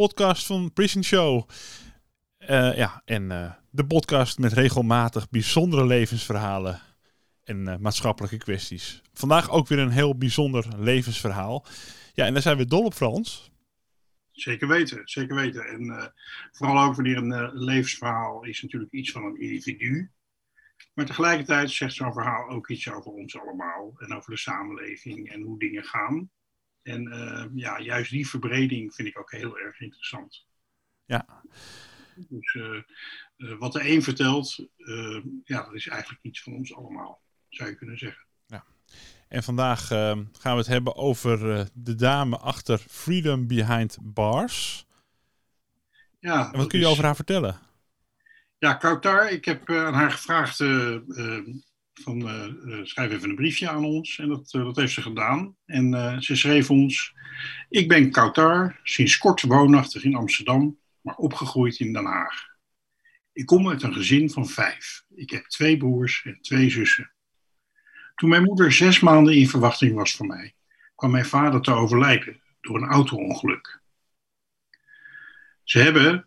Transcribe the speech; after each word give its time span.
podcast 0.00 0.46
van 0.46 0.72
Prison 0.72 1.04
Show. 1.04 1.48
Eh, 2.38 2.76
ja, 2.76 3.02
en 3.04 3.30
eh, 3.30 3.52
de 3.70 3.86
podcast 3.86 4.38
met 4.38 4.52
regelmatig 4.52 5.30
bijzondere 5.30 5.86
levensverhalen 5.86 6.80
en 7.44 7.68
eh, 7.68 7.76
maatschappelijke 7.76 8.38
kwesties. 8.38 9.02
Vandaag 9.12 9.50
ook 9.50 9.68
weer 9.68 9.78
een 9.78 9.90
heel 9.90 10.16
bijzonder 10.16 10.66
levensverhaal. 10.78 11.66
Ja, 12.14 12.26
en 12.26 12.32
daar 12.32 12.42
zijn 12.42 12.56
we 12.56 12.66
dol 12.66 12.84
op, 12.84 12.94
Frans. 12.94 13.50
Zeker 14.32 14.68
weten, 14.68 15.00
zeker 15.04 15.34
weten. 15.34 15.64
En 15.66 16.12
vooral 16.52 16.84
ook 16.84 16.94
wanneer 16.94 17.16
een 17.16 17.50
levensverhaal 17.52 18.44
is 18.44 18.62
natuurlijk 18.62 18.92
iets 18.92 19.10
van 19.10 19.24
een 19.24 19.40
individu. 19.40 20.10
Maar 20.94 21.06
tegelijkertijd 21.06 21.70
zegt 21.70 21.94
zo'n 21.94 22.12
verhaal 22.12 22.48
ook 22.48 22.68
iets 22.68 22.90
over 22.90 23.10
ons 23.10 23.38
allemaal. 23.38 23.94
En 23.98 24.16
over 24.16 24.30
de 24.30 24.38
samenleving 24.38 25.30
en 25.32 25.42
hoe 25.42 25.58
dingen 25.58 25.84
gaan. 25.84 26.30
En 26.82 27.12
eh, 27.12 27.44
ja, 27.54 27.80
juist 27.80 28.10
die 28.10 28.28
verbreding 28.28 28.94
vind 28.94 29.08
ik 29.08 29.18
ook 29.18 29.30
heel 29.30 29.58
erg 29.58 29.80
interessant. 29.80 30.46
Ja, 31.04 31.26
Dus 32.14 32.54
eh, 32.54 32.76
eh, 33.36 33.58
wat 33.58 33.72
de 33.72 33.88
een 33.90 34.02
vertelt, 34.02 34.58
eh, 34.76 35.20
ja, 35.44 35.62
dat 35.64 35.74
is 35.74 35.88
eigenlijk 35.88 36.22
iets 36.24 36.42
van 36.42 36.52
ons 36.52 36.74
allemaal, 36.74 37.22
zou 37.48 37.70
je 37.70 37.76
kunnen 37.76 37.98
zeggen. 37.98 38.24
en 39.28 39.42
vandaag 39.42 39.90
eh, 39.90 40.18
gaan 40.38 40.52
we 40.52 40.58
het 40.58 40.66
hebben 40.66 40.96
over 40.96 41.58
eh, 41.58 41.66
de 41.74 41.94
dame 41.94 42.36
achter 42.38 42.78
Freedom 42.78 43.46
Behind 43.46 43.98
Bars. 44.02 44.86
Ja, 46.18 46.52
En 46.52 46.58
wat 46.58 46.68
kun 46.68 46.78
je 46.78 46.86
over 46.86 47.04
haar 47.04 47.16
vertellen? 47.16 47.58
Ja, 48.58 48.74
Kautar, 48.74 49.30
ik 49.30 49.44
heb 49.44 49.70
aan 49.70 49.94
haar 49.94 50.10
gevraagd 50.10 50.58
van 52.02 52.28
eh, 52.28 52.44
eh, 52.44 52.84
schrijf 52.84 53.12
even 53.12 53.28
een 53.28 53.34
briefje 53.34 53.68
aan 53.68 53.84
ons. 53.84 54.18
En 54.18 54.28
dat, 54.28 54.54
eh, 54.54 54.64
dat 54.64 54.76
heeft 54.76 54.92
ze 54.92 55.02
gedaan. 55.02 55.56
En 55.66 56.16
ze 56.22 56.36
schreef 56.36 56.70
ons, 56.70 57.14
ik 57.68 57.88
ben 57.88 58.10
Kautar, 58.10 58.80
sinds 58.82 59.18
kort 59.18 59.42
woonachtig 59.42 60.04
in 60.04 60.14
Amsterdam, 60.14 60.78
maar 61.00 61.14
opgegroeid 61.14 61.78
in 61.78 61.92
Den 61.92 62.04
Haag. 62.04 62.48
Ik 63.32 63.46
kom 63.46 63.68
uit 63.68 63.82
een 63.82 63.94
gezin 63.94 64.30
van 64.30 64.48
vijf. 64.48 65.04
Ik 65.14 65.30
heb 65.30 65.44
twee 65.44 65.76
broers 65.76 66.22
en 66.24 66.38
twee 66.40 66.70
zussen. 66.70 67.12
Toen 68.14 68.28
mijn 68.28 68.42
moeder 68.42 68.72
zes 68.72 69.00
maanden 69.00 69.34
in 69.34 69.48
verwachting 69.48 69.94
was 69.94 70.16
van 70.16 70.26
mij, 70.26 70.54
kwam 70.94 71.10
mijn 71.10 71.26
vader 71.26 71.60
te 71.60 71.72
overlijden 71.72 72.40
door 72.60 72.82
een 72.82 72.88
auto-ongeluk. 72.88 73.80
Ze 75.62 75.78
hebben 75.78 76.26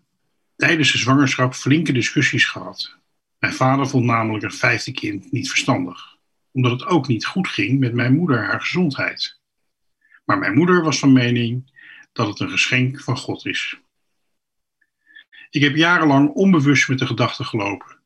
tijdens 0.56 0.92
de 0.92 0.98
zwangerschap 0.98 1.54
flinke 1.54 1.92
discussies 1.92 2.46
gehad. 2.46 3.03
Mijn 3.44 3.56
vader 3.56 3.88
vond 3.88 4.06
namelijk 4.06 4.44
een 4.44 4.52
vijfde 4.52 4.92
kind 4.92 5.32
niet 5.32 5.50
verstandig, 5.50 6.18
omdat 6.52 6.72
het 6.72 6.86
ook 6.86 7.08
niet 7.08 7.26
goed 7.26 7.48
ging 7.48 7.80
met 7.80 7.94
mijn 7.94 8.16
moeder 8.16 8.46
haar 8.46 8.62
gezondheid. 8.62 9.40
Maar 10.26 10.38
mijn 10.38 10.54
moeder 10.54 10.84
was 10.84 11.00
van 11.00 11.14
mening 11.14 11.72
dat 12.14 12.28
het 12.28 12.40
een 12.40 12.50
geschenk 12.50 13.02
van 13.02 13.18
God 13.18 13.46
is. 13.46 13.80
Ik 15.50 15.62
heb 15.62 15.76
jarenlang 15.76 16.30
onbewust 16.30 16.90
met 16.90 17.00
de 17.00 17.06
gedachte 17.06 17.44
gelopen. 17.44 18.00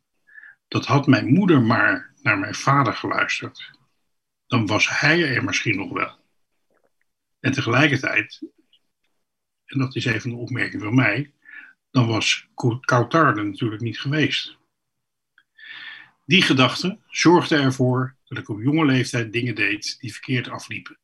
Dat 0.67 0.85
had 0.85 1.07
mijn 1.07 1.33
moeder 1.33 1.61
maar 1.61 2.13
naar 2.21 2.39
mijn 2.39 2.55
vader 2.55 2.93
geluisterd. 2.93 3.71
Dan 4.47 4.65
was 4.65 4.99
hij 4.99 5.35
er 5.35 5.43
misschien 5.43 5.77
nog 5.77 5.91
wel. 5.91 6.19
En 7.39 7.51
tegelijkertijd, 7.51 8.41
en 9.65 9.79
dat 9.79 9.95
is 9.95 10.05
even 10.05 10.31
een 10.31 10.37
opmerking 10.37 10.81
van 10.81 10.95
mij, 10.95 11.33
dan 11.91 12.07
was 12.07 12.47
Kautar 12.79 13.37
er 13.37 13.45
natuurlijk 13.45 13.81
niet 13.81 13.99
geweest. 13.99 14.57
Die 16.27 16.41
gedachte 16.41 16.99
zorgde 17.09 17.55
ervoor 17.55 18.15
dat 18.25 18.37
ik 18.37 18.49
op 18.49 18.61
jonge 18.61 18.85
leeftijd 18.85 19.33
dingen 19.33 19.55
deed 19.55 19.97
die 19.99 20.11
verkeerd 20.11 20.49
afliepen. 20.49 20.97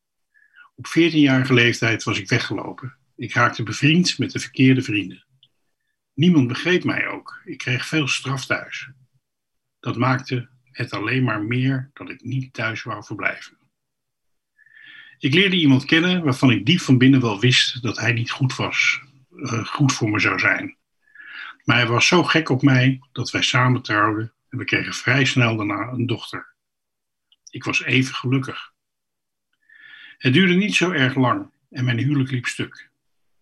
Op 0.74 0.86
14-jarige 0.86 1.54
leeftijd 1.54 2.02
was 2.02 2.18
ik 2.18 2.28
weggelopen. 2.28 2.96
Ik 3.16 3.32
raakte 3.32 3.62
bevriend 3.62 4.18
met 4.18 4.32
de 4.32 4.38
verkeerde 4.38 4.82
vrienden. 4.82 5.24
Niemand 6.14 6.48
begreep 6.48 6.84
mij 6.84 7.08
ook. 7.08 7.40
Ik 7.44 7.58
kreeg 7.58 7.86
veel 7.86 8.08
straf 8.08 8.46
thuis. 8.46 8.88
Dat 9.80 9.96
maakte 9.96 10.48
het 10.70 10.92
alleen 10.92 11.24
maar 11.24 11.42
meer 11.42 11.90
dat 11.92 12.10
ik 12.10 12.22
niet 12.22 12.52
thuis 12.52 12.82
wou 12.82 13.04
verblijven. 13.04 13.58
Ik 15.18 15.34
leerde 15.34 15.56
iemand 15.56 15.84
kennen 15.84 16.24
waarvan 16.24 16.50
ik 16.50 16.66
diep 16.66 16.80
van 16.80 16.98
binnen 16.98 17.20
wel 17.20 17.40
wist 17.40 17.82
dat 17.82 17.98
hij 17.98 18.12
niet 18.12 18.30
goed 18.30 18.56
was, 18.56 19.00
eh, 19.36 19.66
goed 19.66 19.92
voor 19.92 20.10
me 20.10 20.18
zou 20.18 20.38
zijn. 20.38 20.76
Maar 21.64 21.76
hij 21.76 21.86
was 21.86 22.06
zo 22.06 22.22
gek 22.22 22.48
op 22.48 22.62
mij 22.62 23.00
dat 23.12 23.30
wij 23.30 23.42
samen 23.42 23.82
trouwden 23.82 24.33
en 24.54 24.60
we 24.60 24.66
kregen 24.66 24.94
vrij 24.94 25.24
snel 25.24 25.56
daarna 25.56 25.88
een 25.88 26.06
dochter. 26.06 26.54
Ik 27.50 27.64
was 27.64 27.82
even 27.82 28.14
gelukkig. 28.14 28.72
Het 30.18 30.32
duurde 30.32 30.54
niet 30.54 30.74
zo 30.74 30.90
erg 30.90 31.14
lang 31.14 31.50
en 31.70 31.84
mijn 31.84 31.98
huwelijk 31.98 32.30
liep 32.30 32.46
stuk. 32.46 32.90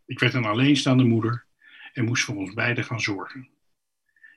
Ik 0.07 0.19
werd 0.19 0.35
een 0.35 0.45
alleenstaande 0.45 1.05
moeder 1.05 1.45
en 1.93 2.05
moest 2.05 2.25
voor 2.25 2.37
ons 2.37 2.53
beiden 2.53 2.85
gaan 2.85 3.01
zorgen. 3.01 3.49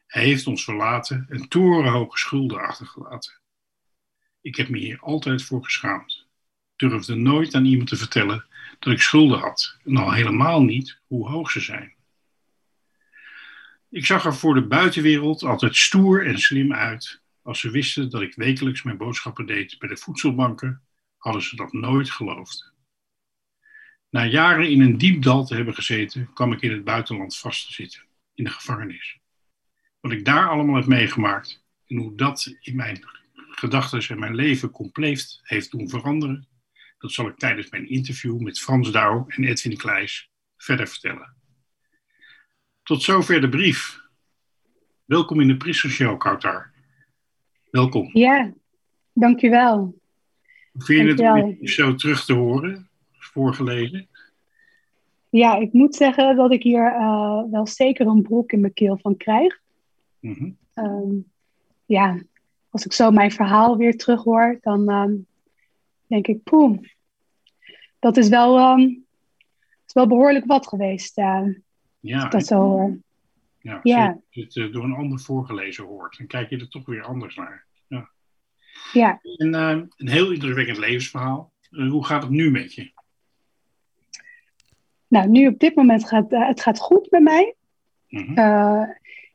Hij 0.08 0.24
heeft 0.24 0.48
ons 0.48 0.64
verlaten 0.64 1.26
en 1.30 1.48
torenhoge 1.48 2.18
schulden 2.18 2.60
achtergelaten. 2.60 3.34
Ik 4.42 4.56
heb 4.56 4.70
me 4.70 4.78
hier 4.78 5.00
altijd 5.00 5.44
voor 5.44 5.64
geschaamd. 5.64 6.28
Durfde 6.76 7.16
nooit 7.16 7.56
aan 7.56 7.66
iemand 7.66 7.90
te 7.90 7.96
vertellen 7.96 8.46
dat 8.80 8.94
ik 8.94 9.02
schulden 9.02 9.40
had 9.40 9.78
en 9.84 9.98
al 9.98 10.14
helemaal 10.14 10.64
niet 10.64 11.00
hoe 11.08 11.30
hoog 11.30 11.52
ze 11.52 11.60
zijn. 11.60 11.95
Ik 13.96 14.06
zag 14.06 14.26
er 14.26 14.36
voor 14.36 14.54
de 14.54 14.68
buitenwereld 14.68 15.44
altijd 15.44 15.76
stoer 15.76 16.26
en 16.26 16.40
slim 16.40 16.74
uit. 16.74 17.22
Als 17.42 17.60
ze 17.60 17.70
wisten 17.70 18.10
dat 18.10 18.22
ik 18.22 18.36
wekelijks 18.36 18.84
mijn 18.84 18.98
boodschappen 18.98 19.46
deed 19.46 19.80
bij 19.80 19.90
de 19.90 19.98
voedselbanken, 19.98 20.82
hadden 21.18 21.42
ze 21.42 21.56
dat 21.56 21.74
nooit 21.74 22.12
geloofd. 22.12 22.74
Na 24.10 24.26
jaren 24.26 24.70
in 24.70 24.82
een 24.82 24.98
diep 24.98 25.22
dal 25.22 25.46
te 25.46 25.56
hebben 25.56 25.74
gezeten, 25.74 26.34
kwam 26.34 26.52
ik 26.52 26.62
in 26.62 26.72
het 26.72 26.84
buitenland 26.84 27.38
vast 27.38 27.68
te 27.68 27.74
zitten, 27.74 28.02
in 28.34 28.44
de 28.44 28.50
gevangenis. 28.50 29.20
Wat 30.00 30.12
ik 30.12 30.26
daar 30.26 30.50
allemaal 30.50 30.76
heb 30.76 30.86
meegemaakt 30.86 31.64
en 31.88 31.98
hoe 31.98 32.16
dat 32.16 32.56
in 32.60 32.76
mijn 32.76 33.00
gedachten 33.50 34.08
en 34.08 34.20
mijn 34.20 34.36
leven 34.36 34.72
compleet 34.72 35.40
heeft 35.44 35.72
doen 35.72 35.90
veranderen, 35.90 36.48
dat 36.98 37.12
zal 37.12 37.28
ik 37.28 37.38
tijdens 37.38 37.70
mijn 37.70 37.90
interview 37.90 38.40
met 38.40 38.60
Frans 38.60 38.92
Douw 38.92 39.26
en 39.28 39.44
Edwin 39.44 39.78
Kleijs 39.78 40.30
verder 40.58 40.88
vertellen. 40.88 41.44
Tot 42.86 43.04
zover 43.04 43.42
de 43.42 43.50
brief. 43.50 44.02
Welkom 45.06 45.40
in 45.42 45.48
de 45.48 45.58
Prison 45.58 45.90
Show, 45.90 46.18
Kautar. 46.18 46.72
Welkom. 47.72 48.10
Ja, 48.14 48.54
dankjewel. 49.14 50.00
Vind 50.74 51.02
je 51.02 51.08
het 51.08 51.20
om 51.20 51.26
Dankjewel. 51.26 51.58
je 51.60 51.70
zo 51.70 51.96
terug 51.96 52.26
te 52.26 52.34
horen, 52.34 52.90
voorgelezen? 53.12 54.08
Ja, 55.30 55.56
ik 55.56 55.74
moet 55.74 55.96
zeggen 55.96 56.36
dat 56.36 56.52
ik 56.52 56.64
hier 56.64 56.86
eh, 56.86 57.44
wel 57.52 57.68
zeker 57.68 58.08
een 58.08 58.22
broek 58.22 58.52
in 58.52 58.60
mijn 58.60 58.74
keel 58.74 58.98
van 58.98 59.18
krijg. 59.18 59.62
Mhm. 60.20 60.52
Ehm, 60.74 61.16
ja, 61.86 62.22
als 62.70 62.86
ik 62.86 62.94
zo 62.94 63.12
mijn 63.12 63.32
verhaal 63.32 63.78
weer 63.78 63.98
terughoor, 63.98 64.58
dan 64.62 64.90
ehm, 64.90 65.14
denk 66.08 66.28
ik, 66.28 66.44
poeh, 66.44 66.80
dat 68.00 68.18
is 68.18 68.30
wel, 68.30 68.58
ehm, 68.58 68.82
is 69.88 69.94
wel 69.94 70.08
behoorlijk 70.08 70.46
wat 70.46 70.68
geweest, 70.68 71.16
als 71.16 71.65
Ja, 72.08 72.28
dat 72.30 72.46
zo 72.46 72.60
hoor. 72.62 72.98
ja, 73.60 73.80
Ja. 73.84 74.08
als 74.08 74.20
je 74.30 74.42
het 74.44 74.56
eh, 74.58 74.72
door 74.74 74.84
een 74.84 74.94
ander 74.96 75.20
voorgelezen 75.20 75.84
hoort, 75.86 76.18
dan 76.18 76.28
kijk 76.28 76.50
je 76.50 76.58
er 76.58 76.70
toch 76.70 76.86
weer 76.86 77.04
anders 77.04 77.36
naar. 77.36 77.66
Ja. 77.88 78.10
Ja, 78.94 79.20
En, 79.38 79.54
eh, 79.56 79.70
een 79.98 80.10
heel 80.10 80.32
indrukwekkend 80.32 80.78
levensverhaal. 80.78 81.52
Eh, 81.72 81.90
hoe 81.90 82.06
gaat 82.06 82.22
het 82.22 82.32
nu 82.32 82.52
met 82.52 82.74
je? 82.74 82.94
nou 85.08 85.30
nu 85.30 85.48
op 85.48 85.60
dit 85.60 85.76
moment 85.76 86.08
gaat 86.08 86.32
eh, 86.32 86.48
het 86.48 86.62
gaat 86.62 86.80
goed 86.80 87.12
met 87.12 87.22
mij. 87.22 87.56
Mhm. 88.10 88.38
Eh, 88.38 88.84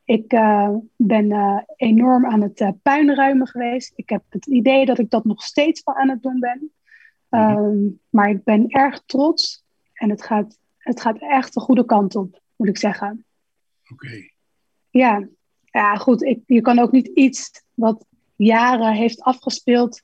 ik 0.05 0.31
eh, 0.31 0.69
ben 0.95 1.31
eh, 1.31 1.57
enorm 1.75 2.25
aan 2.25 2.41
het 2.41 2.59
eh, 2.59 2.69
puinruimen 2.81 3.47
geweest. 3.47 3.93
Ik 3.95 4.09
heb 4.09 4.23
het 4.29 4.45
idee 4.45 4.85
dat 4.85 4.99
ik 4.99 5.09
dat 5.09 5.25
nog 5.25 5.43
steeds 5.43 5.81
wel 5.83 5.95
aan 5.95 6.09
het 6.09 6.21
doen 6.21 6.39
ben. 6.39 6.71
Mhm. 7.29 7.41
Ehm, 7.41 7.77
maar 8.09 8.29
ik 8.29 8.43
ben 8.43 8.69
erg 8.69 9.01
trots 9.05 9.63
en 9.93 10.09
het 10.09 10.23
gaat, 10.23 10.57
het 10.77 11.01
gaat 11.01 11.17
echt 11.19 11.53
de 11.53 11.59
goede 11.59 11.85
kant 11.85 12.15
op, 12.15 12.41
moet 12.61 12.69
ik 12.69 12.77
zeggen. 12.77 13.25
Oké. 13.91 14.29
Ja, 14.89 15.27
ja 15.63 15.95
goed. 15.95 16.23
Ik, 16.23 16.39
je 16.45 16.61
kan 16.61 16.79
ook 16.79 16.91
niet 16.91 17.07
iets 17.07 17.63
wat 17.73 18.05
jaren 18.35 18.93
heeft 18.93 19.21
afgespeeld 19.21 20.01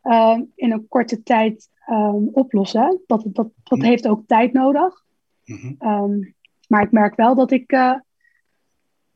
ehm, 0.00 0.42
in 0.54 0.72
een 0.72 0.88
korte 0.88 1.22
tijd 1.22 1.68
ehm, 1.86 2.26
oplossen. 2.32 3.02
Dat, 3.06 3.24
dat, 3.26 3.48
dat 3.62 3.82
heeft 3.82 4.08
ook 4.08 4.26
tijd 4.26 4.52
nodig. 4.52 5.04
Mhm. 5.44 5.74
Ehm, 5.78 6.18
maar 6.68 6.82
ik 6.82 6.90
merk 6.90 7.14
wel 7.16 7.34
dat, 7.34 7.50
ik, 7.50 7.72
eh, 7.72 7.98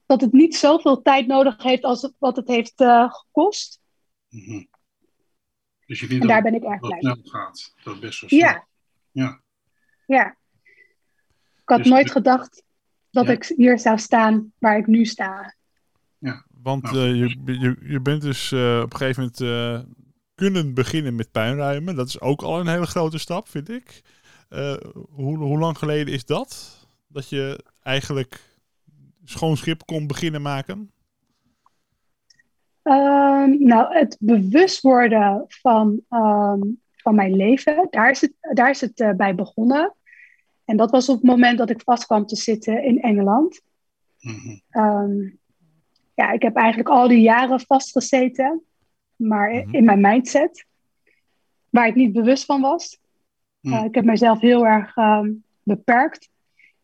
dat 0.07 0.21
het 0.21 0.33
niet 0.33 0.57
zoveel 0.57 1.03
tijd 1.03 1.27
nodig 1.27 1.63
heeft 1.63 1.83
als 1.83 2.03
het, 2.03 2.15
wat 2.19 2.37
het 2.37 2.49
heeft 2.49 2.81
eh, 2.81 3.13
gekost. 3.13 3.81
Mhm. 4.29 4.65
Dus 5.87 5.99
je 6.01 6.05
En 6.05 6.11
vindt 6.11 6.27
daar 6.29 6.43
dat 6.43 6.53
ben 6.53 6.61
ik 6.63 6.69
erg 6.69 6.81
blij 6.81 7.01
snel 7.01 7.19
gaat. 7.23 7.75
Dat 7.85 7.93
het 7.93 8.03
best 8.03 8.21
wel 8.21 8.31
snel. 8.31 8.41
Ja, 8.41 8.67
Ja. 9.11 9.41
ja. 10.07 10.37
Ik 11.57 11.73
had 11.73 11.79
Dus- 11.79 11.89
nooit 11.89 12.11
gedacht 12.11 12.65
dat 13.17 13.27
Ja. 13.27 13.33
ik 13.33 13.53
hier 13.57 13.79
zou 13.79 13.99
staan 13.99 14.53
waar 14.59 14.79
ik 14.79 14.87
nu 14.87 15.05
sta. 15.05 15.55
Want 16.63 16.83
Nou, 16.83 16.97
eh, 16.97 17.15
je, 17.15 17.59
je, 17.59 17.77
je 17.83 18.01
bent 18.01 18.23
dus 18.23 18.53
eh, 18.53 18.81
op 18.85 18.93
een 18.93 18.99
gegeven 18.99 19.23
moment 19.23 19.41
eh, 19.41 19.93
kunnen 20.35 20.75
beginnen 20.75 21.15
met 21.15 21.31
puinruimen. 21.31 21.97
Dat 21.97 22.09
is 22.09 22.21
ook 22.21 22.43
al 22.43 22.61
een 22.61 22.69
hele 22.69 22.87
grote 22.87 23.19
stap, 23.19 23.49
vind 23.49 23.69
ik. 23.69 24.03
Eh, 24.49 24.77
hoe, 25.11 25.37
hoe 25.37 25.59
lang 25.59 25.79
geleden 25.79 26.15
is 26.15 26.25
dat? 26.25 26.79
Dat 27.09 27.29
je 27.29 27.65
eigenlijk 27.83 28.41
schoon 29.25 29.57
schip 29.57 29.83
kon 29.85 30.07
beginnen 30.07 30.43
maken? 30.43 30.91
Ehm, 32.83 33.65
nou, 33.65 33.95
het 33.95 34.17
bewust 34.21 34.81
worden 34.81 35.45
van, 35.49 36.01
ehm, 36.09 36.61
van 36.97 37.15
mijn 37.15 37.37
leven, 37.37 37.87
daar 37.91 38.11
is 38.11 38.21
het, 38.21 38.33
daar 38.41 38.71
is 38.71 38.81
het 38.81 39.17
bij 39.17 39.35
begonnen. 39.35 39.96
En 40.67 40.77
dat 40.77 40.91
was 40.91 41.09
op 41.09 41.17
het 41.17 41.25
moment 41.25 41.59
dat 41.59 41.71
ik 41.71 41.81
vast 41.81 42.07
kwam 42.07 42.27
te 42.27 42.37
zitten 42.37 42.85
in 42.85 43.01
Engeland. 43.01 43.61
Mhm. 44.21 44.57
Ehm, 44.71 45.31
ja, 46.15 46.31
ik 46.33 46.43
heb 46.43 46.57
eigenlijk 46.57 46.89
al 46.89 47.09
die 47.09 47.21
jaren 47.21 47.61
vastgezeten, 47.61 48.63
maar 49.17 49.51
Mhm. 49.51 49.75
in 49.75 49.85
mijn 49.85 50.01
mindset, 50.01 50.67
waar 51.71 51.87
ik 51.87 51.95
niet 51.95 52.13
bewust 52.13 52.45
van 52.45 52.61
was. 52.61 52.99
Mhm. 53.61 53.75
Eh, 53.75 53.85
ik 53.85 53.95
heb 53.95 54.05
mezelf 54.05 54.41
heel 54.41 54.67
erg 54.67 54.97
ehm, 54.97 55.33
beperkt 55.63 56.29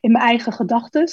in 0.01 0.13
mijn 0.13 0.25
eigen 0.25 0.53
gedachten. 0.53 1.09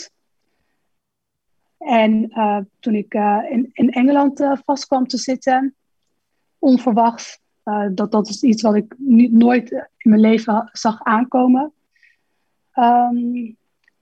En 1.77 2.29
eh, 2.29 2.59
toen 2.79 2.95
ik 2.95 3.13
eh, 3.13 3.43
in, 3.49 3.69
in 3.73 3.91
Engeland 3.91 4.43
vast 4.65 4.85
kwam 4.87 5.07
te 5.07 5.17
zitten, 5.17 5.75
onverwachts, 6.59 7.39
dat, 7.91 8.11
dat 8.11 8.29
is 8.29 8.43
iets 8.43 8.61
wat 8.61 8.75
ik 8.75 8.95
niet, 8.97 9.31
nooit 9.31 9.71
in 9.71 10.09
mijn 10.09 10.21
leven 10.21 10.69
zag 10.71 11.03
aankomen. 11.03 11.73
Ehm, 12.79 13.51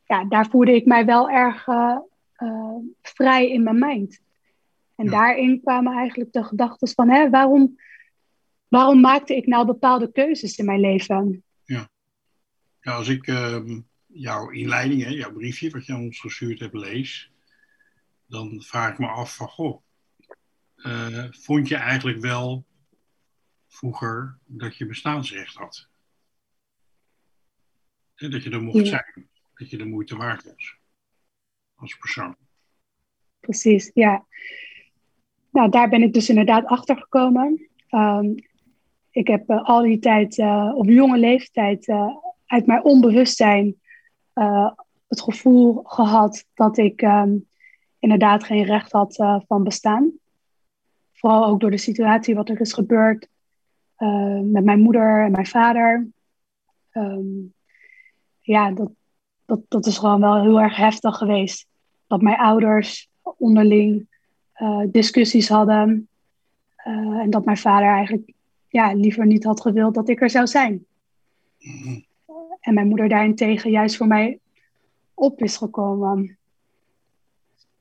ja, 0.05 0.25
daar 0.29 0.47
voelde 0.49 0.75
ik 0.75 0.85
mij 0.85 1.05
wel 1.05 1.29
erg 1.29 1.67
eh, 1.67 1.97
eh, 2.33 2.75
vrij 3.01 3.49
in 3.49 3.63
mijn 3.63 3.79
mind. 3.79 4.21
En 4.95 5.05
Ja. 5.05 5.11
daarin 5.11 5.61
kwamen 5.61 5.93
eigenlijk 5.93 6.33
de 6.33 6.43
gedachten 6.43 6.87
van, 6.87 7.09
hè, 7.09 7.29
waarom, 7.29 7.79
waarom 8.67 8.99
maakte 8.99 9.35
ik 9.35 9.45
nou 9.45 9.65
bepaalde 9.65 10.11
keuzes 10.11 10.57
in 10.57 10.65
mijn 10.65 10.79
leven? 10.79 11.43
Ja, 11.63 12.93
als 12.93 13.07
ik 13.07 13.27
ehm, 13.27 13.79
jouw 14.05 14.49
inleiding, 14.49 15.03
hè, 15.03 15.09
jouw 15.09 15.33
briefje 15.33 15.69
wat 15.69 15.85
je 15.85 15.93
aan 15.93 16.01
ons 16.01 16.19
gestuurd 16.19 16.59
hebt, 16.59 16.73
lees, 16.73 17.31
dan 18.27 18.61
vraag 18.61 18.91
ik 18.91 18.99
me 18.99 19.07
af 19.07 19.35
van, 19.35 19.47
goh, 19.47 19.81
eh, 20.75 21.25
vond 21.29 21.67
je 21.67 21.75
eigenlijk 21.75 22.19
wel 22.19 22.65
vroeger 23.67 24.37
dat 24.45 24.77
je 24.77 24.85
bestaansrecht 24.85 25.55
had? 25.55 25.87
Dat 28.17 28.43
je 28.43 28.49
er 28.49 28.63
mocht 28.63 28.77
Ja. 28.77 28.85
zijn, 28.85 29.29
dat 29.53 29.69
je 29.69 29.77
de 29.77 29.85
moeite 29.85 30.15
waard 30.15 30.43
was 30.43 30.77
als 31.75 31.97
persoon. 31.97 32.35
Precies, 33.39 33.91
ja. 33.93 34.25
Nou, 35.51 35.69
daar 35.69 35.89
ben 35.89 36.01
ik 36.01 36.13
dus 36.13 36.29
inderdaad 36.29 36.65
achter 36.65 36.97
gekomen. 36.97 37.69
Ehm, 37.87 38.35
ik 39.11 39.27
heb 39.27 39.49
eh, 39.49 39.63
al 39.63 39.81
die 39.81 39.99
tijd 39.99 40.37
eh, 40.37 40.71
op 40.75 40.85
jonge 40.85 41.17
leeftijd 41.17 41.87
eh, 41.87 42.15
uit 42.45 42.65
mijn 42.65 42.83
onbewustzijn 42.83 43.75
het 45.07 45.21
gevoel 45.21 45.83
gehad 45.83 46.45
dat 46.53 46.77
ik 46.77 47.01
ehm, 47.01 47.37
inderdaad 47.99 48.43
geen 48.43 48.63
recht 48.63 48.91
had 48.91 49.15
van 49.47 49.63
bestaan. 49.63 50.11
Vooral 51.13 51.45
ook 51.45 51.59
door 51.59 51.71
de 51.71 51.77
situatie 51.77 52.35
wat 52.35 52.49
er 52.49 52.61
is 52.61 52.73
gebeurd 52.73 53.27
met 54.43 54.63
mijn 54.63 54.79
moeder 54.79 55.23
en 55.23 55.31
mijn 55.31 55.45
vader. 55.45 56.07
Ehm, 56.91 57.45
ja, 58.47 58.71
dat, 58.71 58.89
dat, 59.45 59.59
dat 59.67 59.85
is 59.85 59.97
gewoon 59.97 60.21
wel 60.21 60.41
heel 60.41 60.61
erg 60.61 60.75
heftig 60.75 61.17
geweest. 61.17 61.67
Dat 62.07 62.21
mijn 62.21 62.37
ouders 62.37 63.09
onderling 63.37 64.07
eh, 64.53 64.81
discussies 64.87 65.49
hadden. 65.49 66.07
eh, 66.75 66.93
en 66.93 67.29
dat 67.29 67.45
mijn 67.45 67.57
vader 67.57 67.87
eigenlijk 67.87 68.31
ja, 68.67 68.93
liever 68.93 69.25
niet 69.25 69.43
had 69.43 69.61
gewild 69.61 69.93
dat 69.93 70.09
ik 70.09 70.21
er 70.21 70.29
zou 70.29 70.47
zijn. 70.47 70.85
Mhm. 71.59 71.99
En 72.59 72.73
mijn 72.73 72.87
moeder 72.87 73.09
daarentegen 73.09 73.71
juist 73.71 73.97
voor 73.97 74.07
mij 74.07 74.39
op 75.13 75.41
is 75.41 75.57
gekomen. 75.57 76.37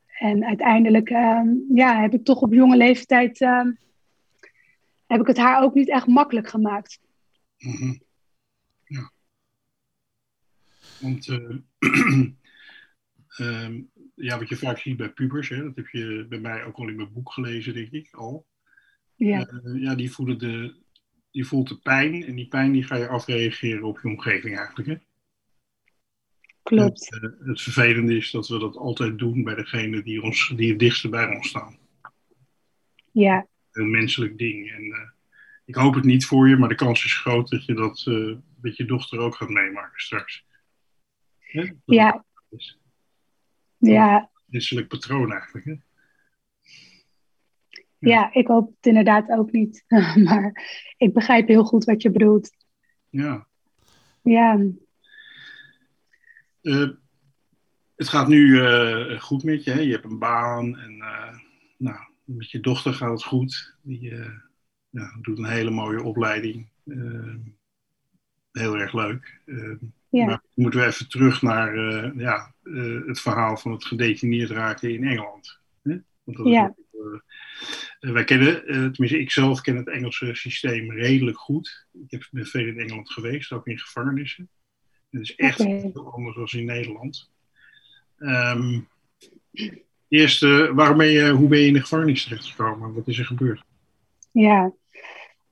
En 0.07 0.45
uiteindelijk 0.45 1.09
ehm, 1.09 1.49
ja, 1.73 2.01
heb 2.01 2.13
ik 2.13 2.23
toch 2.23 2.41
op 2.41 2.53
jonge 2.53 2.77
leeftijd 2.77 3.41
ehm, 3.41 3.71
heb 5.05 5.21
ik 5.21 5.27
het 5.27 5.37
haar 5.37 5.63
ook 5.63 5.73
niet 5.73 5.89
echt 5.89 6.07
makkelijk 6.07 6.47
gemaakt. 6.47 6.99
Mhm. 7.57 7.93
Ja. 8.83 9.11
Want 10.99 11.27
eh, 11.27 11.55
ehm, 13.37 13.81
ja, 14.15 14.39
wat 14.39 14.49
je 14.49 14.55
vaak 14.55 14.77
ziet 14.77 14.97
bij 14.97 15.09
pubers, 15.09 15.49
hè, 15.49 15.63
dat 15.63 15.75
heb 15.75 15.87
je 15.87 16.25
bij 16.29 16.39
mij 16.39 16.63
ook 16.63 16.77
al 16.77 16.87
in 16.87 16.95
mijn 16.95 17.13
boek 17.13 17.31
gelezen, 17.31 17.73
denk 17.73 17.91
ik 17.91 18.13
al. 18.13 18.47
Ja, 19.15 19.45
Eh, 19.45 19.81
ja, 19.81 19.95
die 19.95 20.11
voelen 20.11 20.37
de, 20.37 20.75
die 21.31 21.45
voelt 21.45 21.67
de 21.67 21.77
pijn 21.77 22.23
en 22.23 22.35
die 22.35 22.47
pijn 22.47 22.71
die 22.71 22.83
ga 22.83 22.95
je 22.95 23.07
afreageren 23.07 23.83
op 23.83 23.99
je 24.01 24.07
omgeving 24.07 24.57
eigenlijk. 24.57 24.87
Hè? 24.87 24.95
klopt. 26.63 27.09
Het, 27.09 27.23
eh, 27.23 27.47
het 27.47 27.61
vervelende 27.61 28.15
is 28.15 28.31
dat 28.31 28.47
we 28.47 28.59
dat 28.59 28.75
altijd 28.75 29.17
doen 29.17 29.43
bij 29.43 29.55
degene 29.55 30.03
die, 30.03 30.21
ons, 30.21 30.53
die 30.55 30.69
het 30.69 30.79
dichtste 30.79 31.09
bij 31.09 31.35
ons 31.35 31.47
staan. 31.47 31.77
Ja, 33.11 33.47
Een 33.71 33.91
menselijk 33.91 34.37
ding. 34.37 34.71
En 34.71 35.15
ik 35.67 35.75
hoop 35.75 35.93
het 35.93 36.03
niet 36.03 36.25
voor 36.25 36.49
je, 36.49 36.57
maar 36.57 36.69
de 36.69 36.75
kans 36.75 37.05
is 37.05 37.17
groot 37.17 37.49
dat 37.49 37.65
je 37.65 37.73
dat 37.73 38.03
eh, 38.07 38.35
met 38.61 38.75
je 38.75 38.85
dochter 38.85 39.19
ook 39.19 39.35
gaat 39.35 39.49
meemaken 39.49 39.99
straks. 39.99 40.45
Hè? 41.51 41.71
Ja, 41.85 42.25
is 42.49 42.79
ja, 43.77 44.19
een 44.19 44.29
menselijk 44.45 44.87
patroon 44.87 45.31
eigenlijk. 45.31 45.65
Hè? 45.65 45.75
ja, 47.99 48.33
ik 48.33 48.47
hoop 48.47 48.67
het 48.67 48.85
inderdaad 48.85 49.29
ook 49.29 49.51
niet. 49.51 49.83
maar 50.27 50.63
ik 50.97 51.13
begrijp 51.13 51.47
heel 51.47 51.63
goed 51.63 51.83
wat 51.83 52.01
je 52.01 52.11
bedoelt. 52.11 52.49
Ja. 53.09 53.47
Ja, 54.21 54.65
Eh, 56.61 56.89
het 57.95 58.07
gaat 58.07 58.27
nu 58.27 58.61
eh, 58.61 59.19
goed 59.19 59.43
met 59.43 59.63
je. 59.63 59.71
Hè? 59.71 59.79
Je 59.79 59.91
hebt 59.91 60.03
een 60.03 60.19
baan 60.19 60.77
en 60.77 61.01
eh, 61.01 61.37
nou, 61.77 61.97
met 62.23 62.51
je 62.51 62.59
dochter 62.59 62.93
gaat 62.93 63.11
het 63.11 63.23
goed. 63.23 63.75
Die 63.81 64.15
ja, 64.89 65.17
doet 65.21 65.37
een 65.37 65.45
hele 65.45 65.69
mooie 65.69 66.03
opleiding. 66.03 66.69
Heel 68.51 68.77
erg 68.77 68.93
leuk. 68.93 69.41
Ja, 70.17 70.25
Maar 70.25 70.41
moeten 70.53 70.79
we 70.79 70.85
even 70.85 71.09
terug 71.09 71.41
naar 71.41 71.75
eh, 71.75 72.11
ja, 72.17 72.53
eh, 72.63 73.01
het 73.05 73.19
verhaal 73.21 73.57
van 73.57 73.71
het 73.71 73.85
gedetineerd 73.85 74.49
raken 74.49 74.93
in 74.93 75.03
Engeland. 75.03 75.59
Hè? 75.83 75.97
Want 76.23 76.37
dat 76.37 76.47
Ja. 76.47 76.75
ook, 76.91 77.21
eh, 77.99 78.11
wij 78.11 78.23
kennen, 78.23 78.63
tenminste 78.65 79.19
ik 79.19 79.31
zelf 79.31 79.61
ken 79.61 79.75
het 79.75 79.87
Engelse 79.87 80.35
systeem 80.35 80.91
redelijk 80.91 81.37
goed. 81.37 81.87
Ik 81.93 82.11
heb, 82.11 82.27
ben 82.31 82.45
veel 82.45 82.65
in 82.65 82.79
Engeland 82.79 83.11
geweest, 83.11 83.51
ook 83.51 83.67
in 83.67 83.79
gevangenissen. 83.79 84.49
Het 85.09 85.21
is 85.21 85.35
echt 85.35 85.63
heel 85.63 86.11
anders 86.13 86.35
dan 86.35 86.59
in 86.59 86.65
Nederland. 86.65 87.31
Ehm, 88.17 88.79
eerst, 90.07 90.41
waarom 90.71 90.97
ben 90.97 91.07
je, 91.07 91.29
hoe 91.29 91.47
ben 91.47 91.59
je 91.59 91.67
in 91.67 91.73
de 91.73 91.81
gevangenis 91.81 92.23
terechtgekomen? 92.23 92.93
Wat 92.93 93.07
is 93.07 93.19
er 93.19 93.25
gebeurd? 93.25 93.63
ja. 94.31 94.71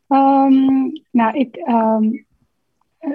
Ehm, 0.07 0.89
nou, 1.11 1.37
ik, 1.37 1.55
ehm, 1.55 2.11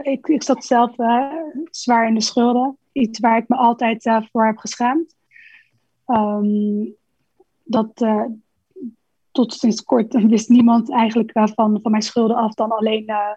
ik, 0.02 0.26
ik 0.26 0.42
zat 0.42 0.64
zelf 0.64 0.98
eh, 0.98 1.32
zwaar 1.70 2.06
in 2.06 2.14
de 2.14 2.20
schulden. 2.20 2.76
Iets 2.92 3.18
waar 3.18 3.36
ik 3.36 3.48
me 3.48 3.56
altijd 3.56 4.04
eh, 4.04 4.22
voor 4.32 4.46
heb 4.46 4.56
geschaamd. 4.56 5.16
Ehm, 6.06 6.86
dat 7.64 8.00
eh, 8.00 8.24
tot 9.32 9.52
sinds 9.52 9.82
kort 9.82 10.14
wist 10.34 10.48
niemand 10.48 10.90
eigenlijk 10.90 11.30
eh, 11.30 11.46
van, 11.54 11.78
van 11.82 11.90
mijn 11.90 12.02
schulden 12.02 12.36
af 12.36 12.54
dan 12.54 12.70
alleen 12.70 13.06
eh, 13.06 13.30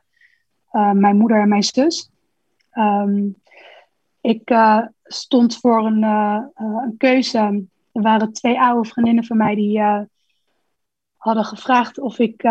eh, 0.71 0.91
mijn 0.91 1.17
moeder 1.17 1.41
en 1.41 1.49
mijn 1.49 1.63
zus. 1.63 2.11
Ehm, 2.71 3.27
ik 4.21 4.55
stond 5.03 5.57
voor 5.57 5.85
een, 5.85 6.03
een, 6.03 6.95
keuze. 6.97 7.65
Er 7.91 8.01
waren 8.01 8.33
twee 8.33 8.59
oude 8.59 8.89
vriendinnen 8.89 9.23
van 9.23 9.37
mij 9.37 9.55
die 9.55 9.81
hadden 11.17 11.45
gevraagd 11.45 11.99
of 11.99 12.19
ik 12.19 12.43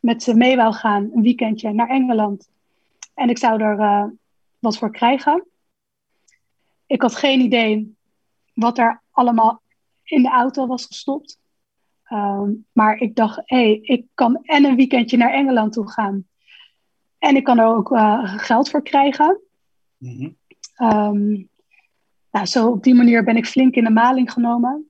met 0.00 0.22
ze 0.22 0.34
mee 0.34 0.56
wou 0.56 0.72
gaan 0.72 1.10
een 1.14 1.22
weekendje 1.22 1.72
naar 1.72 1.88
Engeland. 1.88 2.48
En 3.18 3.28
ik 3.28 3.38
zou 3.38 3.62
er 3.62 4.12
wat 4.58 4.78
voor 4.78 4.90
krijgen. 4.90 5.46
Ik 6.86 7.02
had 7.02 7.14
geen 7.14 7.40
idee 7.40 7.96
wat 8.54 8.78
er 8.78 9.02
allemaal 9.10 9.62
in 10.04 10.22
de 10.22 10.28
auto 10.28 10.66
was 10.66 10.86
gestopt. 10.86 11.38
Um, 12.12 12.66
maar 12.72 12.98
ik 12.98 13.14
dacht, 13.14 13.40
hé, 13.44 13.56
hey, 13.56 13.78
ik 13.82 14.06
kan 14.14 14.44
en 14.44 14.64
een 14.64 14.76
weekendje 14.76 15.16
naar 15.16 15.32
Engeland 15.32 15.72
toe 15.72 15.90
gaan. 15.90 16.26
En 17.18 17.36
ik 17.36 17.44
kan 17.44 17.58
er 17.58 17.66
ook 17.66 17.90
uh, 17.90 18.38
geld 18.38 18.70
voor 18.70 18.82
krijgen. 18.82 19.40
Mm 19.96 20.36
-hmm. 20.76 20.90
um, 20.90 21.48
nou, 22.30 22.46
zo 22.46 22.68
op 22.68 22.82
die 22.82 22.94
manier 22.94 23.24
ben 23.24 23.36
ik 23.36 23.46
flink 23.46 23.74
in 23.74 23.84
de 23.84 23.90
maling 23.90 24.32
genomen. 24.32 24.88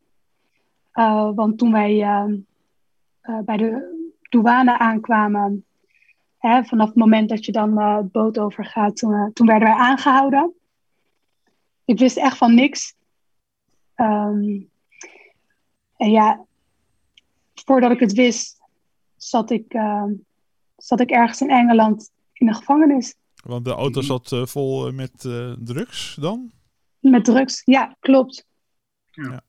Uh, 0.95 1.31
want 1.35 1.59
toen 1.59 1.73
wij 1.73 1.97
uh, 1.97 2.25
bij 3.45 3.57
de 3.57 3.97
douane 4.29 4.79
aankwamen, 4.79 5.65
hè, 6.39 6.65
vanaf 6.65 6.87
het 6.87 6.97
moment 6.97 7.29
dat 7.29 7.45
je 7.45 7.53
dan 7.53 7.79
het 7.79 8.13
boot 8.13 8.39
overgaat, 8.39 8.97
toen, 8.97 9.33
toen 9.33 9.47
werden 9.47 9.69
wij 9.69 9.77
aangehouden. 9.77 10.55
Ik 11.85 11.99
wist 11.99 12.17
echt 12.17 12.37
van 12.37 12.55
niks. 12.55 12.95
Um, 13.97 14.71
en 15.97 16.11
ja, 16.11 16.47
voordat 17.55 17.91
ik 17.91 18.01
het 18.01 18.13
wist, 18.13 18.61
zat 19.17 19.51
ik, 19.51 19.75
uh, 19.75 20.05
zat 20.77 21.01
ik 21.01 21.11
ergens 21.11 21.41
in 21.41 21.51
Engeland 21.51 22.11
in 22.33 22.47
de 22.47 22.55
gevangenis. 22.55 23.15
Want 23.45 23.65
de 23.65 23.73
auto 23.73 24.01
zat 24.01 24.33
uh, 24.33 24.47
vol 24.47 24.87
eh, 24.87 24.93
met 24.93 25.25
uh, 25.25 25.53
drugs 25.59 26.15
dan? 26.21 26.53
Met 27.01 27.25
drugs, 27.25 27.63
ja, 27.65 27.97
klopt. 28.01 28.47
Ja. 29.11 29.43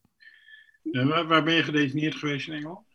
ja. 0.82 1.06
Waar, 1.06 1.28
waar, 1.28 1.44
ben 1.44 1.54
je 1.54 1.64
gedetineerd 1.64 2.16
geweest 2.16 2.48
in 2.48 2.54
Engeland? 2.54 2.88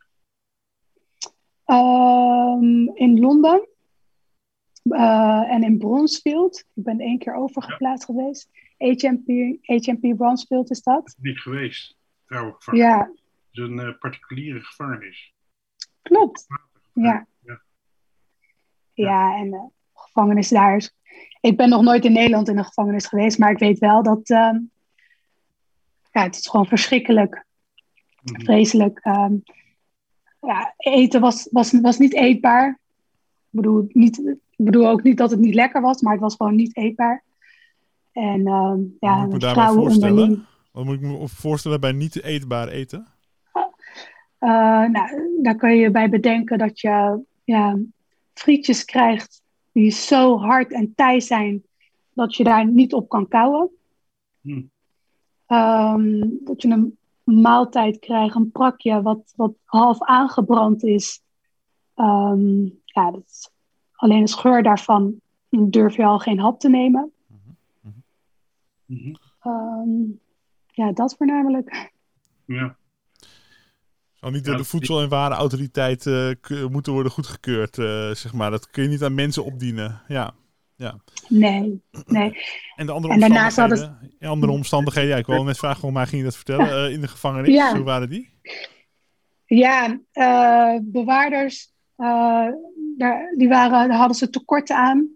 Um, 1.67 2.97
in 2.97 3.21
Londen 3.21 3.69
en 4.93 5.63
in 5.63 5.79
Bronsfield. 5.79 6.59
Ik 6.59 6.85
ben 6.85 7.01
één 7.01 7.19
keer 7.19 7.35
overgeplaatst 7.35 8.09
ja. 8.09 8.15
geweest. 8.15 8.49
HMP, 8.79 9.59
HMP 9.63 10.17
Bronsfield 10.17 10.71
is 10.71 10.83
dat. 10.83 11.15
Niet 11.19 11.41
geweest, 11.41 11.97
trouwens. 12.27 12.69
Ja, 12.73 13.11
is 13.51 13.63
een 13.63 13.79
uh, 13.79 13.99
particuliere 13.99 14.61
gevangenis. 14.61 15.35
Klopt. 16.03 16.47
Ja. 16.93 17.27
Ja, 17.41 17.63
ja 18.93 19.37
en 19.37 19.51
de 19.51 19.57
uh, 19.57 19.63
gevangenis 19.95 20.49
daar 20.49 20.77
is. 20.77 20.95
Ik 21.41 21.57
ben 21.57 21.69
nog 21.69 21.83
nooit 21.83 22.05
in 22.05 22.13
Nederland 22.13 22.49
in 22.49 22.59
een 22.59 22.65
gevangenis 22.65 23.07
geweest, 23.07 23.39
maar 23.39 23.51
ik 23.51 23.59
weet 23.59 23.79
wel 23.79 24.03
dat. 24.03 24.31
Uh, 24.31 24.59
ja, 26.13 26.23
het 26.23 26.37
is 26.37 26.49
gewoon 26.49 26.67
verschrikkelijk. 26.67 27.35
Mm 27.35 28.35
-hmm. 28.35 28.45
Vreselijk. 28.45 29.05
Um, 29.05 29.43
ja, 30.41 30.75
eten 30.77 31.21
was, 31.21 31.49
was, 31.51 31.81
was 31.81 31.99
niet 31.99 32.15
eetbaar. 32.15 32.69
Ik 32.71 33.61
bedoel, 33.61 33.87
niet, 33.89 34.37
ik 34.57 34.65
bedoel 34.65 34.89
ook 34.89 35.03
niet 35.03 35.17
dat 35.17 35.31
het 35.31 35.41
niet 35.41 35.55
lekker 35.55 35.81
was, 35.81 36.03
maar 36.03 36.13
het 36.13 36.23
was 36.23 36.37
gewoon 36.37 36.55
niet 36.55 36.77
eetbaar. 36.77 37.23
En 38.13 38.47
um, 38.47 38.97
ja, 39.01 39.29
Wat 39.29 39.45
vrouwen 39.45 39.93
onderling. 39.93 40.45
Wat 40.73 40.85
moet 40.85 40.95
ik 40.95 41.01
me 41.01 41.29
voorstellen 41.29 41.81
bij 41.81 41.93
niet 41.93 42.23
eetbaar 42.23 42.69
eten? 42.69 43.07
Uh, 44.41 44.89
nou, 44.89 45.39
daar 45.43 45.55
kun 45.55 45.77
je 45.77 45.91
bij 45.91 46.09
bedenken 46.09 46.59
dat 46.59 46.81
je 46.81 47.21
ja, 47.45 47.79
frietjes 48.35 48.85
krijgt 48.85 49.43
die 49.73 49.91
zo 49.91 50.39
hard 50.39 50.73
en 50.73 50.95
tij 50.95 51.21
zijn 51.21 51.63
dat 52.13 52.35
je 52.35 52.45
daar 52.45 52.67
niet 52.67 52.93
op 52.93 53.09
kan 53.09 53.29
kouwen. 53.29 53.71
Hm. 54.41 54.63
Um, 55.49 56.39
dat 56.45 56.63
je 56.63 56.69
een 56.69 56.99
maaltijd 57.25 57.99
krijgt, 57.99 58.35
een 58.35 58.51
prakje 58.51 59.03
wat, 59.03 59.33
wat 59.37 59.53
half 59.65 60.03
aangebrand 60.03 60.83
is. 60.83 61.23
Um, 61.97 62.81
ja, 62.85 63.11
dat 63.11 63.23
is, 63.27 63.51
alleen 64.05 64.25
de 64.25 64.29
scheur 64.29 64.63
daarvan 64.63 65.15
durf 65.51 65.97
je 65.97 66.05
al 66.05 66.19
geen 66.19 66.39
hap 66.39 66.61
te 66.61 66.69
nemen. 66.69 67.13
Mm 68.87 68.99
-hmm. 68.99 69.17
um, 69.53 70.21
ja, 70.67 70.93
dat 70.93 71.15
voornamelijk. 71.17 71.91
Ja. 72.45 72.77
Zou 74.13 74.33
niet 74.33 74.45
door 74.45 74.57
de 74.57 74.65
Voedsel- 74.65 75.01
en 75.01 75.09
Warenautoriteit 75.09 76.07
uh, 76.07 76.35
moeten 76.71 76.93
worden 76.93 77.13
goedgekeurd, 77.13 77.79
uh, 77.79 78.11
zeg 78.11 78.33
maar. 78.33 78.51
Dat 78.51 78.71
kun 78.71 78.83
je 78.83 78.89
niet 78.89 79.03
aan 79.03 79.15
mensen 79.15 79.45
opdienen. 79.45 80.03
Ja. 80.09 80.35
ja. 80.77 80.97
Nee, 81.29 81.83
nee. 82.07 82.37
En 82.77 82.87
de 82.87 82.93
andere 82.93 83.15
en 83.15 83.23
omstandigheden? 83.23 83.79
Hadden... 83.79 84.29
Andere 84.29 84.53
omstandigheden, 84.53 85.11
ja, 85.11 85.17
ik 85.17 85.27
wil 85.27 85.45
net 85.45 85.59
vragen, 85.59 85.81
hoe 85.81 85.93
mij 85.93 86.07
ging 86.07 86.17
je 86.17 86.27
dat 86.27 86.37
vertellen? 86.37 86.69
Uh, 86.69 86.95
in 86.95 87.01
de 87.01 87.09
gevangenis, 87.09 87.55
ja. 87.55 87.75
hoe 87.75 87.85
waren 87.85 88.09
die? 88.09 88.33
Ja, 89.47 90.01
bewaarders, 90.83 91.73
daar, 92.97 93.35
die 93.37 93.49
waren, 93.49 93.89
daar 93.89 93.99
hadden 93.99 94.17
ze 94.17 94.31
tekorten 94.31 94.77
aan. 94.77 95.09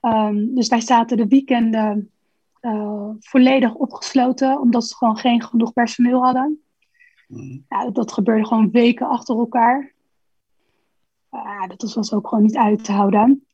Um, 0.00 0.54
dus 0.54 0.68
wij 0.68 0.80
zaten 0.80 1.16
de 1.16 1.26
weekenden 1.26 2.10
volledig 3.18 3.74
opgesloten, 3.74 4.60
omdat 4.60 4.84
ze 4.84 4.96
gewoon 4.96 5.18
geen 5.18 5.42
genoeg 5.42 5.72
personeel 5.72 6.24
hadden. 6.24 6.62
Ja, 7.68 7.90
dat 7.90 8.12
gebeurde 8.12 8.46
gewoon 8.46 8.70
weken 8.70 9.08
achter 9.08 9.38
elkaar. 9.38 9.92
Dat 11.76 11.94
was 11.94 12.12
ook 12.12 12.28
gewoon 12.28 12.44
niet 12.44 12.56
uit 12.56 12.84
te 12.84 12.92
houden. 12.92 13.46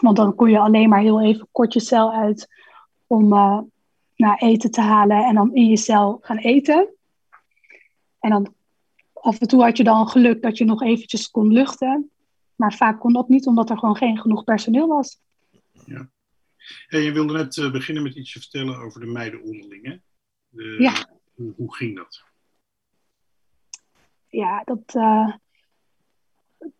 Want 0.00 0.16
dan 0.16 0.34
kon 0.34 0.50
je 0.50 0.58
alleen 0.58 0.88
maar 0.88 1.00
heel 1.00 1.22
even 1.22 1.48
kort 1.52 1.72
je 1.72 1.80
cel 1.80 2.12
uit 2.12 2.48
om 3.06 3.32
uh, 3.32 3.58
naar 4.16 4.38
eten 4.38 4.70
te 4.70 4.80
halen 4.80 5.24
en 5.24 5.34
dan 5.34 5.54
in 5.54 5.66
je 5.66 5.76
cel 5.76 6.18
gaan 6.20 6.36
eten. 6.36 6.88
En 8.18 8.30
dan 8.30 8.54
af 9.12 9.40
en 9.40 9.48
toe 9.48 9.62
had 9.62 9.76
je 9.76 9.84
dan 9.84 10.08
geluk 10.08 10.42
dat 10.42 10.58
je 10.58 10.64
nog 10.64 10.82
eventjes 10.82 11.30
kon 11.30 11.52
luchten. 11.52 12.10
Maar 12.56 12.74
vaak 12.74 13.00
kon 13.00 13.12
dat 13.12 13.28
niet, 13.28 13.46
omdat 13.46 13.70
er 13.70 13.78
gewoon 13.78 13.96
geen 13.96 14.18
genoeg 14.18 14.44
personeel 14.44 14.88
was. 14.88 15.20
Ja. 15.86 16.10
En 16.88 17.00
je 17.00 17.12
wilde 17.12 17.32
net 17.32 17.56
uh, 17.56 17.72
beginnen 17.72 18.02
met 18.02 18.14
iets 18.14 18.32
te 18.32 18.40
vertellen 18.40 18.78
over 18.78 19.00
de 19.00 19.06
meiden 19.06 19.42
onderling. 19.42 19.86
Hè? 19.86 19.96
De, 20.48 20.76
ja. 20.78 21.08
Hoe, 21.34 21.52
hoe 21.56 21.74
ging 21.74 21.96
dat? 21.96 22.24
ja, 24.34 24.62
dat, 24.64 24.94
uh, 24.94 25.32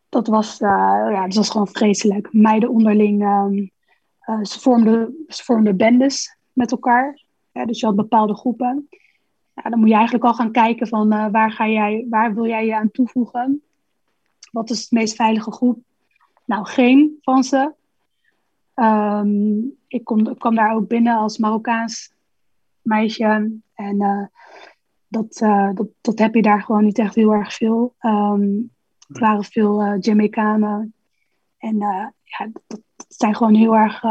dat, 0.09 0.27
was, 0.27 0.61
uh, 0.61 0.69
ja, 1.11 1.23
dat 1.23 1.35
was 1.35 1.51
gewoon 1.51 1.69
vreselijk. 1.69 2.33
Meiden 2.33 2.69
onderling, 2.69 3.23
um, 3.23 3.71
uh, 4.27 4.45
ze, 4.45 4.61
vormden, 4.61 5.25
ze 5.29 5.45
vormden 5.45 5.77
bendes 5.77 6.37
met 6.53 6.71
elkaar. 6.71 7.23
Ja, 7.53 7.67
dus 7.67 7.81
je 7.81 7.87
had 7.87 7.97
bepaalde 7.97 8.35
groepen. 8.35 8.89
Ja, 9.55 9.71
dan 9.71 9.79
moet 9.79 9.89
je 9.89 9.95
eigenlijk 9.95 10.25
al 10.25 10.35
gaan 10.35 10.53
kijken 10.53 10.89
van 10.89 11.31
waar, 11.31 11.53
ga 11.53 11.69
jij, 11.69 12.07
waar 12.11 12.35
wil 12.35 12.47
jij 12.47 12.67
je 12.67 12.77
aan 12.77 12.91
toevoegen? 12.91 13.63
Wat 14.55 14.71
is 14.71 14.89
de 14.89 14.97
meest 14.97 15.15
veilige 15.15 15.53
groep? 15.53 15.83
Nou, 16.45 16.67
geen 16.67 17.19
van 17.23 17.45
ze. 17.45 17.73
Um, 18.75 19.77
ik, 19.89 20.05
kom, 20.05 20.29
ik 20.29 20.39
kwam 20.39 20.55
daar 20.55 20.75
ook 20.75 20.89
binnen 20.89 21.17
als 21.17 21.39
Marokkaans 21.39 22.13
meisje. 22.83 23.61
En 23.75 24.31
dat, 25.09 25.41
uh, 25.41 25.71
dat, 25.75 25.89
dat 26.01 26.19
heb 26.19 26.35
je 26.35 26.43
daar 26.43 26.63
gewoon 26.63 26.85
niet 26.85 26.99
echt 26.99 27.15
heel 27.15 27.33
erg 27.33 27.55
veel. 27.55 27.95
Um, 28.01 28.73
het 29.09 29.19
waren 29.19 29.45
veel 29.45 29.87
uh, 29.87 29.95
Jamaicanen. 30.01 30.95
En 31.59 31.79
ja, 32.23 32.49
dat, 32.53 32.63
dat, 32.67 32.81
zijn 33.09 33.37
gewoon 33.37 33.55
heel 33.55 33.77
erg 33.77 34.03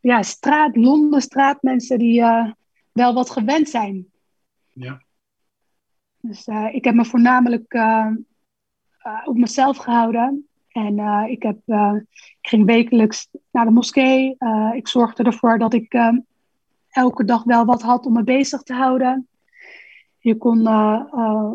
ja, 0.00 0.22
straat, 0.22 0.76
Londen 0.76 1.22
straatmensen 1.22 1.98
die 1.98 2.22
wel 2.92 3.14
wat 3.14 3.30
gewend 3.30 3.68
zijn. 3.68 4.06
Ja. 4.72 5.02
Dus 6.20 6.46
ik 6.72 6.84
heb 6.84 6.94
me 6.94 7.04
voornamelijk 7.04 7.74
op 9.24 9.36
mezelf 9.36 9.76
gehouden. 9.76 10.48
En 10.68 10.98
ik, 11.28 11.42
heb, 11.42 11.58
ik 12.40 12.48
ging 12.48 12.66
wekelijks 12.66 13.28
naar 13.50 13.64
de 13.64 13.70
moskee. 13.70 14.36
ik 14.74 14.88
zorgde 14.88 15.22
ervoor 15.22 15.58
dat 15.58 15.74
ik 15.74 15.98
elke 16.88 17.24
dag 17.24 17.44
wel 17.44 17.64
wat 17.64 17.82
had 17.82 18.06
om 18.06 18.12
me 18.12 18.22
bezig 18.22 18.62
te 18.62 18.74
houden. 18.74 19.28
Je, 20.18 20.36
kon, 20.36 20.62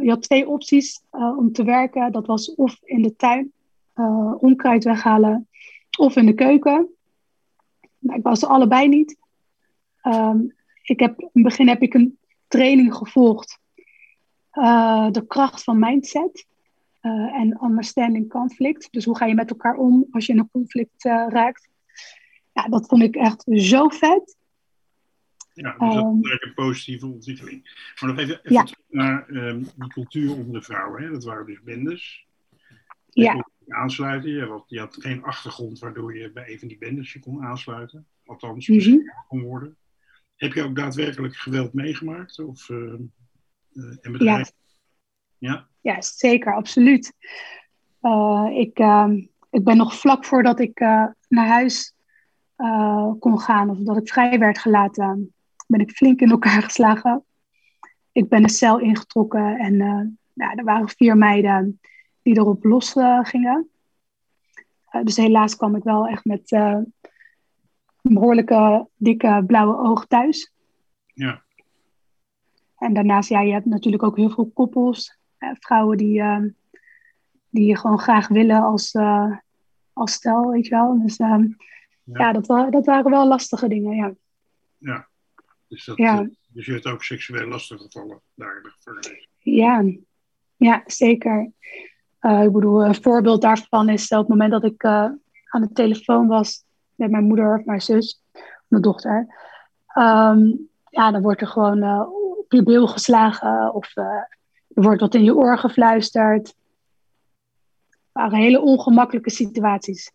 je 0.01 0.09
had 0.09 0.21
twee 0.21 0.47
opties 0.47 1.01
om 1.11 1.51
te 1.51 1.63
werken. 1.63 2.11
Dat 2.11 2.25
was 2.25 2.55
of 2.55 2.79
in 2.83 3.01
de 3.01 3.15
tuin, 3.15 3.51
onkruid 4.37 4.83
weghalen, 4.83 5.47
of 5.97 6.15
in 6.15 6.25
de 6.25 6.33
keuken. 6.33 6.89
Nou, 7.99 8.17
ik 8.17 8.23
was 8.23 8.45
allebei 8.45 8.87
niet. 8.87 9.17
Um, 10.03 10.53
ik 10.83 10.99
heb, 10.99 11.19
in 11.19 11.29
het 11.33 11.43
begin 11.43 11.67
heb 11.67 11.81
ik 11.81 11.93
een 11.93 12.17
training 12.47 12.95
gevolgd. 12.95 13.59
de 15.11 15.23
kracht 15.27 15.63
van 15.63 15.79
mindset 15.79 16.45
en 17.11 17.59
understanding 17.63 18.29
conflict. 18.29 18.87
Dus 18.91 19.05
hoe 19.05 19.17
ga 19.17 19.25
je 19.25 19.33
met 19.33 19.49
elkaar 19.49 19.75
om 19.75 20.07
als 20.11 20.25
je 20.25 20.33
in 20.33 20.39
een 20.39 20.49
conflict 20.51 21.03
raakt. 21.03 21.69
Ja, 22.53 22.67
dat 22.67 22.87
vond 22.87 23.01
ik 23.01 23.15
echt 23.15 23.43
zo 23.45 23.87
vet. 23.87 24.35
Ja, 25.53 25.71
dus 25.77 25.95
dat 25.95 26.15
is 26.21 26.37
een 26.39 26.53
positieve 26.53 27.05
ontwikkeling. 27.05 27.63
Maar 27.99 28.09
nog 28.09 28.19
even, 28.19 28.39
even 28.39 28.53
ja. 28.53 28.63
terug 28.63 28.83
naar 28.89 29.29
um, 29.29 29.67
die 29.75 29.87
cultuur 29.87 30.31
onder 30.31 30.53
de 30.53 30.61
vrouwen. 30.61 31.01
Hè? 31.01 31.11
Dat 31.11 31.23
waren 31.23 31.45
dus 31.45 31.61
bendes. 31.61 32.27
Je 33.09 33.23
ja. 33.23 33.47
aansluiten. 33.67 34.31
Je 34.31 34.45
had, 34.45 34.63
je 34.67 34.79
had 34.79 34.95
geen 34.99 35.23
achtergrond 35.23 35.79
waardoor 35.79 36.17
je 36.17 36.31
bij 36.31 36.51
een 36.51 36.59
van 36.59 36.67
die 36.67 36.77
bendes 36.77 37.13
je 37.13 37.19
kon 37.19 37.43
aansluiten. 37.43 38.07
althans 38.25 38.67
Mhm. 38.67 38.77
beschermd 38.77 39.25
kon 39.27 39.41
worden. 39.41 39.77
Heb 40.35 40.53
je 40.53 40.63
ook 40.63 40.75
daadwerkelijk 40.75 41.35
geweld 41.35 41.73
meegemaakt? 41.73 42.39
Of, 42.39 42.69
eh, 42.69 42.77
eh, 42.77 43.97
en 44.01 44.15
Ja? 44.17 44.45
Ja. 45.45 45.67
ja, 45.81 46.01
zeker, 46.01 46.55
absoluut. 46.55 47.13
Eh, 48.01 48.47
ik, 48.53 48.79
ehm, 48.79 49.21
ik 49.49 49.63
ben 49.63 49.77
nog 49.77 49.95
vlak 49.95 50.25
voordat 50.25 50.59
ik 50.59 50.79
eh, 50.79 51.05
naar 51.27 51.47
huis 51.47 51.93
eh, 52.55 53.11
kon 53.19 53.39
gaan, 53.39 53.69
of 53.69 53.77
dat 53.77 53.97
ik 53.97 54.09
vrij 54.09 54.39
werd 54.39 54.57
gelaten, 54.57 55.33
ben 55.67 55.79
ik 55.79 55.91
flink 55.91 56.19
in 56.19 56.29
elkaar 56.29 56.63
geslagen. 56.69 57.23
Ik 58.11 58.29
ben 58.29 58.43
een 58.43 58.49
cel 58.49 58.79
ingetrokken 58.79 59.57
en 59.57 59.75
ja, 60.33 60.55
er 60.55 60.63
waren 60.63 60.89
vier 60.89 61.17
meiden 61.17 61.79
die 62.21 62.37
erop 62.37 62.63
los 62.63 62.95
gingen. 63.21 63.69
Dus 65.03 65.17
helaas 65.17 65.55
kwam 65.55 65.75
ik 65.75 65.83
wel 65.83 66.07
echt 66.07 66.25
met 66.25 66.51
een 66.51 66.93
behoorlijke 68.01 68.87
dikke 68.95 69.43
blauwe 69.47 69.77
oog 69.77 70.05
thuis. 70.05 70.51
Ja. 71.13 71.43
En 72.77 72.93
daarnaast, 72.93 73.29
ja, 73.29 73.41
je 73.41 73.51
hebt 73.51 73.65
natuurlijk 73.65 74.03
ook 74.03 74.17
heel 74.17 74.29
veel 74.29 74.51
koppels. 74.53 75.17
Vrouwen 75.39 75.97
die, 75.97 76.21
eh, 76.21 76.41
die 77.49 77.65
je 77.65 77.77
gewoon 77.77 77.99
graag 77.99 78.27
willen 78.27 78.61
als, 78.61 78.91
eh, 78.91 79.37
als 79.93 80.11
stel, 80.11 80.49
weet 80.51 80.65
je 80.65 80.75
wel. 80.75 81.01
Dus 81.01 81.17
ehm, 81.17 81.47
Ja. 82.03 82.19
ja, 82.19 82.31
dat, 82.31 82.45
dat 82.71 82.85
waren 82.85 83.11
wel 83.11 83.27
lastige 83.27 83.67
dingen, 83.67 83.95
ja. 83.95 84.13
ja. 84.77 85.07
Dus, 85.67 85.85
dat, 85.85 85.97
Ja. 85.97 86.19
eh, 86.19 86.27
dus 86.47 86.65
je 86.65 86.71
hebt 86.71 86.85
ook 86.85 87.03
seksueel 87.03 87.47
lastige 87.47 87.83
gevallen 87.83 88.21
daar 88.33 88.55
in 88.57 88.63
de 88.63 88.69
gevangenis. 88.69 89.27
Ja, 89.39 89.83
ja 90.55 90.83
zeker. 90.85 91.51
Eh, 92.19 92.43
ik 92.43 92.51
bedoel, 92.51 92.85
een 92.85 93.01
voorbeeld 93.01 93.41
daarvan 93.41 93.89
is 93.89 94.07
op 94.11 94.17
het 94.17 94.27
moment 94.27 94.51
dat 94.51 94.63
ik 94.63 94.85
aan 94.85 95.61
de 95.61 95.71
telefoon 95.73 96.27
was 96.27 96.63
met 96.95 97.11
mijn 97.11 97.23
moeder 97.23 97.57
of 97.59 97.65
mijn 97.65 97.81
zus, 97.81 98.23
mijn 98.67 98.81
dochter. 98.81 99.27
Ehm, 99.87 100.51
ja, 100.89 101.11
dan 101.11 101.21
wordt 101.21 101.41
er 101.41 101.47
gewoon 101.47 101.81
eh, 101.83 102.03
op 102.39 102.51
je 102.51 102.63
bil 102.63 102.87
geslagen 102.87 103.73
of 103.73 103.93
er 104.75 104.83
wordt 104.83 105.01
wat 105.01 105.15
in 105.15 105.23
je 105.23 105.35
oor 105.35 105.57
gefluisterd. 105.57 106.47
Het 106.47 108.09
waren 108.11 108.37
hele 108.37 108.61
ongemakkelijke 108.61 109.29
situaties. 109.29 110.11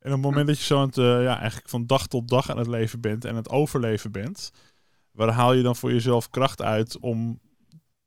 En 0.00 0.12
op 0.12 0.16
het 0.16 0.20
moment 0.20 0.46
dat 0.46 0.58
je 0.58 0.64
zo 0.64 0.78
aan 0.78 0.86
het, 0.86 0.98
eh, 0.98 1.22
ja, 1.22 1.38
eigenlijk 1.38 1.68
van 1.68 1.86
dag 1.86 2.06
tot 2.06 2.28
dag 2.28 2.50
aan 2.50 2.58
het 2.58 2.66
leven 2.66 3.00
bent 3.00 3.24
en 3.24 3.36
het 3.36 3.50
overleven 3.50 4.12
bent, 4.12 4.52
waar 5.12 5.28
haal 5.28 5.52
je 5.52 5.62
dan 5.62 5.76
voor 5.76 5.92
jezelf 5.92 6.30
kracht 6.30 6.62
uit 6.62 6.98
om 6.98 7.40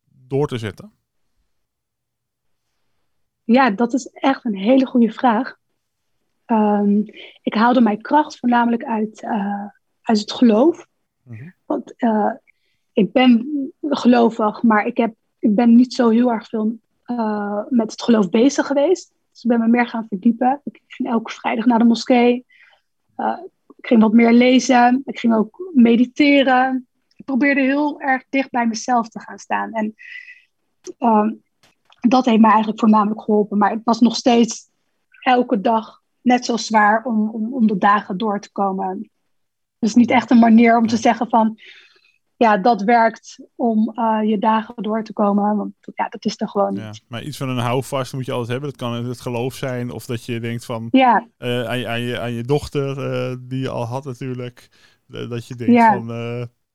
door 0.09 0.47
te 0.47 0.57
zetten? 0.57 0.91
Ja, 3.43 3.69
dat 3.69 3.93
is 3.93 4.05
echt 4.07 4.45
een 4.45 4.55
hele 4.55 4.85
goede 4.85 5.11
vraag. 5.11 5.57
Ehm, 6.45 7.01
ik 7.41 7.53
haalde 7.53 7.81
mijn 7.81 8.01
kracht 8.01 8.39
voornamelijk 8.39 8.83
uit, 8.83 9.21
eh, 9.21 9.65
uit 10.01 10.19
het 10.19 10.31
geloof. 10.31 10.87
Mhm. 11.23 11.49
Want 11.65 11.95
eh, 11.97 12.31
ik 12.93 13.11
ben 13.11 13.47
gelovig, 13.81 14.63
maar 14.63 14.85
ik, 14.85 14.97
heb, 14.97 15.13
ik 15.39 15.55
ben 15.55 15.75
niet 15.75 15.93
zo 15.93 16.09
heel 16.09 16.31
erg 16.31 16.47
veel 16.47 16.77
eh, 17.03 17.61
met 17.69 17.91
het 17.91 18.01
geloof 18.01 18.29
bezig 18.29 18.67
geweest. 18.67 19.13
Dus 19.31 19.43
ik 19.43 19.49
ben 19.49 19.59
me 19.59 19.67
meer 19.67 19.87
gaan 19.87 20.07
verdiepen. 20.07 20.61
Ik 20.63 20.81
ging 20.87 21.09
elke 21.09 21.31
vrijdag 21.31 21.65
naar 21.65 21.79
de 21.79 21.85
moskee. 21.85 22.45
Eh, 23.15 23.37
ik 23.77 23.87
ging 23.87 24.01
wat 24.01 24.13
meer 24.13 24.31
lezen. 24.31 25.01
Ik 25.05 25.19
ging 25.19 25.35
ook 25.35 25.71
mediteren. 25.73 26.87
Ik 27.15 27.25
probeerde 27.25 27.61
heel 27.61 28.01
erg 28.01 28.23
dicht 28.29 28.49
bij 28.49 28.67
mezelf 28.67 29.09
te 29.09 29.19
gaan 29.19 29.37
staan. 29.37 29.73
En 29.73 29.95
ehm, 30.97 31.33
dat 31.99 32.25
heeft 32.25 32.41
mij 32.41 32.49
eigenlijk 32.49 32.79
voornamelijk 32.79 33.21
geholpen. 33.21 33.57
Maar 33.57 33.71
het 33.71 33.83
was 33.83 33.99
nog 33.99 34.15
steeds 34.15 34.69
elke 35.21 35.61
dag 35.61 36.01
net 36.21 36.45
zo 36.45 36.57
zwaar 36.57 37.03
om, 37.05 37.29
om, 37.29 37.53
om 37.53 37.67
de 37.67 37.77
dagen 37.77 38.17
door 38.17 38.39
te 38.39 38.51
komen. 38.51 39.09
Dus 39.79 39.95
niet 39.95 40.11
echt 40.11 40.31
een 40.31 40.39
manier 40.39 40.77
om 40.77 40.87
te 40.87 40.97
zeggen 40.97 41.29
van... 41.29 41.57
Ja, 42.43 42.57
dat 42.57 42.81
werkt 42.81 43.39
om 43.55 43.91
eh, 43.95 44.19
je 44.29 44.37
dagen 44.39 44.83
door 44.83 45.03
te 45.03 45.13
komen. 45.13 45.57
Want 45.57 45.73
ja, 45.95 46.09
dat 46.09 46.25
is 46.25 46.41
er 46.41 46.49
gewoon 46.49 46.75
Ja. 46.75 46.87
niet. 46.87 47.03
Maar 47.07 47.23
iets 47.23 47.37
van 47.37 47.49
een 47.49 47.57
houvast 47.57 48.13
moet 48.13 48.25
je 48.25 48.31
altijd 48.31 48.51
hebben. 48.51 48.69
Dat 48.69 48.79
kan 48.79 49.05
het 49.05 49.21
geloof 49.21 49.53
zijn 49.53 49.91
of 49.91 50.05
dat 50.05 50.25
je 50.25 50.39
denkt 50.39 50.65
van 50.65 50.87
Ja, 50.91 51.27
eh, 51.37 51.63
aan, 51.63 51.79
je, 51.79 51.87
aan, 51.87 52.01
je, 52.01 52.19
aan 52.19 52.31
je 52.31 52.43
dochter, 52.43 53.11
eh, 53.13 53.35
die 53.41 53.59
je 53.59 53.69
al 53.69 53.85
had 53.85 54.05
natuurlijk. 54.05 54.69
dat 55.07 55.47
je 55.47 55.55
denkt 55.55 55.73
Ja. 55.73 55.93
van, 55.93 56.09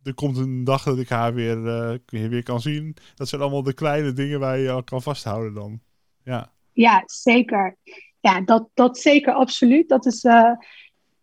er 0.03 0.15
komt 0.15 0.37
een 0.37 0.65
dag 0.65 0.83
dat 0.83 0.99
ik 0.99 1.09
haar 1.09 1.35
weer, 1.35 1.63
weer 2.07 2.43
kan 2.43 2.61
zien. 2.61 2.97
Dat 3.15 3.29
zijn 3.29 3.41
allemaal 3.41 3.63
de 3.63 3.73
kleine 3.73 4.13
dingen 4.13 4.41
waar 4.41 4.59
je 4.59 4.71
al 4.71 4.83
kan 4.83 5.03
vasthouden 5.03 5.55
dan. 5.55 5.81
Ja, 6.25 6.53
ja 6.73 7.03
zeker. 7.07 7.77
Ja, 8.21 8.41
dat, 8.41 8.69
dat 8.75 8.99
zeker 8.99 9.33
absoluut. 9.33 9.89
Dat 9.89 10.07
is 10.07 10.25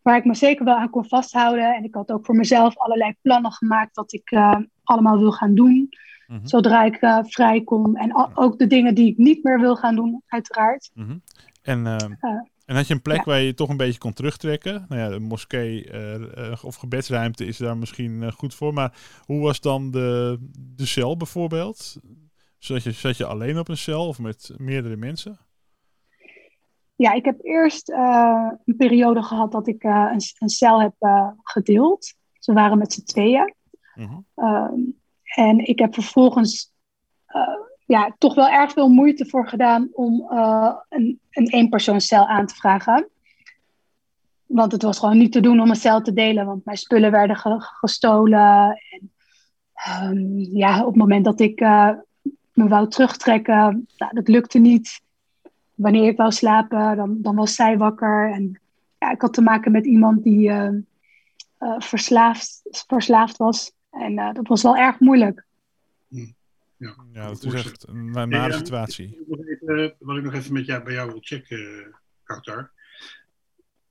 waar 0.06 0.18
ik 0.18 0.26
me 0.26 0.36
zeker 0.36 0.65
wel 0.65 0.76
aan 0.76 0.89
kon 0.89 1.06
vasthouden. 1.06 1.76
En 1.76 1.84
ik 1.84 1.96
had 1.96 2.12
ook 2.12 2.26
voor 2.26 2.36
mezelf 2.36 2.78
allerlei 2.78 3.15
plannen 3.22 3.52
gemaakt... 3.52 3.96
wat 3.96 4.13
ik 4.13 4.32
eh, 4.32 4.58
allemaal 4.84 5.20
wil 5.20 5.32
gaan 5.32 5.56
doen... 5.56 5.89
Mhm. 6.28 6.46
zodra 6.48 6.84
ik 6.84 6.96
eh, 6.96 7.20
vrij 7.24 7.63
kom. 7.63 7.96
En 7.96 8.38
ook 8.38 8.58
de 8.58 8.68
dingen 8.68 8.96
die 8.96 9.12
ik 9.12 9.18
niet 9.18 9.44
meer 9.44 9.60
wil 9.60 9.76
gaan 9.76 9.96
doen, 9.96 10.24
uiteraard. 10.28 10.91
Mhm. 10.94 11.18
En, 11.62 11.88
eh, 11.88 11.96
Eh, 12.20 12.41
en 12.65 12.76
had 12.76 12.88
je 12.88 12.94
een 12.94 13.02
plek 13.02 13.18
ja. 13.18 13.24
waar 13.24 13.39
je 13.39 13.46
je 13.46 13.54
toch 13.54 13.70
een 13.70 13.78
beetje 13.78 14.00
kon 14.00 14.13
terugtrekken? 14.13 14.86
Nou 14.89 15.02
ja, 15.02 15.10
de 15.10 15.20
moskee 15.20 15.89
of 16.63 16.76
gebedsruimte 16.76 17.46
is 17.46 17.58
daar 17.58 17.78
misschien 17.78 18.32
goed 18.32 18.54
voor. 18.54 18.74
Maar 18.74 18.98
hoe 19.26 19.41
was 19.41 19.62
dan 19.62 19.91
de, 19.91 20.38
de 20.76 20.86
cel 20.86 21.18
bijvoorbeeld? 21.18 21.98
Zat 22.58 22.84
je, 22.84 22.91
zat 22.91 23.18
je 23.18 23.26
alleen 23.26 23.60
op 23.60 23.68
een 23.68 23.78
cel 23.78 24.08
of 24.08 24.20
met 24.20 24.54
meerdere 24.58 24.96
mensen? 24.96 25.38
Ja, 26.95 27.12
ik 27.12 27.25
heb 27.25 27.39
eerst 27.43 27.89
eh, 27.89 28.51
een 28.65 28.75
periode 28.75 29.23
gehad 29.23 29.51
dat 29.51 29.67
ik 29.67 29.84
eh, 29.84 30.10
een, 30.12 30.21
een 30.39 30.49
cel 30.49 30.81
heb 30.81 30.93
eh, 30.99 31.29
gedeeld. 31.43 32.13
Ze 32.39 32.53
waren 32.53 32.77
met 32.77 32.93
z'n 32.93 33.03
tweeën. 33.03 33.53
Mhm. 33.95 34.17
Ehm, 34.36 34.79
en 35.23 35.67
ik 35.67 35.79
heb 35.79 35.93
vervolgens 35.93 36.73
ja, 37.86 38.15
toch 38.17 38.36
wel 38.36 38.49
erg 38.49 38.71
veel 38.71 38.89
moeite 38.89 39.25
voor 39.25 39.47
gedaan 39.47 39.89
om 39.91 40.25
een, 40.89 41.19
een 41.29 41.47
eenpersoonscel 41.49 42.27
aan 42.27 42.45
te 42.45 42.55
vragen. 42.55 43.10
Want 44.45 44.71
het 44.71 44.81
was 44.81 44.99
gewoon 44.99 45.17
niet 45.17 45.31
te 45.31 45.39
doen 45.39 45.60
om 45.60 45.69
een 45.69 45.75
cel 45.75 46.01
te 46.01 46.13
delen, 46.13 46.45
want 46.45 46.65
mijn 46.65 46.77
spullen 46.77 47.12
werden 47.12 47.36
ge- 47.36 47.60
gestolen. 47.60 48.81
En, 48.89 49.12
ehm, 49.73 50.38
ja, 50.38 50.79
op 50.79 50.86
het 50.88 50.95
moment 50.95 51.25
dat 51.25 51.39
ik 51.39 51.60
me 51.60 52.67
wou 52.67 52.89
terugtrekken, 52.89 53.88
nou, 53.97 54.13
dat 54.13 54.27
lukte 54.27 54.60
niet. 54.60 55.01
Wanneer 55.76 56.08
ik 56.08 56.18
wou 56.18 56.32
slapen, 56.32 56.96
dan, 56.96 57.22
dan 57.22 57.36
was 57.36 57.56
zij 57.56 57.78
wakker. 57.78 58.32
En 58.32 58.60
ja, 59.00 59.12
ik 59.12 59.22
had 59.22 59.34
te 59.34 59.42
maken 59.42 59.72
met 59.72 59.86
iemand 59.86 60.24
die 60.24 60.50
eh, 60.50 60.68
eh, 61.58 61.80
verslaafd, 61.80 62.62
verslaafd 62.88 63.38
was. 63.38 63.74
En 63.90 64.18
eh, 64.18 64.34
dat 64.34 64.48
was 64.48 64.62
wel 64.64 64.78
erg 64.78 65.00
moeilijk. 65.00 65.46
Ja, 66.78 66.96
Ja, 67.14 67.28
dat 67.28 67.44
is 67.44 67.54
echt 67.54 67.88
een 67.88 68.12
na- 68.12 68.26
nare 68.26 68.52
Ja, 68.52 68.58
situatie. 68.58 69.26
Even, 69.30 69.96
Wat 70.00 70.18
ik 70.18 70.24
nog 70.24 70.34
even 70.34 70.54
met 70.54 70.66
jou, 70.66 70.84
bij 70.84 70.94
jou 70.94 71.10
wil 71.12 71.20
checken, 71.22 71.96
Kautar. 72.24 72.72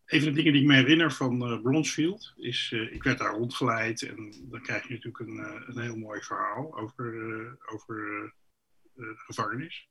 Een 0.07 0.21
van 0.21 0.29
de 0.29 0.35
dingen 0.37 0.53
die 0.53 0.63
ik 0.63 0.69
me 0.69 0.75
herinner 0.75 1.13
van 1.13 1.43
eh 1.43 1.63
Bronsfield 1.63 2.33
is, 2.37 2.71
eh, 2.75 2.93
ik 2.95 3.03
werd 3.03 3.19
daar 3.19 3.35
rondgeleid 3.35 4.03
en 4.03 4.35
dan 4.51 4.61
krijg 4.63 4.89
je 4.89 4.95
natuurlijk 4.95 5.19
een, 5.19 5.39
eh, 5.39 5.63
een 5.67 5.79
heel 5.83 5.97
mooi 5.97 6.21
verhaal 6.21 6.79
over, 6.79 7.07
eh, 7.07 7.75
over 7.75 7.97
eh, 7.97 8.31
de 8.95 9.13
gevangenis. 9.17 9.89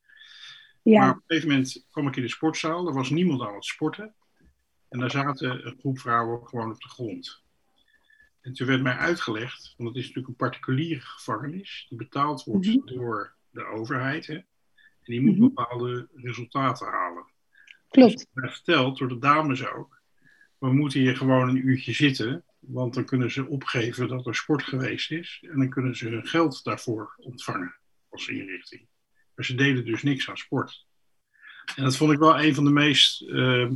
Ja, 0.84 1.00
Maar 1.00 1.10
op 1.10 1.16
een 1.16 1.24
gegeven 1.28 1.50
moment 1.50 1.86
kwam 1.92 2.08
ik 2.08 2.16
in 2.16 2.22
de 2.22 2.28
sportzaal, 2.30 2.88
er 2.88 2.94
was 2.94 3.10
niemand 3.10 3.42
aan 3.42 3.54
het 3.56 3.66
sporten. 3.66 4.16
En 4.90 5.00
daar 5.00 5.12
zaten 5.12 5.66
een 5.68 5.78
groep 5.80 6.00
vrouwen 6.00 6.48
gewoon 6.48 6.72
op 6.72 6.82
de 6.82 6.90
grond. 6.90 7.44
En 8.42 8.54
toen 8.54 8.68
werd 8.68 8.82
mij 8.82 8.96
uitgelegd, 8.96 9.74
want 9.78 9.90
het 9.90 9.98
is 9.98 10.04
natuurlijk 10.04 10.28
een 10.28 10.48
particuliere 10.50 11.00
gevangenis, 11.02 11.86
die 11.90 11.98
betaald 11.98 12.44
wordt 12.44 12.66
Mhm. 12.68 12.86
door 12.86 13.36
de 13.50 13.66
overheid. 13.66 14.28
Hè? 14.28 14.34
En 14.34 14.46
die 15.12 15.22
moet 15.22 15.38
Mhm. 15.38 15.42
bepaalde 15.42 16.08
resultaten 16.14 16.88
halen. 16.88 17.32
klopt. 17.90 18.14
Dus 18.18 18.26
mij 18.34 18.50
verteld 18.50 18.98
door 18.98 19.08
de 19.08 19.18
dames 19.20 19.68
ook. 19.68 20.02
We 20.58 20.74
moeten 20.74 21.00
hier 21.00 21.18
gewoon 21.18 21.50
een 21.50 21.68
uurtje 21.68 21.94
zitten, 21.94 22.44
want 22.60 22.94
dan 22.94 23.06
kunnen 23.06 23.32
ze 23.32 23.48
opgeven 23.48 24.08
dat 24.08 24.28
er 24.28 24.36
sport 24.36 24.64
geweest 24.64 25.12
is. 25.12 25.44
En 25.52 25.58
dan 25.58 25.70
kunnen 25.70 25.96
ze 25.96 26.10
hun 26.10 26.28
geld 26.28 26.64
daarvoor 26.64 27.14
ontvangen 27.18 27.76
als 28.10 28.28
inrichting. 28.28 28.88
Maar 29.36 29.46
ze 29.46 29.56
deden 29.56 29.86
dus 29.86 30.04
niks 30.04 30.30
aan 30.30 30.38
sport. 30.38 30.86
En 31.76 31.84
dat 31.84 31.98
vond 31.98 32.12
ik 32.12 32.20
wel 32.20 32.40
een 32.42 32.56
van 32.56 32.64
de 32.64 32.70
meest 32.70 33.22
eh, 33.22 33.72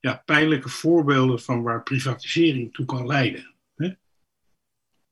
ja, 0.00 0.22
pijnlijke 0.24 0.68
voorbeelden 0.68 1.40
van 1.40 1.62
waar 1.62 1.82
privatisering 1.82 2.72
toe 2.74 2.86
kan 2.86 3.06
leiden. 3.06 3.54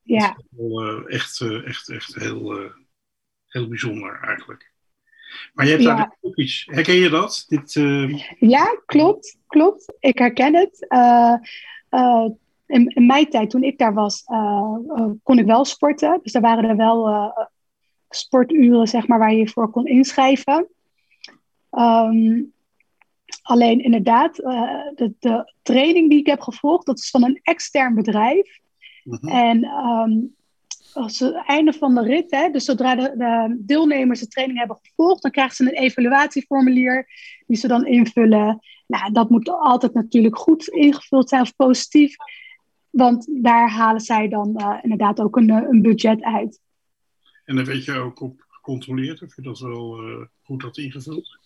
Ja, 0.03 0.29
Dat 0.29 0.45
is 0.51 0.59
wel, 0.59 0.83
eh, 0.83 1.15
echt, 1.15 1.41
eh, 1.41 1.67
echt, 1.67 1.89
echt 1.89 2.15
heel, 2.15 2.73
heel 3.47 3.69
bijzonder 3.69 4.21
eigenlijk. 4.23 4.73
Maar 5.53 5.65
je 5.65 5.71
hebt 5.71 5.83
Ja. 5.83 5.97
daar 5.97 6.17
ook 6.21 6.37
iets. 6.37 6.67
Herken 6.71 6.95
je 6.95 7.09
dat? 7.09 7.45
Dit, 7.49 7.73
ja 8.39 8.81
klopt. 8.87 9.39
Klopt. 9.47 9.95
Ik 9.99 10.19
herken 10.19 10.55
het. 10.55 10.87
In, 12.67 12.89
in 12.89 13.07
mijn 13.07 13.31
tijd, 13.31 13.51
toen 13.51 13.63
ik 13.63 13.79
daar 13.79 13.95
was, 13.95 14.25
kon 15.23 15.39
ik 15.39 15.47
wel 15.47 15.65
sporten. 15.65 16.21
Dus 16.23 16.35
er 16.35 16.41
waren 16.41 16.69
er 16.71 16.77
wel 16.77 17.33
sporturen, 18.09 18.87
zeg 18.87 19.07
maar, 19.07 19.19
waar 19.19 19.33
je 19.33 19.39
je 19.39 19.49
voor 19.49 19.71
kon 19.71 19.87
inschrijven. 19.87 20.69
Ehm, 21.71 22.43
alleen 23.43 23.83
inderdaad, 23.83 24.39
uh, 24.39 24.81
de, 24.95 25.15
de, 25.19 25.53
training 25.63 26.11
die 26.11 26.19
ik 26.19 26.27
heb 26.27 26.41
gevolgd, 26.41 26.87
dat 26.87 26.99
is 26.99 27.11
van 27.11 27.25
een 27.25 27.41
extern 27.43 27.95
bedrijf. 27.95 28.59
Mhm. 29.05 29.29
En 29.29 29.65
um, 29.65 30.37
als 30.93 31.19
het 31.19 31.35
einde 31.47 31.73
van 31.73 31.95
de 31.95 32.03
rit, 32.03 32.31
hè, 32.31 32.51
dus 32.51 32.65
zodra 32.65 32.95
de, 32.95 33.15
de, 33.17 33.57
deelnemers 33.59 34.21
de 34.21 34.29
training 34.29 34.59
hebben 34.59 34.79
gevolgd, 34.83 35.23
dan 35.23 35.31
krijgen 35.31 35.55
ze 35.55 35.63
een 35.63 35.83
evaluatieformulier 35.83 37.07
die 37.47 37.57
ze 37.57 37.69
dan 37.69 37.87
invullen. 37.87 38.61
Nou, 38.87 39.13
dat 39.13 39.31
moet 39.31 39.51
altijd 39.51 39.95
natuurlijk 39.95 40.39
goed 40.39 40.69
ingevuld 40.69 41.29
zijn 41.29 41.43
of 41.43 41.57
positief, 41.57 42.17
want 42.91 43.29
daar 43.43 43.71
halen 43.71 44.01
zij 44.01 44.29
dan 44.29 44.55
uh, 44.57 44.79
inderdaad 44.83 45.21
ook 45.21 45.37
een, 45.37 45.51
een 45.51 45.83
budget 45.83 46.23
uit. 46.23 46.61
En 47.49 47.57
dan 47.57 47.65
weet 47.65 47.85
je 47.85 47.99
ook 47.99 48.21
op 48.21 48.45
gecontroleerd 48.49 49.23
of 49.23 49.37
je 49.37 49.43
dat 49.43 49.59
wel 49.59 50.09
uh, 50.09 50.25
goed 50.43 50.63
had 50.63 50.77
ingevuld? 50.77 51.39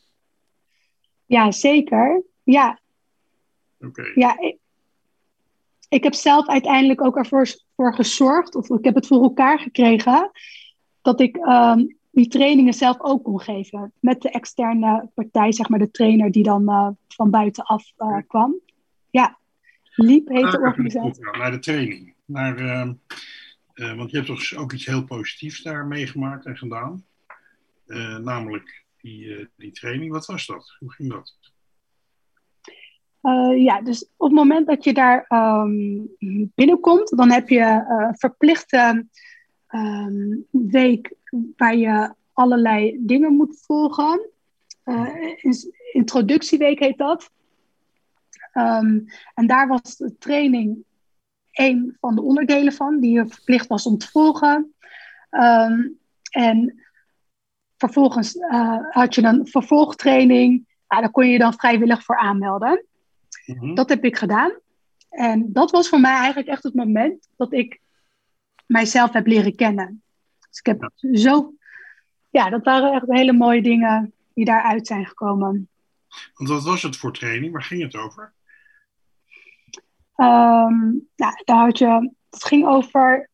Ja, 1.27 1.51
zeker. 1.51 2.23
Ja. 2.43 2.81
Oké. 3.81 4.11
Ja, 4.15 4.39
ik, 4.39 4.57
ik, 5.89 6.03
heb 6.03 6.15
zelf 6.15 6.49
uiteindelijk 6.49 7.05
ook 7.05 7.17
ervoor 7.17 7.47
voor 7.77 7.95
gezorgd, 7.95 8.55
of 8.55 8.71
ik 8.71 8.85
heb 8.85 8.95
het 8.95 9.07
voor 9.07 9.23
elkaar 9.23 9.59
gekregen, 9.59 10.31
dat 11.03 11.21
ik 11.21 11.37
um, 11.37 11.97
die 12.11 12.29
trainingen 12.29 12.75
zelf 12.75 13.01
ook 13.01 13.25
kon 13.25 13.41
geven. 13.41 13.93
Met 14.01 14.23
de 14.23 14.31
externe 14.31 15.11
partij, 15.15 15.53
zeg 15.53 15.69
maar 15.69 15.79
de 15.79 15.91
trainer 15.91 16.31
die 16.31 16.43
dan 16.43 16.63
uh, 16.63 16.89
van 17.09 17.31
buitenaf 17.31 17.93
uh, 17.99 18.19
kwam. 18.27 18.55
Ja, 19.11 19.39
Liep 19.95 20.29
heet 20.29 20.51
de 20.51 20.61
organisatie. 20.61 21.31
Naar 21.39 21.51
de 21.51 21.59
training. 21.59 22.15
Naar, 22.25 22.61
uh, 22.61 22.91
want 23.75 24.11
je 24.11 24.17
hebt 24.17 24.29
toch 24.29 24.55
ook 24.55 24.73
iets 24.73 24.87
heel 24.87 25.05
positiefs 25.05 25.63
daar 25.63 25.87
meegemaakt 25.87 26.47
en 26.47 26.57
gedaan. 26.57 27.05
namelijk 28.21 28.85
die, 29.01 29.25
uh, 29.25 29.47
die 29.57 29.73
training. 29.73 30.13
Wat 30.13 30.27
was 30.27 30.47
dat? 30.47 30.77
Hoe 30.79 30.93
ging 30.93 31.11
dat? 31.11 31.35
Ja, 33.57 33.81
dus 33.81 34.05
op 34.17 34.29
het 34.29 34.37
moment 34.37 34.67
dat 34.67 34.85
je 34.85 34.93
daar 34.93 35.27
um, 35.29 36.11
binnenkomt, 36.55 37.17
dan 37.17 37.31
heb 37.31 37.49
je 37.49 37.85
verplichte 38.19 39.07
um, 39.69 40.47
week 40.51 41.15
waar 41.57 41.77
je 41.77 42.15
allerlei 42.33 42.97
dingen 43.01 43.37
moet 43.37 43.61
volgen. 43.67 44.31
introductieweek 45.93 46.79
heet 46.79 46.99
dat. 46.99 47.31
Um, 48.55 49.05
en 49.35 49.47
daar 49.47 49.69
was 49.69 49.97
de 49.97 50.19
training 50.19 50.85
een 51.53 51.97
van 52.01 52.15
de 52.15 52.23
onderdelen 52.23 52.73
van, 52.73 53.01
die 53.01 53.13
je 53.13 53.27
verplicht 53.27 53.67
was 53.67 53.87
om 53.87 53.99
te 53.99 54.09
volgen. 54.09 54.75
en 56.31 56.83
Vervolgens 57.83 58.35
uh, 58.35 58.79
had 58.91 59.15
je 59.15 59.23
een 59.23 59.47
vervolgtraining. 59.47 60.67
Ja, 60.89 61.01
daar 61.01 61.11
kon 61.11 61.27
je 61.27 61.33
je 61.33 61.39
dan 61.39 61.55
vrijwillig 61.55 62.05
voor 62.05 62.19
aanmelden. 62.19 62.85
Mhm. 63.47 63.75
Dat 63.75 63.89
heb 63.89 64.05
ik 64.05 64.17
gedaan. 64.17 64.53
En 65.11 65.53
dat 65.53 65.71
was 65.71 65.89
voor 65.89 66.01
mij 66.01 66.15
eigenlijk 66.15 66.49
echt 66.49 66.63
het 66.63 66.75
moment 66.75 67.29
dat 67.37 67.53
ik 67.53 67.81
mijzelf 68.67 69.13
heb 69.13 69.27
leren 69.27 69.55
kennen. 69.55 70.03
Dus 70.49 70.59
ik 70.59 70.67
heb 70.67 70.91
zo... 71.13 71.55
Ja, 72.31 72.51
dat 72.51 72.65
waren 72.65 72.93
echt 72.93 73.05
hele 73.07 73.33
mooie 73.33 73.63
dingen 73.63 74.13
die 74.35 74.45
daaruit 74.45 74.87
zijn 74.87 75.07
gekomen. 75.07 75.69
Want 76.35 76.51
wat 76.51 76.63
was 76.63 76.83
het 76.83 76.97
voor 76.97 77.13
training? 77.13 77.53
Waar 77.53 77.63
ging 77.63 77.83
het 77.83 77.97
over? 77.97 78.33
Um, 80.23 81.09
nou, 81.17 81.43
daar 81.45 81.65
had 81.65 81.79
je... 81.79 82.13
Het 82.31 82.45
ging 82.45 82.67
over 82.67 83.31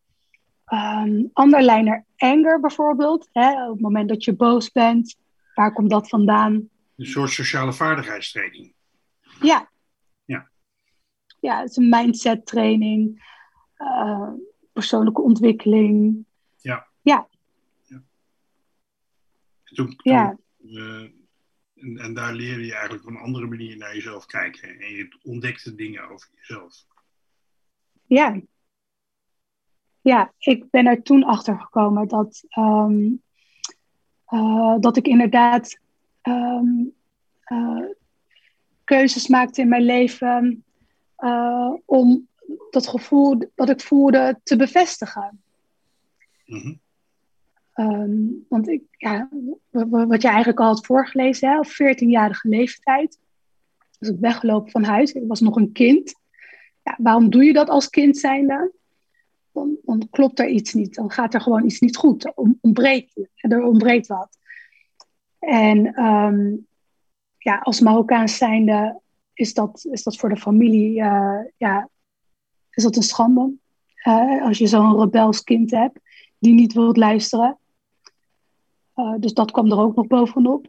Um, 0.73 1.29
underliner 1.33 2.05
anger 2.17 2.59
bijvoorbeeld. 2.59 3.29
Hè, 3.31 3.65
op 3.65 3.71
het 3.71 3.81
moment 3.81 4.09
dat 4.09 4.23
je 4.23 4.35
boos 4.35 4.71
bent, 4.71 5.15
waar 5.53 5.73
komt 5.73 5.89
dat 5.89 6.09
vandaan? 6.09 6.69
Een 6.95 7.05
soort 7.05 7.29
sociale 7.29 7.73
vaardigheidstraining. 7.73 8.73
Ja. 9.41 9.69
Ja, 10.25 10.49
ja 11.39 11.59
het 11.59 11.69
is 11.69 11.75
een 11.75 11.89
mindset 11.89 12.45
training, 12.45 13.31
uh, 13.77 14.31
persoonlijke 14.73 15.21
ontwikkeling. 15.21 16.25
Ja. 16.57 16.87
Ja. 17.01 17.27
ja. 17.83 18.01
Toen, 19.63 19.95
toen, 19.95 20.13
ja. 20.13 20.37
Uh, 20.59 21.09
en, 21.81 21.97
en, 21.97 22.13
daar 22.13 22.33
leer 22.33 22.59
je 22.59 22.73
eigenlijk 22.73 23.03
op 23.05 23.09
een 23.09 23.21
andere 23.21 23.45
manier 23.47 23.77
naar 23.77 23.93
jezelf 23.93 24.25
kijken. 24.25 24.79
En 24.79 24.91
je 24.91 25.17
ontdekte 25.23 25.75
dingen 25.75 26.09
over 26.09 26.29
jezelf. 26.35 26.85
Ja, 28.05 28.41
ja, 30.01 30.33
ik 30.37 30.69
ben 30.69 30.85
er 30.85 31.01
toen 31.01 31.23
achter 31.23 31.59
gekomen 31.59 32.07
dat, 32.07 32.43
um, 32.57 33.21
uh, 34.29 34.75
dat 34.79 34.97
ik 34.97 35.07
inderdaad 35.07 35.79
um, 36.23 36.93
uh, 37.45 37.85
keuzes 38.83 39.27
maakte 39.27 39.61
in 39.61 39.67
mijn 39.67 39.83
leven 39.83 40.63
uh, 41.19 41.73
om 41.85 42.27
dat 42.69 42.87
gevoel 42.87 43.51
dat 43.55 43.69
ik 43.69 43.81
voelde 43.81 44.39
te 44.43 44.55
bevestigen. 44.55 45.41
Mm-hmm. 46.45 46.79
Um, 47.79 48.45
want 48.49 48.67
ik, 48.67 48.83
ja, 48.89 49.29
wat 49.89 50.21
je 50.21 50.27
eigenlijk 50.27 50.59
al 50.59 50.65
had 50.65 50.85
voorgelezen, 50.85 51.49
hè, 51.49 51.57
op 51.57 51.65
14-jarige 51.65 52.47
leeftijd, 52.47 53.19
was 53.99 54.09
ik 54.09 54.19
weggelopen 54.19 54.71
van 54.71 54.83
huis. 54.83 55.11
Ik 55.11 55.27
was 55.27 55.39
nog 55.39 55.55
een 55.55 55.71
kind. 55.71 56.15
Ja, 56.83 56.95
waarom 56.97 57.29
doe 57.29 57.43
je 57.43 57.53
dat 57.53 57.69
als 57.69 57.89
kind 57.89 58.17
zijnde? 58.17 58.71
dan, 59.51 59.77
dan, 59.83 60.09
klopt 60.09 60.39
er 60.39 60.47
iets 60.47 60.73
niet. 60.73 60.95
Dan 60.95 61.11
gaat 61.11 61.33
er 61.33 61.41
gewoon 61.41 61.65
iets 61.65 61.79
niet 61.79 61.97
goed. 61.97 62.25
Er 62.25 62.33
ontbreekt, 62.61 63.27
er 63.35 63.63
ontbreekt 63.63 64.07
wat. 64.07 64.37
En 65.39 66.03
um, 66.03 66.67
ja, 67.37 67.57
als 67.57 67.79
Marokkaans 67.79 68.37
zijnde 68.37 68.99
is 69.33 69.53
dat, 69.53 69.85
is 69.91 70.03
dat 70.03 70.17
voor 70.17 70.29
de 70.29 70.37
familie 70.37 70.99
uh, 71.01 71.39
ja, 71.57 71.89
is 72.69 72.83
dat 72.83 72.95
een 72.95 73.03
schande. 73.03 73.53
Uh, 74.07 74.43
als 74.43 74.57
je 74.57 74.67
zo'n 74.67 74.99
rebels 74.99 75.43
kind 75.43 75.71
hebt 75.71 75.99
die 76.39 76.53
niet 76.53 76.73
wilt 76.73 76.97
luisteren. 76.97 77.58
Uh, 78.99 79.15
dus 79.19 79.33
dat 79.33 79.51
kwam 79.51 79.71
er 79.71 79.77
ook 79.77 79.95
nog 79.95 80.07
bovenop. 80.07 80.67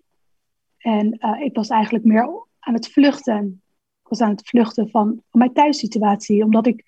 En 0.78 1.12
ik 1.42 1.54
was 1.54 1.68
eigenlijk 1.68 2.04
meer 2.04 2.46
aan 2.58 2.74
het 2.74 2.88
vluchten. 2.88 3.62
Ik 4.02 4.08
was 4.08 4.20
aan 4.20 4.30
het 4.30 4.48
vluchten 4.48 4.90
van, 4.90 5.22
mijn 5.30 5.52
thuissituatie. 5.52 6.44
Omdat 6.44 6.66
ik 6.66 6.84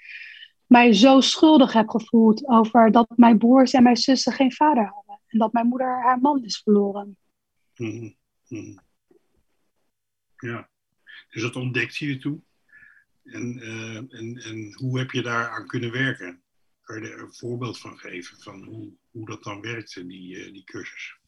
mij 0.66 0.92
zo 0.92 1.20
schuldig 1.20 1.72
heb 1.72 1.88
gevoeld 1.88 2.46
over 2.46 2.90
dat 2.90 3.08
mijn 3.16 3.38
broers 3.38 3.72
en 3.72 3.82
mijn 3.82 3.96
zussen 3.96 4.32
geen 4.32 4.52
vader 4.52 4.84
hadden. 4.84 5.20
En 5.26 5.38
dat 5.38 5.52
mijn 5.52 5.66
moeder 5.66 6.02
haar 6.02 6.20
man 6.20 6.44
is 6.44 6.60
verloren. 6.62 7.16
Mm 7.76 8.16
-hmm. 8.48 8.80
Ja, 10.36 10.68
dus 11.30 11.42
dat 11.42 11.56
ontdekte 11.56 12.06
je 12.06 12.18
toe. 12.18 12.40
En, 13.24 13.56
uh, 13.56 13.96
en, 13.96 14.36
en 14.36 14.74
hoe 14.74 14.98
heb 14.98 15.10
je 15.10 15.22
daar 15.22 15.50
aan 15.50 15.66
kunnen 15.66 15.92
werken? 15.92 16.42
Kan 16.82 17.02
je 17.02 17.08
er 17.08 17.22
een 17.22 17.34
voorbeeld 17.34 17.78
van 17.78 17.98
geven 17.98 18.40
van 18.40 18.64
hoe, 18.64 18.92
hoe 19.10 19.26
dat 19.26 19.42
dan 19.42 19.60
werkte, 19.60 20.06
die, 20.06 20.36
uh, 20.36 20.52
die 20.52 20.64
cursus? 20.64 21.20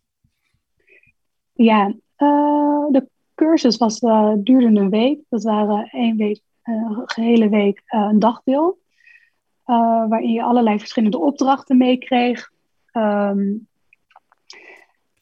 Ja, 1.54 1.86
uh, 2.18 2.86
de 2.90 3.08
cursus 3.34 3.76
was, 3.76 3.98
duurde 4.36 4.66
een 4.66 4.90
week. 4.90 5.18
Dat 5.28 5.42
waren 5.42 5.88
één 5.90 6.16
week, 6.16 6.40
een 6.62 7.02
gehele 7.04 7.48
week, 7.48 7.82
een 7.86 8.18
dagdeel. 8.18 8.78
Waarin 9.64 10.32
je 10.32 10.42
allerlei 10.42 10.78
verschillende 10.78 11.18
opdrachten 11.18 11.76
meekreeg. 11.76 12.52
Um, 12.92 13.66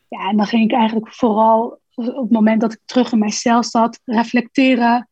ja, 0.08 0.28
en 0.28 0.36
dan 0.36 0.46
ging 0.46 0.64
ik 0.64 0.72
eigenlijk 0.72 1.12
vooral 1.14 1.80
op 1.94 2.04
het 2.04 2.30
moment 2.30 2.60
dat 2.60 2.72
ik 2.72 2.80
terug 2.84 3.12
in 3.12 3.18
mijn 3.18 3.30
cel 3.30 3.64
zat, 3.64 4.00
reflecteren 4.04 5.08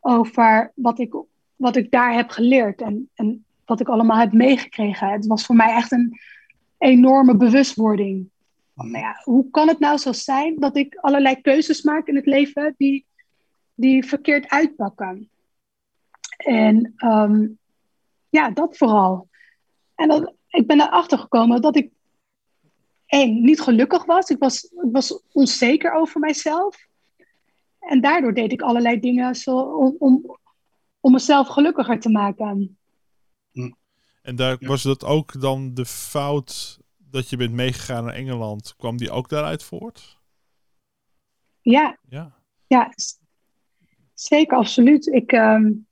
over 0.00 0.72
wat 0.74 0.98
ik, 0.98 1.14
wat 1.56 1.76
ik 1.76 1.90
daar 1.90 2.14
heb 2.14 2.30
geleerd 2.30 2.80
en, 2.80 3.10
en 3.14 3.44
wat 3.64 3.80
ik 3.80 3.88
allemaal 3.88 4.18
heb 4.18 4.32
meegekregen. 4.32 5.08
Het 5.08 5.26
was 5.26 5.46
voor 5.46 5.56
mij 5.56 5.74
echt 5.74 5.92
een 5.92 6.18
enorme 6.78 7.36
bewustwording. 7.36 8.30
Van, 8.74 8.90
nou 8.90 9.04
ja, 9.04 9.20
hoe 9.22 9.50
kan 9.50 9.68
het 9.68 9.78
nou 9.78 9.98
zo 9.98 10.12
zijn 10.12 10.58
dat 10.58 10.76
ik 10.76 10.94
allerlei 10.94 11.40
keuzes 11.40 11.82
maak 11.82 12.06
in 12.06 12.16
het 12.16 12.26
leven 12.26 12.74
die, 12.76 13.06
die 13.74 14.04
verkeerd 14.04 14.48
uitpakken? 14.48 15.30
En 16.36 16.94
um, 16.96 17.58
ja, 18.28 18.50
dat 18.50 18.76
vooral. 18.76 19.28
En 19.94 20.08
dat, 20.08 20.34
ik 20.48 20.66
ben 20.66 20.80
erachter 20.80 21.18
gekomen 21.18 21.60
dat 21.60 21.76
ik 21.76 21.90
één, 23.06 23.44
niet 23.44 23.60
gelukkig 23.60 24.04
was. 24.04 24.28
Ik, 24.28 24.38
was. 24.38 24.64
ik 24.64 24.92
was 24.92 25.22
onzeker 25.32 25.92
over 25.92 26.20
mijzelf. 26.20 26.86
En 27.78 28.00
daardoor 28.00 28.34
deed 28.34 28.52
ik 28.52 28.62
allerlei 28.62 29.00
dingen 29.00 29.34
zo, 29.34 29.58
om, 29.58 29.96
om, 29.98 30.38
om 31.00 31.12
mezelf 31.12 31.48
gelukkiger 31.48 32.00
te 32.00 32.10
maken. 32.10 32.78
Hm. 33.52 33.72
En 34.22 34.36
daar 34.36 34.56
was 34.60 34.82
dat 34.82 35.04
ook 35.04 35.40
dan 35.40 35.74
de 35.74 35.86
fout 35.86 36.78
dat 37.14 37.30
je 37.30 37.36
bent 37.36 37.52
meegegaan 37.52 38.04
naar 38.04 38.14
Engeland, 38.14 38.74
kwam 38.76 38.96
die 38.96 39.10
ook 39.10 39.28
daaruit 39.28 39.62
voort? 39.62 40.18
Ja, 41.60 41.98
ja. 42.08 42.32
ja 42.66 42.92
zeker, 44.14 44.56
absoluut. 44.56 45.06
Ik, 45.06 45.32
um, 45.32 45.86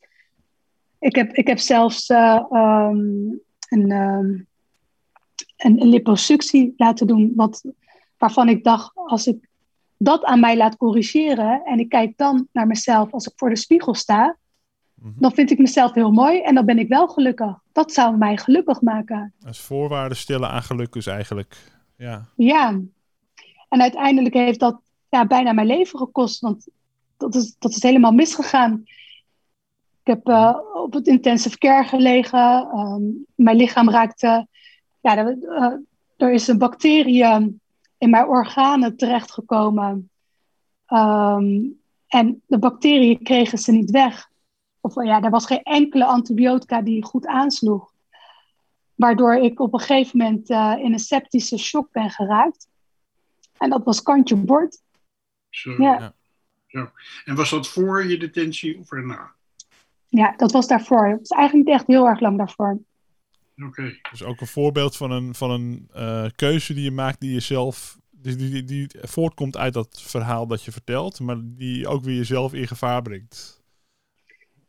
ik 0.99 1.15
heb, 1.15 1.33
ik 1.33 1.47
heb 1.47 1.59
zelfs 1.59 2.09
uh, 2.09 2.45
um, 2.51 3.41
een, 3.69 3.91
um, 3.91 4.47
een, 5.57 5.81
een 5.81 5.89
liposuctie 5.89 6.73
laten 6.77 7.07
doen, 7.07 7.33
wat, 7.37 7.65
waarvan 8.19 8.49
ik 8.49 8.65
dacht, 8.65 8.91
als 8.95 9.27
ik 9.27 9.49
dat 9.97 10.25
aan 10.25 10.41
mij 10.41 10.57
laat 10.57 10.77
corrigeren 10.77 11.65
en 11.65 11.79
ik 11.79 11.89
kijk 11.89 12.17
dan 12.17 12.49
naar 12.53 12.67
mezelf 12.67 13.13
als 13.13 13.27
ik 13.27 13.33
voor 13.37 13.49
de 13.49 13.57
spiegel 13.57 13.95
sta, 13.95 14.37
Mhm. 15.03 15.13
dan 15.17 15.33
vind 15.33 15.51
ik 15.51 15.59
mezelf 15.59 15.95
heel 15.95 16.11
mooi 16.11 16.41
en 16.41 16.55
dan 16.55 16.65
ben 16.65 16.79
ik 16.79 16.89
wel 16.89 17.09
gelukkig. 17.09 17.59
Dat 17.73 17.93
zou 17.93 18.17
mij 18.17 18.37
gelukkig 18.37 18.81
maken. 18.81 19.33
Als 19.47 19.61
voorwaarden 19.61 20.17
stellen 20.17 20.51
aan 20.51 20.63
geluk 20.63 20.93
dus 20.93 21.07
eigenlijk. 21.07 21.57
Ja. 21.97 22.29
Ja. 22.37 22.81
En 23.69 23.81
uiteindelijk 23.81 24.35
heeft 24.35 24.61
dat 24.61 24.81
ja, 25.09 25.27
bijna 25.27 25.53
mijn 25.53 25.67
leven 25.67 25.99
gekost, 25.99 26.41
want 26.41 26.69
dat 27.17 27.35
is, 27.35 27.57
dat 27.59 27.71
is 27.71 27.83
helemaal 27.83 28.13
misgegaan. 28.13 28.83
Ik 30.01 30.09
heb 30.09 30.27
eh, 30.27 30.57
op 30.75 30.93
het 30.93 31.07
intensive 31.07 31.59
care 31.59 31.85
gelegen. 31.85 32.69
Ehm, 32.73 33.03
mijn 33.35 33.57
lichaam 33.57 33.91
raakte. 33.91 34.47
Ja, 35.01 35.17
er, 35.17 35.39
eh, 35.43 35.73
er 36.17 36.33
is 36.33 36.49
een 36.49 36.59
bacterie 36.59 37.25
in 37.99 38.11
mijn 38.11 38.27
organen 38.27 38.97
terechtgekomen. 38.97 40.11
Ehm, 40.87 41.61
en 42.07 42.43
de 42.47 42.59
bacteriën 42.59 43.23
kregen 43.23 43.59
ze 43.59 43.73
niet 43.73 43.91
weg. 43.91 44.31
Of 44.85 45.05
ja, 45.05 45.23
er 45.23 45.31
was 45.31 45.47
geen 45.47 45.63
enkele 45.63 46.05
antibiotica 46.05 46.83
die 46.83 47.05
goed 47.05 47.27
aansloeg. 47.27 47.93
Waardoor 48.95 49.35
ik 49.35 49.61
op 49.61 49.73
een 49.73 49.81
gegeven 49.81 50.19
moment 50.19 50.51
eh, 50.51 50.75
in 50.79 50.93
een 50.93 50.99
septische 50.99 51.57
shock 51.57 51.93
ben 51.93 52.11
geraakt. 52.11 52.69
En 53.59 53.71
dat 53.71 53.85
was 53.85 54.03
kantje 54.03 54.37
bord. 54.37 54.83
Zo. 55.51 55.83
Ja. 55.83 56.15
Zo. 56.67 56.91
En 57.25 57.35
was 57.35 57.51
dat 57.51 57.69
voor 57.69 58.07
je 58.07 58.19
detentie 58.19 58.79
of 58.79 58.93
erna? 58.93 59.33
Ja, 60.09 60.35
dat 60.37 60.53
was 60.53 60.67
daarvoor. 60.67 61.07
Het 61.07 61.29
was 61.29 61.39
eigenlijk 61.39 61.69
niet 61.69 61.77
echt 61.77 61.87
heel 61.87 62.09
erg 62.09 62.21
lang 62.21 62.39
daarvoor. 62.39 62.79
Oké. 63.65 63.99
Dus 64.11 64.23
ook 64.23 64.41
een 64.41 64.47
voorbeeld 64.47 64.97
van 64.97 65.11
een, 65.11 65.35
van 65.35 65.51
een 65.51 65.89
eh, 65.93 66.27
keuze 66.37 66.75
die 66.75 66.85
je 66.85 66.91
maakt 66.91 67.21
die 67.21 67.33
je 67.33 67.41
zelf. 67.41 68.01
Die, 68.11 68.37
die, 68.37 68.65
die 68.65 68.91
voortkomt 69.01 69.57
uit 69.57 69.73
dat 69.73 70.03
verhaal 70.03 70.47
dat 70.47 70.65
je 70.65 70.73
vertelt, 70.73 71.21
maar 71.21 71.37
die 71.41 71.89
ook 71.89 72.05
weer 72.05 72.17
jezelf 72.17 72.53
in 72.55 72.67
gevaar 72.67 73.03
brengt. 73.03 73.62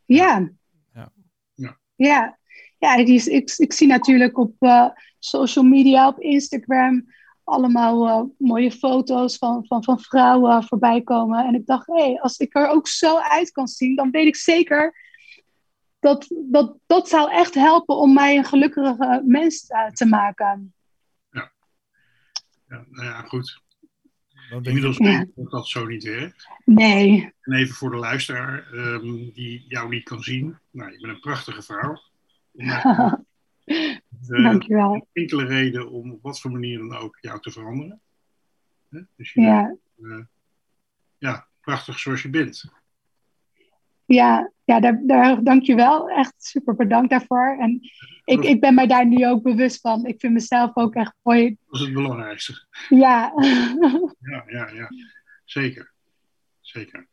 Ja. 0.05 0.49
Ja. 0.93 1.11
Ja. 1.53 1.79
Ja, 1.95 2.37
ja 2.77 2.95
die 2.95 3.15
is, 3.15 3.27
ik, 3.27 3.53
ik 3.57 3.73
zie 3.73 3.87
natuurlijk 3.87 4.37
op 4.37 4.55
eh, 4.59 4.89
social 5.19 5.65
media, 5.65 6.07
op 6.07 6.19
Instagram, 6.19 7.05
allemaal 7.43 8.07
eh, 8.07 8.29
mooie 8.37 8.71
foto's 8.71 9.37
van, 9.37 9.65
van, 9.65 9.83
van 9.83 9.99
vrouwen 9.99 10.63
voorbij 10.63 11.01
komen. 11.01 11.45
En 11.45 11.55
ik 11.55 11.65
dacht, 11.65 11.87
hé, 11.87 11.93
hey, 11.93 12.19
als 12.21 12.37
ik 12.37 12.55
er 12.55 12.67
ook 12.67 12.87
zo 12.87 13.17
uit 13.17 13.51
kan 13.51 13.67
zien, 13.67 13.95
dan 13.95 14.11
weet 14.11 14.27
ik 14.27 14.35
zeker 14.35 15.01
dat 15.99 16.27
dat, 16.29 16.77
dat 16.85 17.09
zou 17.09 17.31
echt 17.31 17.53
helpen 17.53 17.95
om 17.95 18.13
mij 18.13 18.37
een 18.37 18.45
gelukkige 18.45 19.21
mens 19.25 19.69
uh, 19.69 19.87
te 19.87 20.05
maken. 20.05 20.73
Ja, 22.67 22.85
nou 22.89 23.05
ja, 23.05 23.21
goed. 23.21 23.61
Inmiddels 24.61 24.97
ik, 24.97 25.05
Ja. 25.05 25.25
dat 25.35 25.51
dat 25.51 25.67
zo 25.67 25.85
niet 25.85 26.03
werkt. 26.03 26.47
Nee. 26.65 27.33
En 27.41 27.53
even 27.53 27.75
voor 27.75 27.89
de 27.91 27.97
luisteraar 27.97 28.71
ehm, 28.73 29.01
die 29.33 29.65
jou 29.67 29.89
niet 29.89 30.03
kan 30.03 30.23
zien. 30.23 30.57
Nou, 30.71 30.91
je 30.91 30.99
bent 30.99 31.13
een 31.13 31.19
prachtige 31.19 31.61
vrouw. 31.61 32.01
Maar, 32.51 32.83
eh, 33.65 34.43
Dankjewel. 34.43 35.07
enkele 35.13 35.45
reden 35.45 35.89
om 35.91 36.11
op 36.11 36.21
wat 36.21 36.41
voor 36.41 36.51
manier 36.51 36.77
dan 36.77 36.95
ook 36.97 37.17
jou 37.21 37.39
te 37.41 37.51
veranderen. 37.51 37.99
Hè? 38.89 38.99
Dus 39.15 39.33
je 39.33 39.41
Ja. 39.41 39.75
bent, 39.97 40.11
eh, 40.11 40.25
ja, 41.17 41.47
prachtig 41.61 41.99
zoals 41.99 42.21
je 42.21 42.29
bent. 42.29 42.71
Ja, 44.05 44.51
ja 44.63 44.79
daar, 44.79 45.01
daar, 45.05 45.43
dankjewel. 45.43 46.09
Echt 46.09 46.33
super 46.37 46.75
bedankt 46.75 47.09
daarvoor. 47.09 47.57
En 47.59 47.79
ik, 48.25 48.43
ik 48.43 48.59
ben 48.59 48.73
mij 48.73 48.87
daar 48.87 49.07
nu 49.07 49.27
ook 49.27 49.43
bewust 49.43 49.81
van. 49.81 50.05
Ik 50.05 50.19
vind 50.19 50.33
mezelf 50.33 50.75
ook 50.75 50.95
echt 50.95 51.13
mooi. 51.21 51.57
Dat 51.65 51.79
is 51.79 51.85
het 51.85 51.93
belangrijkste. 51.93 52.65
Ja. 52.89 53.33
Ja, 54.19 54.43
ja, 54.47 54.69
ja. 54.69 54.89
Zeker. 55.45 55.91
Zeker. 56.61 57.07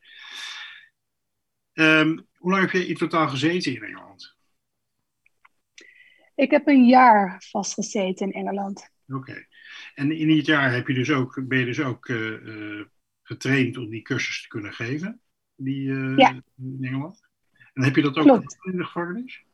Ehm, 1.72 2.18
hoe 2.36 2.50
lang 2.50 2.62
heb 2.62 2.70
je 2.70 2.86
in 2.86 2.94
totaal 2.94 3.28
gezeten 3.28 3.74
in 3.74 3.82
Engeland? 3.82 4.38
ik 6.40 6.50
heb 6.50 6.66
een 6.66 6.86
jaar 6.86 7.44
vastgezeten 7.50 8.26
in 8.26 8.32
Engeland. 8.32 8.90
Oké. 9.08 9.46
En 9.94 10.12
in 10.12 10.26
dit 10.26 10.46
jaar 10.46 10.72
heb 10.72 10.88
je 10.88 10.94
dus 10.94 11.10
ook, 11.10 11.48
ben 11.48 11.58
je 11.58 11.64
dus 11.64 11.80
ook 11.80 12.08
eh, 12.08 12.34
eh, 12.34 12.86
getraind 13.22 13.76
om 13.76 13.90
die 13.90 14.02
cursus 14.02 14.42
te 14.42 14.48
kunnen 14.48 14.72
geven? 14.72 15.20
Die, 15.62 15.90
eh, 15.90 16.16
Ja. 16.16 16.42
In 16.56 16.78
Engeland? 16.80 17.28
En 17.72 17.82
heb 17.82 17.96
je 17.96 18.02
dat 18.02 18.16
ook 18.16 18.24
Klopt. 18.24 18.58
in 18.62 18.76
de 18.76 18.84
gevangenis? 18.84 19.44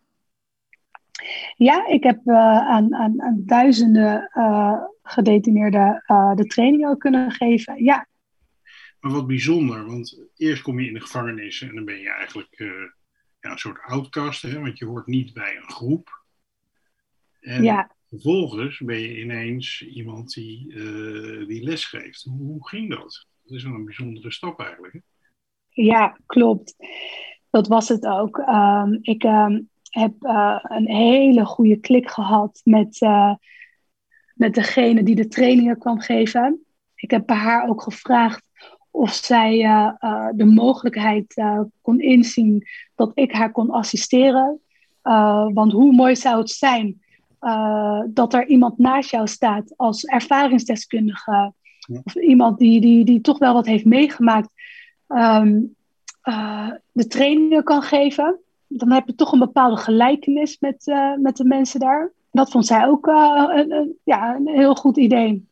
Ja, 1.57 1.87
ik 1.87 2.03
heb 2.03 2.21
eh, 2.27 2.35
aan, 2.59 2.95
aan, 2.95 3.23
aan 3.23 3.43
duizenden 3.47 4.31
eh, 4.33 4.83
gedetineerden 5.03 6.03
de 6.35 6.45
training 6.47 6.87
ook 6.87 7.01
kunnen 7.01 7.31
geven. 7.31 7.85
Ja, 7.85 8.09
Maar 9.01 9.13
wat 9.13 9.27
bijzonder, 9.27 9.87
want 9.87 10.21
eerst 10.37 10.63
kom 10.63 10.81
je 10.81 10.87
in 10.87 10.95
de 10.95 11.01
gevangenis 11.01 11.63
en 11.63 11.75
dan 11.75 11.85
ben 11.85 11.99
je 11.99 12.11
eigenlijk 12.11 12.55
ja, 13.41 13.51
een 13.51 13.59
soort 13.59 13.81
outcast, 13.81 14.43
hè, 14.43 14.61
want 14.61 14.79
je 14.79 14.85
hoort 14.85 15.07
niet 15.07 15.33
bij 15.33 15.57
een 15.57 15.71
groep. 15.71 16.25
En 17.41 17.63
ja. 17.63 17.91
vervolgens 18.09 18.79
ben 18.79 19.01
je 19.01 19.21
ineens 19.21 19.83
iemand 19.87 20.35
die, 20.35 20.75
die 21.47 21.63
les 21.63 21.85
geeft. 21.85 22.23
Hoe, 22.23 22.39
hoe 22.39 22.69
ging 22.69 22.91
dat? 22.91 23.27
Dat 23.43 23.57
is 23.57 23.65
wel 23.65 23.75
een 23.75 23.85
bijzondere 23.85 24.33
stap 24.33 24.61
eigenlijk. 24.61 24.93
Hè? 24.93 25.01
Ja, 25.77 26.17
klopt. 26.27 26.77
Dat 27.51 27.69
was 27.69 27.89
het 27.89 28.07
ook. 28.07 28.39
Ehm, 28.39 28.99
ik 29.01 29.25
ehm, 29.25 29.61
heb 29.91 30.13
eh, 30.21 30.59
een 30.63 30.89
hele 30.89 31.45
goede 31.45 31.77
klik 31.77 32.11
gehad 32.11 32.61
met, 32.65 33.01
eh, 33.01 33.35
met 34.35 34.55
degene 34.55 35.03
die 35.03 35.15
de 35.15 35.29
trainingen 35.29 35.79
kwam 35.79 36.01
geven. 36.01 36.65
Ik 36.95 37.11
heb 37.11 37.27
bij 37.27 37.37
haar 37.37 37.69
ook 37.69 37.83
gevraagd 37.83 38.49
of 38.91 39.13
zij 39.13 39.65
eh, 39.65 40.29
de 40.35 40.45
mogelijkheid 40.45 41.43
kon 41.83 42.01
inzien 42.01 42.67
dat 42.95 43.11
ik 43.15 43.33
haar 43.33 43.53
kon 43.53 43.71
assisteren. 43.71 44.61
Want 45.53 45.73
hoe 45.73 45.93
mooi 45.93 46.17
zou 46.17 46.39
het 46.39 46.51
zijn 46.51 47.01
dat 48.09 48.35
er 48.35 48.47
iemand 48.47 48.79
naast 48.79 49.11
jou 49.11 49.27
staat 49.27 49.73
als 49.77 50.05
ervaringsdeskundige. 50.05 51.53
Of 52.05 52.15
iemand 52.15 52.59
die, 52.59 52.81
die, 52.81 53.05
die 53.05 53.21
toch 53.21 53.39
wel 53.39 53.53
wat 53.53 53.67
heeft 53.67 53.85
meegemaakt. 53.85 54.49
Ehm, 55.09 55.59
eh, 56.23 56.71
de 56.93 57.07
trainingen 57.07 57.65
kan 57.65 57.83
geven. 57.83 58.39
Dan 58.69 58.91
heb 58.93 59.07
je 59.07 59.15
toch 59.15 59.33
een 59.33 59.39
bepaalde 59.39 59.77
gelijkenis 59.77 60.59
met, 60.59 60.87
eh, 60.89 61.15
met 61.17 61.37
de 61.37 61.45
mensen 61.45 61.81
daar. 61.81 62.13
Dat 62.33 62.51
vond 62.51 62.67
zij 62.67 62.87
ook 62.87 63.07
eh, 63.09 63.45
een, 63.49 63.73
een- 63.73 63.99
ja, 64.05 64.35
een 64.35 64.49
heel 64.49 64.75
goed 64.75 64.97
idee. 64.97 65.47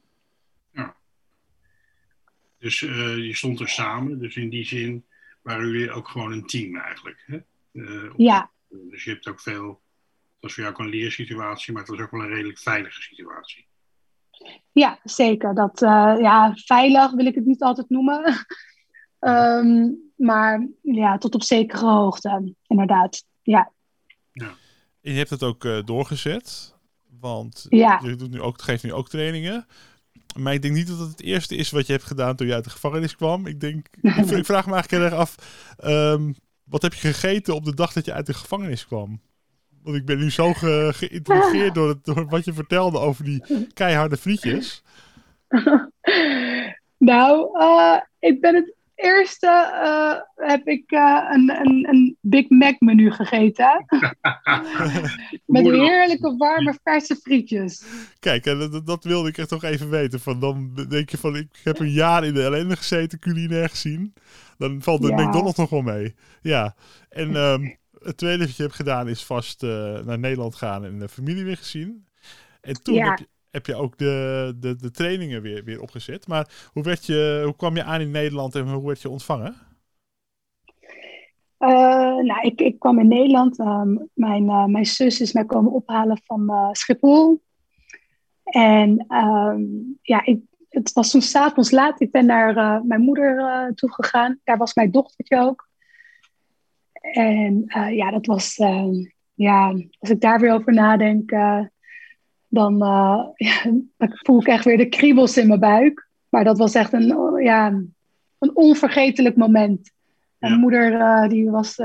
Dus 2.58 2.82
eh, 2.82 3.16
je 3.16 3.34
stond 3.34 3.60
er 3.60 3.68
samen, 3.68 4.18
dus 4.18 4.36
in 4.36 4.48
die 4.48 4.64
zin 4.66 5.04
waren 5.42 5.66
jullie 5.70 5.90
ook 5.90 6.08
gewoon 6.08 6.32
een 6.32 6.46
team 6.46 6.76
eigenlijk. 6.76 7.24
Hè? 7.26 7.38
Ja, 8.16 8.50
Dus 8.68 9.04
je 9.04 9.10
hebt 9.10 9.28
ook 9.28 9.40
veel, 9.40 9.66
dat 9.66 9.78
was 10.40 10.54
voor 10.54 10.62
jou 10.62 10.74
ook 10.74 10.80
een 10.80 10.88
leersituatie, 10.88 11.72
maar 11.72 11.82
het 11.82 11.90
was 11.90 12.00
ook 12.00 12.10
wel 12.10 12.20
een 12.20 12.28
redelijk 12.34 12.58
veilige 12.58 13.02
situatie. 13.02 13.66
ja 14.72 14.98
zeker. 15.02 15.54
Dat, 15.54 15.80
ja, 16.20 16.52
veilig 16.54 17.12
wil 17.12 17.26
ik 17.26 17.34
het 17.34 17.44
niet 17.46 17.62
altijd 17.62 17.88
noemen. 17.88 18.22
Ehm, 19.24 19.90
maar 20.16 20.66
ja, 20.82 21.18
tot 21.18 21.34
op 21.34 21.42
zekere 21.42 21.86
hoogte, 21.86 22.54
inderdaad. 22.66 23.24
Ja, 23.42 23.70
en 25.02 25.12
je 25.12 25.18
hebt 25.18 25.30
het 25.30 25.42
ook 25.42 25.64
eh, 25.64 25.78
doorgezet, 25.84 26.74
want 27.20 27.66
Ja. 27.68 28.00
je 28.04 28.16
doet 28.16 28.30
nu 28.30 28.40
ook, 28.40 28.62
geeft 28.62 28.82
nu 28.82 28.92
ook 28.92 29.08
trainingen. 29.08 29.66
Maar 30.38 30.52
ik 30.52 30.62
denk 30.62 30.74
niet 30.74 30.86
dat 30.88 30.98
het 30.98 31.08
het 31.10 31.20
eerste 31.22 31.56
is 31.56 31.70
wat 31.70 31.86
je 31.86 31.92
hebt 31.92 32.04
gedaan 32.04 32.36
toen 32.36 32.46
je 32.46 32.54
uit 32.54 32.64
de 32.64 32.70
gevangenis 32.70 33.16
kwam. 33.16 33.46
Ik 33.46 33.60
denk, 33.60 33.86
ik, 34.02 34.44
vraag 34.44 34.66
me 34.66 34.72
eigenlijk 34.72 34.90
heel 34.90 35.02
erg 35.02 35.12
af, 35.14 35.34
ehm, 35.78 36.32
wat 36.64 36.82
heb 36.82 36.94
je 36.94 37.00
gegeten 37.08 37.54
op 37.54 37.64
de 37.64 37.74
dag 37.74 37.92
dat 37.92 38.04
je 38.04 38.12
uit 38.12 38.26
de 38.26 38.34
gevangenis 38.34 38.86
kwam? 38.86 39.20
Want 39.82 39.96
ik 39.96 40.04
ben 40.04 40.18
nu 40.18 40.30
zo 40.30 40.52
ge- 40.52 40.90
geïntrigeerd 40.94 41.74
door, 41.78 41.88
het, 41.88 42.04
door 42.04 42.26
wat 42.28 42.44
je 42.44 42.52
vertelde 42.52 42.98
over 42.98 43.24
die 43.24 43.66
keiharde 43.74 44.16
frietjes. 44.16 44.82
nou, 46.98 47.58
eh, 47.60 48.00
ik 48.18 48.40
ben 48.40 48.54
het 48.54 48.74
eerste, 48.94 49.46
eh, 49.82 50.46
heb 50.48 50.66
ik 50.66 50.90
eh, 50.90 51.28
een, 51.32 51.50
een, 51.50 51.88
een 51.88 52.16
Big 52.20 52.48
Mac 52.48 52.80
menu 52.80 53.10
gegeten. 53.10 53.84
Met 55.46 55.64
heerlijke 55.70 56.34
warme 56.36 56.78
verse 56.82 57.16
frietjes. 57.16 57.84
Kijk, 58.18 58.44
dat, 58.44 58.86
dat 58.86 59.04
wilde 59.04 59.28
ik 59.28 59.38
echt 59.38 59.48
toch 59.48 59.64
even 59.64 59.90
weten. 59.90 60.20
Van 60.20 60.40
dan 60.40 60.74
denk 60.88 61.10
je 61.10 61.18
van, 61.18 61.36
ik 61.36 61.60
heb 61.64 61.78
een 61.78 61.90
jaar 61.90 62.24
in 62.24 62.34
de 62.34 62.42
ellende 62.42 62.76
gezeten, 62.76 63.18
culinair 63.18 63.68
gezien. 63.68 64.14
Dan 64.58 64.82
valt 64.82 65.02
de 65.02 65.08
Ja. 65.08 65.26
McDonald's 65.26 65.58
nog 65.58 65.70
wel 65.70 65.82
mee. 65.82 66.14
Ja, 66.42 66.74
en 67.08 67.36
ehm, 67.36 67.70
het 68.02 68.16
tweede 68.16 68.44
wat 68.46 68.56
je 68.56 68.62
hebt 68.62 68.74
gedaan 68.74 69.08
is 69.08 69.24
vast 69.24 69.62
eh, 69.62 69.98
naar 70.04 70.18
Nederland 70.18 70.54
gaan 70.54 70.84
en 70.84 70.98
de 70.98 71.08
familie 71.08 71.44
weer 71.44 71.56
gezien. 71.56 72.06
En 72.60 72.82
toen 72.82 72.94
Ja. 72.94 73.08
heb, 73.08 73.18
je, 73.18 73.28
heb 73.54 73.66
je 73.66 73.74
ook 73.74 73.98
de, 73.98 74.52
de, 74.56 74.76
de 74.76 74.90
trainingen 74.90 75.42
weer, 75.42 75.64
weer 75.64 75.80
opgezet. 75.80 76.26
Maar 76.26 76.68
hoe, 76.72 76.82
werd 76.82 77.06
je, 77.06 77.40
hoe 77.44 77.56
kwam 77.56 77.76
je 77.76 77.84
aan 77.84 78.00
in 78.00 78.10
Nederland 78.10 78.54
en 78.54 78.68
hoe 78.68 78.86
werd 78.86 79.02
je 79.02 79.08
ontvangen? 79.08 79.54
Eh, 81.56 82.16
nou, 82.16 82.40
ik, 82.40 82.60
ik 82.60 82.78
kwam 82.78 82.98
in 82.98 83.08
Nederland. 83.08 83.58
Ehm, 83.58 83.96
mijn, 84.14 84.48
eh, 84.48 84.64
mijn 84.64 84.86
zus 84.86 85.20
is 85.20 85.32
mij 85.32 85.44
komen 85.44 85.72
ophalen 85.72 86.20
van 86.24 86.50
eh, 86.50 86.68
Schiphol. 86.72 87.42
En 88.44 89.04
ehm, 89.08 89.62
ja, 90.02 90.24
ik, 90.24 90.40
het 90.68 90.92
was 90.92 91.10
toen 91.10 91.22
s'avonds 91.22 91.70
laat. 91.70 92.00
Ik 92.00 92.10
ben 92.10 92.26
naar 92.26 92.56
uh, 92.56 92.80
mijn 92.82 93.00
moeder 93.00 93.38
uh, 93.38 93.72
toe 93.74 93.92
gegaan. 93.92 94.40
Daar 94.44 94.56
was 94.56 94.74
mijn 94.74 94.90
dochtertje 94.90 95.40
ook. 95.40 95.68
En 96.92 97.64
uh, 97.66 97.96
ja, 97.96 98.10
dat 98.10 98.26
was... 98.26 98.56
ja, 99.34 99.68
als 99.98 100.10
ik 100.10 100.20
daar 100.20 100.40
weer 100.40 100.52
over 100.52 100.72
nadenk... 100.72 101.32
dan, 102.54 102.78
ja, 103.36 103.62
dan 103.96 104.10
voel 104.12 104.40
ik 104.40 104.46
echt 104.46 104.64
weer 104.64 104.76
de 104.76 104.88
kriebels 104.88 105.36
in 105.36 105.46
mijn 105.46 105.60
buik. 105.60 106.08
Maar 106.28 106.44
dat 106.44 106.58
was 106.58 106.74
echt 106.74 106.92
een, 106.92 107.42
ja, 107.42 107.66
een 108.38 108.56
onvergetelijk 108.56 109.36
moment. 109.36 109.92
Mijn 110.38 110.60
moeder 110.60 111.28
die 111.28 111.50
was 111.50 111.76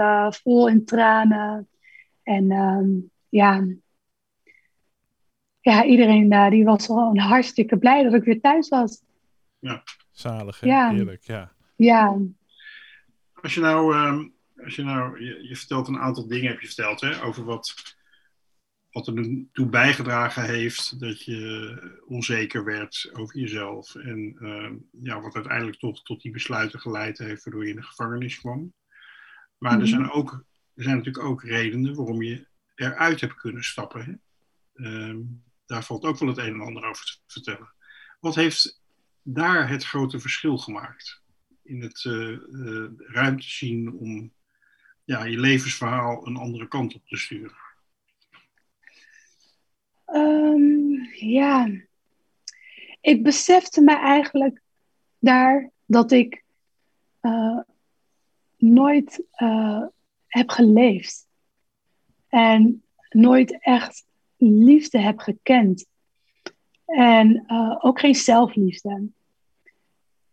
vol 0.44 0.68
in 0.68 0.86
tranen. 0.86 1.68
En 2.24 2.52
ehm, 2.52 2.88
ja, 3.30 3.64
ja, 5.62 5.86
iedereen 5.86 6.34
uh, 6.34 6.50
die 6.50 6.66
was 6.66 6.86
gewoon 6.86 7.18
hartstikke 7.18 7.78
blij 7.78 8.04
dat 8.04 8.14
ik 8.14 8.24
weer 8.24 8.42
thuis 8.42 8.70
was. 8.70 9.02
Ja, 9.60 9.84
zalig 10.12 10.62
en 10.62 10.68
ja. 10.68 10.94
eerlijk, 10.94 11.24
ja. 11.24 11.52
Ja. 11.76 12.18
Als 13.42 13.54
je 13.54 13.62
nou, 13.62 13.96
uh, 13.96 14.20
als 14.64 14.76
je, 14.76 14.84
nou 14.84 15.24
je, 15.24 15.48
je, 15.48 15.56
vertelt 15.56 15.88
een 15.88 16.00
aantal 16.00 16.28
dingen, 16.28 16.52
heb 16.52 16.60
je 16.60 16.68
verteld, 16.68 17.02
hè, 17.02 17.24
over 17.24 17.44
wat, 17.44 17.96
wat 18.92 19.08
er 19.08 19.46
toe 19.52 19.70
bijgedragen 19.70 20.44
heeft 20.44 21.00
dat 21.00 21.24
je 21.24 22.02
onzeker 22.06 22.64
werd 22.64 23.10
over 23.14 23.40
jezelf. 23.40 23.96
En 23.96 24.36
uh, 24.40 24.72
ja, 25.04 25.22
wat 25.22 25.36
uiteindelijk 25.36 25.80
toch 25.80 26.04
tot 26.04 26.22
die 26.22 26.32
besluiten 26.32 26.80
geleid 26.80 27.18
heeft 27.18 27.44
waardoor 27.44 27.64
je 27.64 27.70
in 27.70 27.76
de 27.76 27.84
gevangenis 27.84 28.40
kwam. 28.40 28.74
Maar 29.58 29.74
mm 29.74 29.82
er, 29.82 29.88
zijn 29.88 30.12
ook, 30.12 30.32
er 30.76 30.84
zijn 30.84 30.98
natuurlijk 30.98 31.26
ook 31.26 31.44
redenen 31.44 31.96
waarom 31.96 32.22
je 32.22 32.48
eruit 32.76 33.22
hebt 33.22 33.36
kunnen 33.36 33.64
stappen. 33.64 34.06
Hè? 34.06 34.14
Um, 35.10 35.44
daar 35.66 35.84
valt 35.84 36.04
ook 36.04 36.20
wel 36.20 36.30
het 36.30 36.38
een 36.38 36.54
en 36.54 36.62
ander 36.62 36.84
over 36.84 37.06
te 37.06 37.18
vertellen. 37.28 37.74
Wat 38.20 38.36
heeft 38.36 38.82
daar 39.22 39.70
het 39.70 39.86
grote 39.86 40.20
verschil 40.20 40.58
gemaakt? 40.58 41.24
In 41.64 41.82
het 41.82 42.04
uh, 42.04 42.38
ruimte 42.98 43.50
zien 43.50 43.92
om 43.92 44.34
ja, 45.04 45.24
je 45.24 45.40
levensverhaal 45.40 46.28
een 46.28 46.38
andere 46.38 46.68
kant 46.68 46.96
op 46.96 47.08
te 47.08 47.18
sturen? 47.18 47.69
Ja, 51.20 51.70
ik 53.02 53.24
besefte 53.24 53.82
me 53.82 53.96
eigenlijk 53.98 54.62
daar 55.20 55.72
dat 55.86 56.12
ik 56.12 56.44
uh, 57.22 57.60
nooit 58.58 59.24
heb 60.28 60.50
geleefd. 60.50 61.28
En 62.28 62.84
nooit 63.10 63.62
echt 63.62 64.06
liefde 64.38 65.00
heb 65.00 65.20
gekend. 65.20 65.86
En 66.86 67.44
uh, 67.48 67.76
ook 67.80 68.00
geen 68.00 68.16
zelfliefde. 68.16 69.08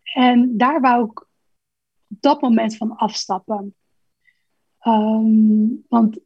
En 0.02 0.56
daar 0.56 0.80
wou 0.80 1.10
ik 1.10 1.20
op 1.20 2.16
dat 2.20 2.40
moment 2.40 2.76
van 2.76 2.96
afstappen. 2.96 3.74
Um, 4.86 5.84
want 5.88 6.18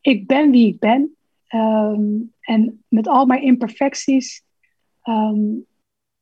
ik 0.00 0.26
ben 0.26 0.50
wie 0.50 0.66
ik 0.66 0.78
ben. 0.78 1.16
Um, 1.54 2.34
en 2.40 2.84
met 2.88 3.08
al 3.08 3.26
mijn 3.26 3.42
imperfecties 3.42 4.44
um, 5.04 5.66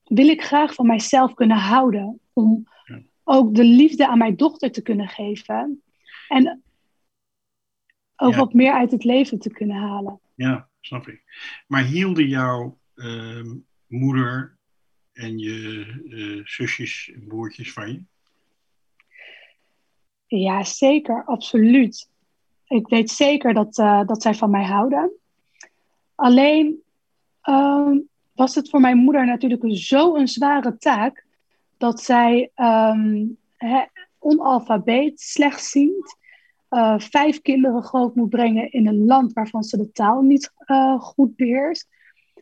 wil 0.04 0.28
ik 0.28 0.42
graag 0.42 0.74
van 0.74 0.86
mijzelf 0.86 1.34
kunnen 1.34 1.56
houden. 1.56 2.20
Om 2.32 2.66
ook 3.24 3.54
de 3.54 3.64
liefde 3.64 4.08
aan 4.08 4.18
mijn 4.18 4.36
dochter 4.36 4.72
te 4.72 4.82
kunnen 4.82 5.08
geven. 5.08 5.82
En 6.28 6.62
ook 8.16 8.32
ja. 8.32 8.38
wat 8.38 8.52
meer 8.52 8.72
uit 8.72 8.90
het 8.90 9.04
leven 9.04 9.38
te 9.38 9.50
kunnen 9.50 9.76
halen. 9.76 10.20
Ja, 10.34 10.68
snap 10.80 11.08
ik. 11.08 11.22
Maar 11.66 11.84
hielden 11.84 12.28
jouw 12.28 12.78
uh, 12.94 13.52
moeder 13.86 14.58
en 15.12 15.38
je 15.38 15.86
uh, 16.04 16.46
zusjes 16.46 17.10
en 17.14 17.26
broertjes 17.26 17.72
van 17.72 17.92
je? 17.92 18.02
Ja, 20.26 20.64
zeker, 20.64 21.24
absoluut. 21.24 22.10
Ik 22.68 22.88
weet 22.88 23.10
zeker 23.10 23.54
dat, 23.54 23.78
uh, 23.78 24.06
dat 24.06 24.22
zij 24.22 24.34
van 24.34 24.50
mij 24.50 24.64
houden. 24.64 25.12
Alleen 26.14 26.82
um, 27.42 28.08
was 28.34 28.54
het 28.54 28.70
voor 28.70 28.80
mijn 28.80 28.96
moeder 28.96 29.26
natuurlijk 29.26 29.62
zo'n 29.66 30.28
zware 30.28 30.78
taak 30.78 31.24
dat 31.76 32.02
zij 32.02 32.50
um, 32.56 33.36
he, 33.56 33.84
onalfabeet, 34.18 35.20
slechtziend, 35.20 36.16
uh, 36.70 36.98
vijf 36.98 37.42
kinderen 37.42 37.82
groot 37.82 38.14
moet 38.14 38.28
brengen 38.28 38.72
in 38.72 38.86
een 38.86 39.04
land 39.06 39.32
waarvan 39.32 39.62
ze 39.62 39.76
de 39.76 39.92
taal 39.92 40.22
niet 40.22 40.52
uh, 40.66 41.00
goed 41.00 41.36
beheerst. 41.36 41.88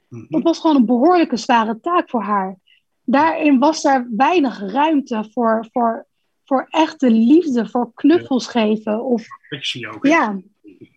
Mm-hmm. 0.08 0.26
Dat 0.30 0.42
was 0.42 0.58
gewoon 0.58 0.76
een 0.76 0.86
behoorlijke 0.86 1.36
zware 1.36 1.80
taak 1.80 2.10
voor 2.10 2.22
haar. 2.22 2.56
Daarin 3.04 3.58
was 3.58 3.84
er 3.84 4.08
weinig 4.16 4.72
ruimte 4.72 5.28
voor, 5.32 5.68
voor, 5.72 6.06
voor 6.46 6.66
echte 6.70 7.10
liefde, 7.10 7.68
voor 7.68 7.92
knuffels 7.94 8.46
geven. 8.46 9.04
Of, 9.04 9.26
Affectie 9.42 9.88
ook. 9.88 10.06
Ja. 10.06 10.42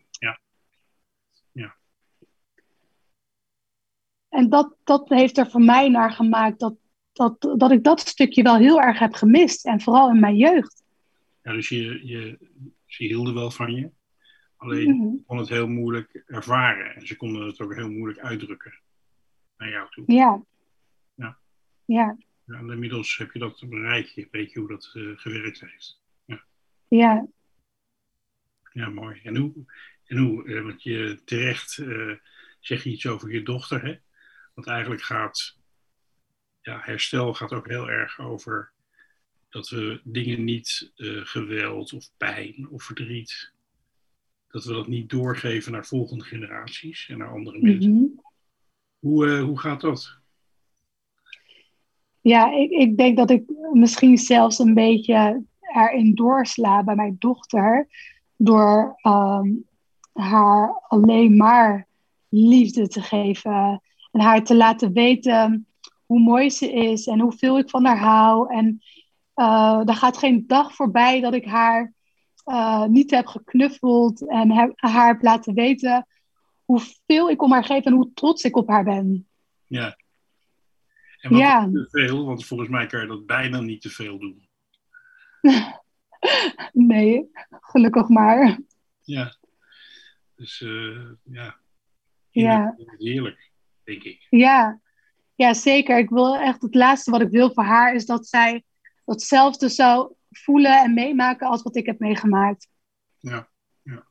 ja. 0.09 0.39
ja. 1.51 1.75
En 4.29 4.49
dat, 4.49 4.75
dat 4.83 5.09
heeft 5.09 5.37
er 5.37 5.49
voor 5.49 5.61
mij 5.61 5.89
naar 5.89 6.11
gemaakt 6.11 6.59
dat, 6.59 6.75
dat, 7.11 7.41
dat 7.41 7.71
ik 7.71 7.83
dat 7.83 7.99
stukje 7.99 8.43
wel 8.43 8.57
heel 8.57 8.81
erg 8.81 8.99
heb 8.99 9.13
gemist. 9.13 9.65
En 9.65 9.81
vooral 9.81 10.09
in 10.09 10.19
mijn 10.19 10.35
jeugd. 10.35 10.83
Ja, 11.43 11.51
dus 11.51 11.69
je, 11.69 12.07
je, 12.07 12.37
ze 12.85 13.03
hielden 13.03 13.33
wel 13.33 13.51
van 13.51 13.73
je. 13.73 13.91
Alleen 14.57 14.91
mm 14.91 15.01
-hmm. 15.01 15.23
kon 15.25 15.37
het 15.37 15.49
heel 15.49 15.67
moeilijk 15.67 16.23
ervaren. 16.25 16.95
En 16.95 17.07
ze 17.07 17.15
konden 17.15 17.47
het 17.47 17.61
ook 17.61 17.75
heel 17.75 17.89
moeilijk 17.91 18.19
uitdrukken 18.19 18.81
naar 19.57 19.69
jou 19.69 19.89
toe. 19.89 20.03
Ja. 20.07 20.43
Ja. 21.15 21.37
Ja. 21.85 22.17
Ja 22.49 22.57
en 22.57 22.69
inmiddels 22.69 23.17
heb 23.17 23.31
je 23.31 23.39
dat 23.39 23.69
bereikt. 23.69 24.27
Weet 24.31 24.51
je 24.51 24.59
hoe 24.59 24.67
dat 24.67 24.91
uh, 24.93 25.17
gewerkt 25.17 25.59
heeft. 25.59 26.01
Ja. 26.25 26.43
Ja. 26.87 27.27
Ja, 28.71 28.89
mooi. 28.89 29.19
En 29.23 29.35
hoe, 29.35 29.53
en 30.05 30.17
hoe 30.17 30.45
uh, 30.45 30.63
want 30.63 30.83
je 30.83 31.21
terecht 31.25 31.77
uh, 31.77 32.15
zeg 32.59 32.83
je 32.83 32.89
iets 32.89 33.07
over 33.07 33.31
je 33.31 33.43
dochter, 33.43 33.85
hè? 33.85 33.97
Want 34.53 34.67
eigenlijk 34.67 35.01
gaat, 35.01 35.57
ja, 36.61 36.79
herstel 36.83 37.33
gaat 37.33 37.53
ook 37.53 37.67
heel 37.67 37.89
erg 37.89 38.19
over 38.19 38.71
dat 39.49 39.69
we 39.69 40.01
dingen 40.03 40.43
niet 40.43 40.91
uh, 40.95 41.25
geweld 41.25 41.93
of 41.93 42.11
pijn 42.17 42.69
of 42.69 42.83
verdriet, 42.83 43.53
dat 44.47 44.63
we 44.63 44.73
dat 44.73 44.87
niet 44.87 45.09
doorgeven 45.09 45.71
naar 45.71 45.85
volgende 45.85 46.23
generaties 46.23 47.09
en 47.09 47.17
naar 47.17 47.31
andere 47.31 47.59
mensen. 47.59 47.91
Mm 47.91 47.97
-hmm. 47.97 48.21
hoe, 48.99 49.37
hoe 49.37 49.59
gaat 49.59 49.81
dat? 49.81 50.18
Ja, 52.29 52.51
ik, 52.51 52.69
ik 52.69 52.97
denk 52.97 53.17
dat 53.17 53.29
ik 53.29 53.43
misschien 53.73 54.17
zelfs 54.17 54.59
een 54.59 54.73
beetje 54.73 55.43
erin 55.59 56.15
doorsla 56.15 56.83
bij 56.83 56.95
mijn 56.95 57.15
dochter 57.19 57.87
door 58.35 58.99
um, 59.03 59.65
haar 60.13 60.81
alleen 60.87 61.37
maar 61.37 61.87
liefde 62.29 62.87
te 62.87 63.01
geven 63.01 63.81
en 64.11 64.21
haar 64.21 64.43
te 64.43 64.55
laten 64.55 64.93
weten 64.93 65.67
hoe 66.05 66.19
mooi 66.19 66.49
ze 66.49 66.71
is 66.71 67.07
en 67.07 67.19
hoeveel 67.19 67.57
ik 67.57 67.69
van 67.69 67.85
haar 67.85 67.99
hou 67.99 68.53
en 68.53 68.81
uh, 69.35 69.81
er 69.85 69.95
gaat 69.95 70.17
geen 70.17 70.43
dag 70.47 70.75
voorbij 70.75 71.21
dat 71.21 71.33
ik 71.33 71.45
haar 71.45 71.93
uh, 72.45 72.85
niet 72.85 73.11
heb 73.11 73.25
geknuffeld 73.25 74.27
en 74.27 74.75
haar 74.75 75.07
heb 75.07 75.21
laten 75.21 75.53
weten 75.53 76.07
hoeveel 76.65 77.29
ik 77.29 77.41
om 77.41 77.51
haar 77.51 77.63
geef 77.63 77.85
en 77.85 77.93
hoe 77.93 78.11
trots 78.13 78.43
ik 78.43 78.55
op 78.55 78.67
haar 78.67 78.83
ben. 78.83 79.27
Ja. 79.67 79.97
En 81.19 81.29
wat 81.29 81.39
ja. 81.39 81.69
te 81.71 81.87
veel, 81.89 82.25
want 82.25 82.45
volgens 82.45 82.69
mij 82.69 82.85
kan 82.85 83.01
je 83.01 83.07
dat 83.07 83.25
bijna 83.25 83.59
niet 83.59 83.81
te 83.81 83.89
veel 83.89 84.19
doen. 84.19 84.49
nee, 86.93 87.29
gelukkig 87.49 88.07
maar. 88.07 88.59
Ja. 89.01 89.35
Dus 90.35 90.59
uh, 90.59 91.09
ja. 91.23 91.59
Ja. 92.31 92.75
Heerlijk, 92.97 93.51
denk 93.83 94.03
ik. 94.03 94.27
Ja. 94.29 94.81
ja, 95.35 95.53
zeker. 95.53 95.97
Ik 95.97 96.09
wil 96.09 96.37
echt 96.37 96.61
het 96.61 96.75
laatste 96.75 97.11
wat 97.11 97.21
ik 97.21 97.29
wil 97.29 97.53
voor 97.53 97.63
haar 97.63 97.93
is 97.93 98.05
dat 98.05 98.27
zij 98.27 98.63
datzelfde 99.05 99.69
zou 99.69 100.13
voelen 100.29 100.83
en 100.83 100.93
meemaken 100.93 101.47
als 101.47 101.61
wat 101.61 101.75
ik 101.75 101.85
heb 101.85 101.99
meegemaakt. 101.99 102.69
Ja, 103.17 103.49
ja. 103.81 104.07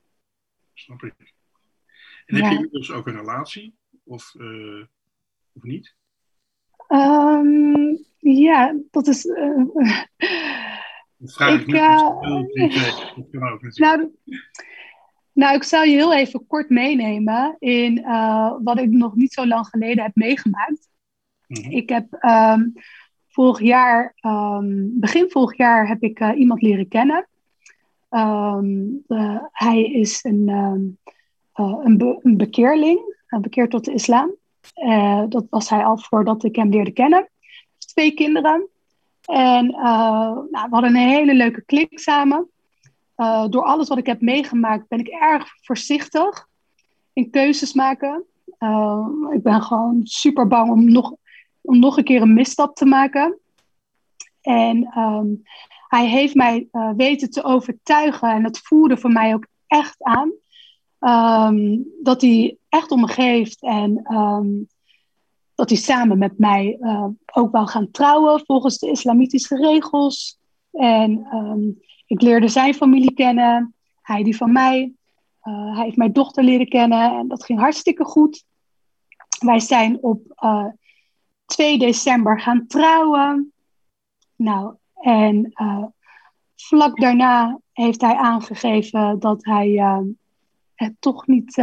snap 0.75 1.03
ik. 1.03 1.15
En 2.27 2.35
heb 2.35 2.45
je 2.45 2.55
inmiddels 2.55 2.91
ook 2.91 3.07
een 3.07 3.17
relatie? 3.17 3.79
Of, 4.05 4.35
uh, 4.39 4.85
of 5.53 5.63
niet? 5.63 5.97
Um, 6.89 8.05
ja, 8.19 8.77
dat 8.91 9.07
is. 9.07 9.25
Uh, 11.19 11.25
dat 11.25 11.33
vraag 11.33 11.61
ik, 11.61 11.67
ik 11.67 11.75
uh, 11.75 12.11
nou, 13.75 14.11
nou, 15.33 15.55
ik 15.55 15.63
zal 15.63 15.83
je 15.83 15.97
heel 15.97 16.15
even 16.15 16.47
kort 16.47 16.69
meenemen 16.69 17.57
in 17.59 18.03
wat 18.63 18.79
ik 18.79 18.91
nog 18.91 19.15
niet 19.15 19.33
zo 19.33 19.47
lang 19.47 19.67
geleden 19.67 20.05
heb 20.05 20.15
meegemaakt. 20.15 20.89
Mm 21.47 21.63
-hmm. 21.63 21.71
Ik 21.71 21.89
heb 21.89 22.25
um, 22.25 22.73
vorig 23.29 23.61
jaar, 23.61 24.15
um, 24.21 24.91
begin 25.01 25.31
vorig 25.31 25.57
jaar, 25.57 25.89
heb 25.89 26.03
ik 26.03 26.21
uh, 26.21 26.39
iemand 26.39 26.63
leren 26.63 26.89
kennen. 26.89 27.29
Um, 28.11 29.05
uh, 29.09 29.43
hij 29.53 29.83
is 29.83 30.25
een, 30.25 30.49
een, 31.53 31.97
be 31.97 32.19
een, 32.23 32.37
bekeerling, 32.37 33.17
een 33.27 33.43
bekeerd 33.43 33.71
tot 33.71 33.85
de 33.85 33.93
islam. 33.93 34.37
Dat 35.29 35.47
was 35.51 35.69
hij 35.69 35.85
al 35.85 35.99
voordat 35.99 36.45
ik 36.45 36.57
hem 36.57 36.71
leerde 36.71 36.91
kennen. 36.91 37.31
twee 37.79 38.13
kinderen. 38.13 38.69
En 39.25 39.71
uh, 39.71 39.81
nou, 40.51 40.51
we 40.51 40.69
hadden 40.71 40.91
een 40.91 41.09
hele 41.09 41.35
leuke 41.35 41.63
klik 41.65 41.99
samen. 41.99 42.51
Uh, 43.17 43.47
door 43.49 43.63
alles 43.63 43.89
wat 43.89 43.99
ik 43.99 44.07
heb 44.07 44.21
meegemaakt 44.21 44.89
ben 44.89 44.99
ik 44.99 45.09
erg 45.09 45.47
voorzichtig 45.63 46.49
in 47.13 47.31
keuzes 47.31 47.73
maken. 47.73 48.25
Ik 49.31 49.43
ben 49.43 49.63
gewoon 49.63 50.01
super 50.03 50.47
bang 50.47 50.71
om 50.71 50.93
nog, 50.93 51.15
om 51.61 51.79
nog 51.79 51.97
een 51.97 52.05
keer 52.05 52.23
een 52.23 52.35
misstap 52.35 52.77
te 52.77 52.85
maken. 52.85 53.39
En 54.41 54.99
um, 54.99 55.43
hij 55.89 56.07
heeft 56.07 56.35
mij 56.35 56.69
weten 56.97 57.31
te 57.31 57.43
overtuigen 57.43 58.31
en 58.31 58.43
dat 58.43 58.59
voelde 58.59 58.97
voor 58.97 59.13
mij 59.13 59.35
ook 59.35 59.47
echt 59.67 60.03
aan. 60.03 60.33
Um, 61.01 61.85
dat 62.03 62.21
hij 62.21 62.58
echt 62.69 62.91
om 62.91 63.07
geeft 63.07 63.63
en 63.63 64.15
um, 64.15 64.69
dat 65.55 65.69
hij 65.69 65.79
samen 65.79 66.19
met 66.19 66.39
mij 66.39 66.77
uh, 66.81 67.07
ook 67.33 67.53
wou 67.53 67.69
gaan 67.69 67.91
trouwen 67.91 68.45
volgens 68.45 68.79
de 68.79 68.91
islamitische 68.91 69.57
regels. 69.57 70.39
En 70.73 71.27
um, 71.35 71.81
ik 72.07 72.23
leerde 72.23 72.49
zijn 72.49 72.75
familie 72.75 73.13
kennen, 73.13 73.75
hij 74.03 74.23
die 74.23 74.37
van 74.37 74.53
mij. 74.53 74.93
Uh, 75.43 75.75
hij 75.75 75.85
heeft 75.85 75.97
mijn 75.97 76.13
dochter 76.13 76.45
leren 76.45 76.69
kennen 76.69 77.19
en 77.19 77.29
dat 77.29 77.45
ging 77.45 77.59
hartstikke 77.59 78.05
goed. 78.05 78.45
Wij 79.39 79.61
zijn 79.61 80.03
op 80.03 80.21
uh, 80.45 80.67
2 81.45 81.79
december 81.79 82.41
gaan 82.41 82.67
trouwen. 82.67 83.53
Nou, 84.37 84.75
en 84.95 85.53
vlak 86.57 87.01
daarna 87.01 87.61
heeft 87.73 88.01
hij 88.01 88.15
aangegeven 88.15 89.19
dat 89.19 89.45
hij 89.45 89.69
het 90.75 90.95
toch 90.99 91.27
niet 91.27 91.63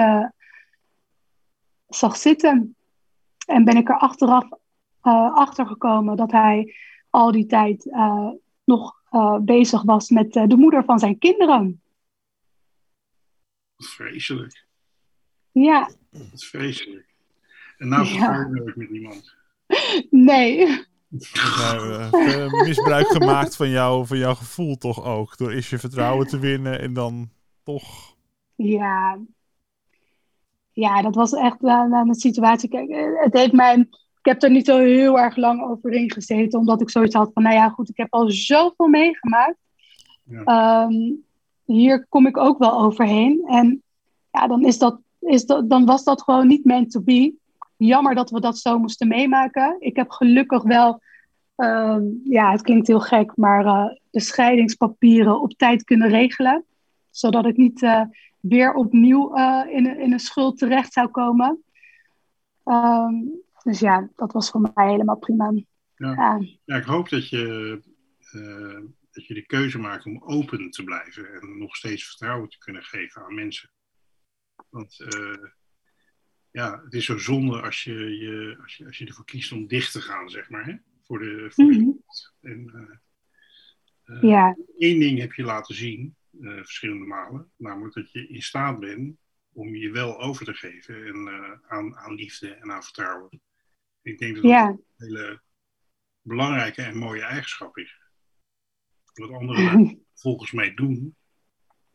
zag 1.96 2.18
zitten. 2.18 2.76
En 3.46 3.64
ben 3.64 3.78
ik 3.78 3.90
er 3.90 3.98
achteraf 3.98 4.44
uh, 4.44 5.36
achter 5.36 5.68
gekomen 5.68 6.18
dat 6.18 6.32
hij 6.32 6.76
al 7.10 7.32
die 7.32 7.46
tijd 7.46 7.86
uh, 7.86 8.30
nog 8.64 9.02
uh, 9.12 9.38
bezig 9.38 9.84
was 9.84 10.10
met 10.10 10.36
uh, 10.36 10.48
de 10.48 10.56
moeder 10.56 10.84
van 10.84 11.00
zijn 11.00 11.18
kinderen. 11.18 11.82
Vreselijk. 13.78 14.66
Ja. 15.52 15.90
Dat 16.10 16.34
is 16.34 16.50
vreselijk. 16.50 17.16
En 17.78 17.88
nou 17.88 18.06
je 18.06 18.48
nooit 18.52 18.76
met 18.76 18.90
iemand. 18.90 19.36
Nee. 20.10 20.86
Uh, 21.54 22.52
misbruik 22.66 23.08
gemaakt 23.08 23.56
van, 23.56 23.70
jou, 23.70 24.06
van 24.06 24.18
jouw 24.18 24.36
gevoel 24.36 24.78
toch 24.78 25.04
ook. 25.04 25.38
Door 25.38 25.52
eerst 25.52 25.70
je 25.70 25.80
vertrouwen 25.80 26.28
te 26.28 26.40
winnen 26.40 26.80
en 26.80 26.94
dan 26.94 27.30
toch. 27.64 28.16
Ja. 28.56 29.20
Ja, 30.76 31.02
dat 31.02 31.16
was 31.16 31.34
echt 31.34 31.58
een 31.62 32.16
situatie. 32.16 32.70
Kijk, 32.70 32.90
het 33.24 33.34
heeft 33.34 33.52
mij. 33.52 33.76
Ik 34.20 34.32
heb 34.32 34.44
er 34.44 34.52
niet 34.52 34.66
zo 34.66 34.78
heel 34.78 35.20
erg 35.20 35.36
lang 35.36 35.64
over 35.64 35.92
ingezeten, 35.92 36.60
omdat 36.60 36.82
ik 36.82 36.90
zoiets 36.90 37.16
had 37.16 37.32
van, 37.34 37.44
nou 37.44 37.56
ja, 37.56 37.70
goed, 37.70 37.90
ik 37.90 37.98
heb 37.98 38.14
al 38.14 38.30
zoveel 38.30 38.88
meegemaakt. 38.88 39.58
Ja. 40.24 40.84
Um, 40.84 41.24
hier 41.66 42.06
kom 42.10 42.28
ik 42.28 42.38
ook 42.38 42.58
wel 42.58 42.80
overheen. 42.80 43.44
En 43.46 43.84
ja, 44.32 44.48
dan, 44.48 44.66
is 44.66 44.78
dat, 44.78 45.00
is 45.20 45.46
dat, 45.46 45.70
dan 45.70 45.86
was 45.86 46.04
dat 46.04 46.22
gewoon 46.22 46.48
niet 46.48 46.66
meant 46.66 46.92
to 46.92 47.02
be. 47.02 47.34
Jammer 47.78 48.16
dat 48.16 48.30
we 48.30 48.40
dat 48.40 48.58
zo 48.58 48.80
moesten 48.80 49.08
meemaken. 49.08 49.76
Ik 49.80 49.96
heb 49.96 50.10
gelukkig 50.12 50.64
wel, 50.64 51.02
um, 51.56 52.22
ja, 52.24 52.52
het 52.52 52.62
klinkt 52.62 52.88
heel 52.88 53.00
gek, 53.00 53.32
maar 53.36 53.66
uh, 53.66 53.86
de 54.12 54.20
scheidingspapieren 54.20 55.42
op 55.42 55.54
tijd 55.54 55.84
kunnen 55.84 56.10
regelen. 56.10 56.66
Zodat 57.10 57.46
ik 57.46 57.58
niet 57.58 57.82
uh, 57.82 58.02
weer 58.48 58.74
opnieuw 58.74 59.38
uh, 59.38 59.66
in, 59.70 60.00
in 60.00 60.12
een 60.12 60.20
schuld 60.20 60.58
terecht 60.58 60.94
zou 60.94 61.08
komen. 61.08 61.64
Um, 62.64 63.44
dus 63.64 63.80
ja, 63.80 64.10
dat 64.16 64.32
was 64.32 64.50
voor 64.50 64.72
mij 64.74 64.90
helemaal 64.90 65.18
prima. 65.18 65.52
Ja, 65.96 66.14
ja. 66.14 66.42
ja 66.66 66.76
ik 66.76 66.84
hoop 66.84 67.10
dat 67.10 67.30
je, 67.30 67.82
uh, 68.34 68.80
dat 69.12 69.26
je 69.26 69.34
de 69.34 69.46
keuze 69.46 69.78
maakt 69.78 70.06
om 70.06 70.24
open 70.24 70.70
te 70.70 70.84
blijven 70.84 71.34
en 71.34 71.58
nog 71.58 71.76
steeds 71.76 72.06
vertrouwen 72.08 72.50
te 72.50 72.58
kunnen 72.58 72.84
geven 72.84 73.22
aan 73.22 73.36
mensen. 73.36 73.70
Want 74.70 75.00
uh, 75.00 75.48
ja, 76.52 76.82
het 76.84 76.94
is 76.94 77.06
zo 77.06 77.18
zonde 77.18 77.62
als 77.62 77.84
je, 77.84 78.18
je, 78.18 78.58
als, 78.62 78.76
je, 78.76 78.86
als 78.86 78.98
je 78.98 79.06
ervoor 79.06 79.26
kiest 79.26 79.52
om 79.52 79.68
dicht 79.68 79.92
te 79.92 80.02
gaan, 80.02 80.30
zeg 80.30 80.50
maar, 80.50 80.66
hè? 80.66 80.76
voor 81.06 81.20
de. 81.20 81.48
Voor 81.50 81.72
de 81.72 81.98
en, 82.42 83.00
ja. 84.22 84.58
Één 84.78 85.00
ding 85.00 85.20
heb 85.20 85.34
je 85.34 85.44
laten 85.44 85.76
zien, 85.76 86.16
verschillende 86.40 87.06
malen, 87.06 87.52
namelijk 87.58 87.94
dat 87.94 88.12
je 88.12 88.28
in 88.28 88.42
staat 88.42 88.80
bent 88.80 89.18
om 89.52 89.76
je 89.76 89.92
wel 89.92 90.22
over 90.22 90.46
te 90.46 90.54
geven 90.54 91.06
en, 91.06 91.28
aan, 91.68 91.96
aan 91.96 92.14
liefde 92.14 92.54
en 92.54 92.72
aan 92.72 92.84
vertrouwen. 92.84 93.42
Ik 94.02 94.20
denk 94.20 94.34
dat 94.34 94.44
dat 94.44 94.52
ja. 94.52 94.68
een 94.68 94.84
hele 94.96 95.42
belangrijke 96.22 96.82
en 96.82 96.98
mooie 96.98 97.22
eigenschap 97.22 97.78
is. 97.78 98.00
Wat 99.14 99.30
anderen 99.30 100.00
volgens 100.14 100.52
mij 100.52 100.74
doen, 100.74 101.16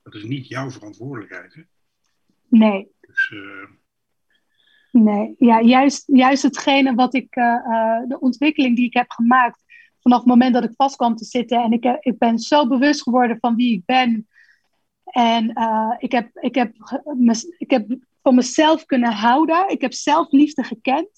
dat 0.02 0.14
is 0.14 0.22
niet 0.22 0.48
jouw 0.48 0.70
verantwoordelijkheid. 0.70 1.54
Hè? 1.54 1.62
Nee. 2.48 2.90
Dus, 3.00 3.30
uh... 3.30 3.68
Nee, 4.92 5.34
ja, 5.38 5.60
juist, 5.60 6.02
juist 6.06 6.42
hetgene 6.42 6.94
wat 6.94 7.14
ik, 7.14 7.36
uh, 7.36 8.08
de 8.08 8.16
ontwikkeling 8.20 8.76
die 8.76 8.86
ik 8.86 8.94
heb 8.94 9.10
gemaakt 9.10 9.64
vanaf 10.00 10.18
het 10.18 10.28
moment 10.28 10.54
dat 10.54 10.64
ik 10.64 10.72
vast 10.76 10.96
kwam 10.96 11.16
te 11.16 11.24
zitten. 11.24 11.62
En 11.62 11.72
ik, 11.72 11.84
ik 12.00 12.18
ben 12.18 12.38
zo 12.38 12.66
bewust 12.66 13.02
geworden 13.02 13.38
van 13.40 13.56
wie 13.56 13.74
ik 13.74 13.84
ben. 13.84 14.28
En 15.10 15.48
ik, 15.98 16.12
heb, 16.12 16.28
ik, 16.34 16.54
heb, 16.54 16.72
ik 17.58 17.70
heb 17.70 17.86
van 18.22 18.34
mezelf 18.34 18.84
kunnen 18.84 19.12
houden. 19.12 19.68
Ik 19.68 19.80
heb 19.80 19.92
zelfliefde 19.92 20.62
gekend. 20.62 21.08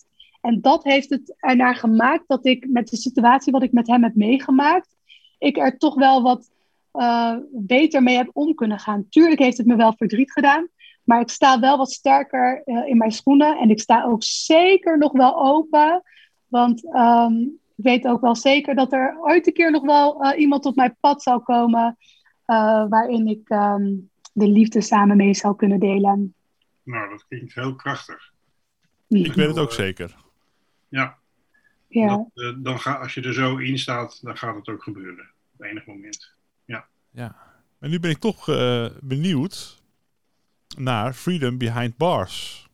En 0.40 0.60
dat 0.60 0.84
heeft 0.84 1.10
het 1.10 1.34
ernaar 1.38 1.74
gemaakt 1.74 2.24
dat 2.26 2.46
ik 2.46 2.66
met 2.68 2.88
de 2.88 2.96
situatie 2.96 3.52
wat 3.52 3.62
ik 3.62 3.72
met 3.72 3.86
hem 3.86 4.02
heb 4.02 4.14
meegemaakt, 4.14 4.96
ik 5.38 5.56
er 5.56 5.78
toch 5.78 5.94
wel 5.94 6.22
wat 6.22 6.50
uh, 6.92 7.36
beter 7.50 8.02
mee 8.02 8.16
heb 8.16 8.30
om 8.32 8.54
kunnen 8.54 8.78
gaan. 8.78 9.08
Tuurlijk 9.08 9.40
heeft 9.40 9.56
het 9.56 9.66
me 9.66 9.76
wel 9.76 9.94
verdriet 9.96 10.32
gedaan, 10.32 10.68
maar 11.04 11.20
ik 11.20 11.28
sta 11.28 11.60
wel 11.60 11.76
wat 11.76 11.92
sterker 11.92 12.62
uh, 12.64 12.88
in 12.88 12.96
mijn 12.96 13.12
schoenen 13.12 13.58
en 13.58 13.70
ik 13.70 13.80
sta 13.80 14.04
ook 14.04 14.22
zeker 14.22 14.98
nog 14.98 15.12
wel 15.12 15.44
open. 15.44 16.02
Want 16.46 16.84
um, 16.94 17.60
ik 17.76 17.84
weet 17.84 18.06
ook 18.06 18.20
wel 18.20 18.36
zeker 18.36 18.74
dat 18.74 18.92
er 18.92 19.16
ooit 19.20 19.46
een 19.46 19.52
keer 19.52 19.70
nog 19.70 19.82
wel 19.82 20.34
iemand 20.34 20.66
op 20.66 20.76
mijn 20.76 20.96
pad 21.00 21.22
zou 21.22 21.40
komen 21.40 21.96
waarin 22.44 23.26
ik 23.26 23.48
um, 23.48 24.10
de 24.32 24.48
liefde 24.48 24.80
samen 24.80 25.16
mee 25.16 25.34
zou 25.34 25.56
kunnen 25.56 25.80
delen. 25.80 26.34
Nou, 26.82 27.10
dat 27.10 27.26
klinkt 27.28 27.54
heel 27.54 27.74
krachtig. 27.74 28.32
Ik 29.08 29.32
weet 29.32 29.48
het 29.48 29.58
ook 29.58 29.72
zeker. 29.72 30.16
Ja. 30.88 31.18
ja. 31.88 32.06
Dat, 32.06 32.30
uh, 32.34 32.56
dan 32.58 32.80
ga, 32.80 32.94
als 32.94 33.14
je 33.14 33.22
er 33.22 33.34
zo 33.34 33.56
in 33.56 33.78
staat, 33.78 34.18
dan 34.22 34.36
gaat 34.36 34.56
het 34.56 34.68
ook 34.68 34.82
gebeuren. 34.82 35.30
Op 35.54 35.62
enig 35.62 35.86
moment. 35.86 36.32
Ja. 36.64 36.86
ja. 37.10 37.36
Maar 37.78 37.90
nu 37.90 38.00
ben 38.00 38.10
ik 38.10 38.18
toch 38.18 38.48
uh, 38.48 38.86
benieuwd 39.00 39.82
naar 40.76 41.12
Freedom 41.12 41.58
Behind 41.58 41.96
Bars. 41.96 42.68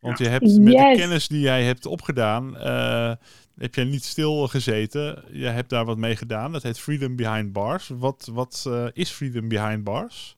Want 0.00 0.18
ja. 0.18 0.24
je 0.24 0.30
hebt 0.30 0.58
met 0.58 0.72
yes. 0.72 0.92
de 0.92 1.00
kennis 1.00 1.28
die 1.28 1.40
jij 1.40 1.64
hebt 1.64 1.86
opgedaan, 1.86 2.54
uh, 2.56 3.12
heb 3.58 3.74
jij 3.74 3.84
niet 3.84 4.04
stil 4.04 4.48
gezeten. 4.48 5.24
Je 5.32 5.46
hebt 5.46 5.70
daar 5.70 5.84
wat 5.84 5.98
mee 5.98 6.16
gedaan. 6.16 6.52
Dat 6.52 6.62
heet 6.62 6.78
Freedom 6.78 7.16
Behind 7.16 7.52
Bars. 7.52 7.88
Wat, 7.88 8.30
wat 8.32 8.70
is 8.92 9.10
Freedom 9.10 9.48
Behind 9.48 9.84
Bars? 9.84 10.36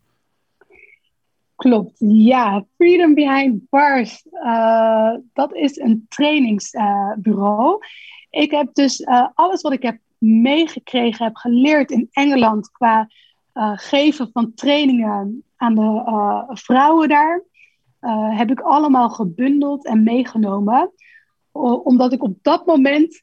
Klopt, 1.57 1.97
ja. 1.99 2.65
Freedom 2.77 3.15
Behind 3.15 3.69
Bars, 3.71 4.27
uh, 4.33 5.15
dat 5.33 5.55
is 5.55 5.77
een 5.77 6.07
trainingsbureau. 6.09 7.85
Ik 8.31 8.51
heb 8.51 8.75
dus 8.75 9.01
uh, 9.01 9.27
alles 9.35 9.63
wat 9.63 9.73
ik 9.73 9.83
heb 9.83 9.99
meegekregen, 10.19 11.25
heb 11.25 11.37
geleerd 11.37 11.91
in 11.91 12.09
Engeland 12.13 12.71
qua 12.71 13.09
geven 13.75 14.31
van 14.33 14.55
trainingen 14.55 15.45
aan 15.57 15.75
de 15.75 16.45
vrouwen 16.49 17.09
daar, 17.09 17.43
heb 18.37 18.51
ik 18.51 18.61
allemaal 18.61 19.11
gebundeld 19.11 19.87
en 19.87 20.03
meegenomen. 20.03 20.91
Omdat 21.83 22.13
ik 22.13 22.23
op 22.23 22.39
dat 22.43 22.67
moment 22.67 23.23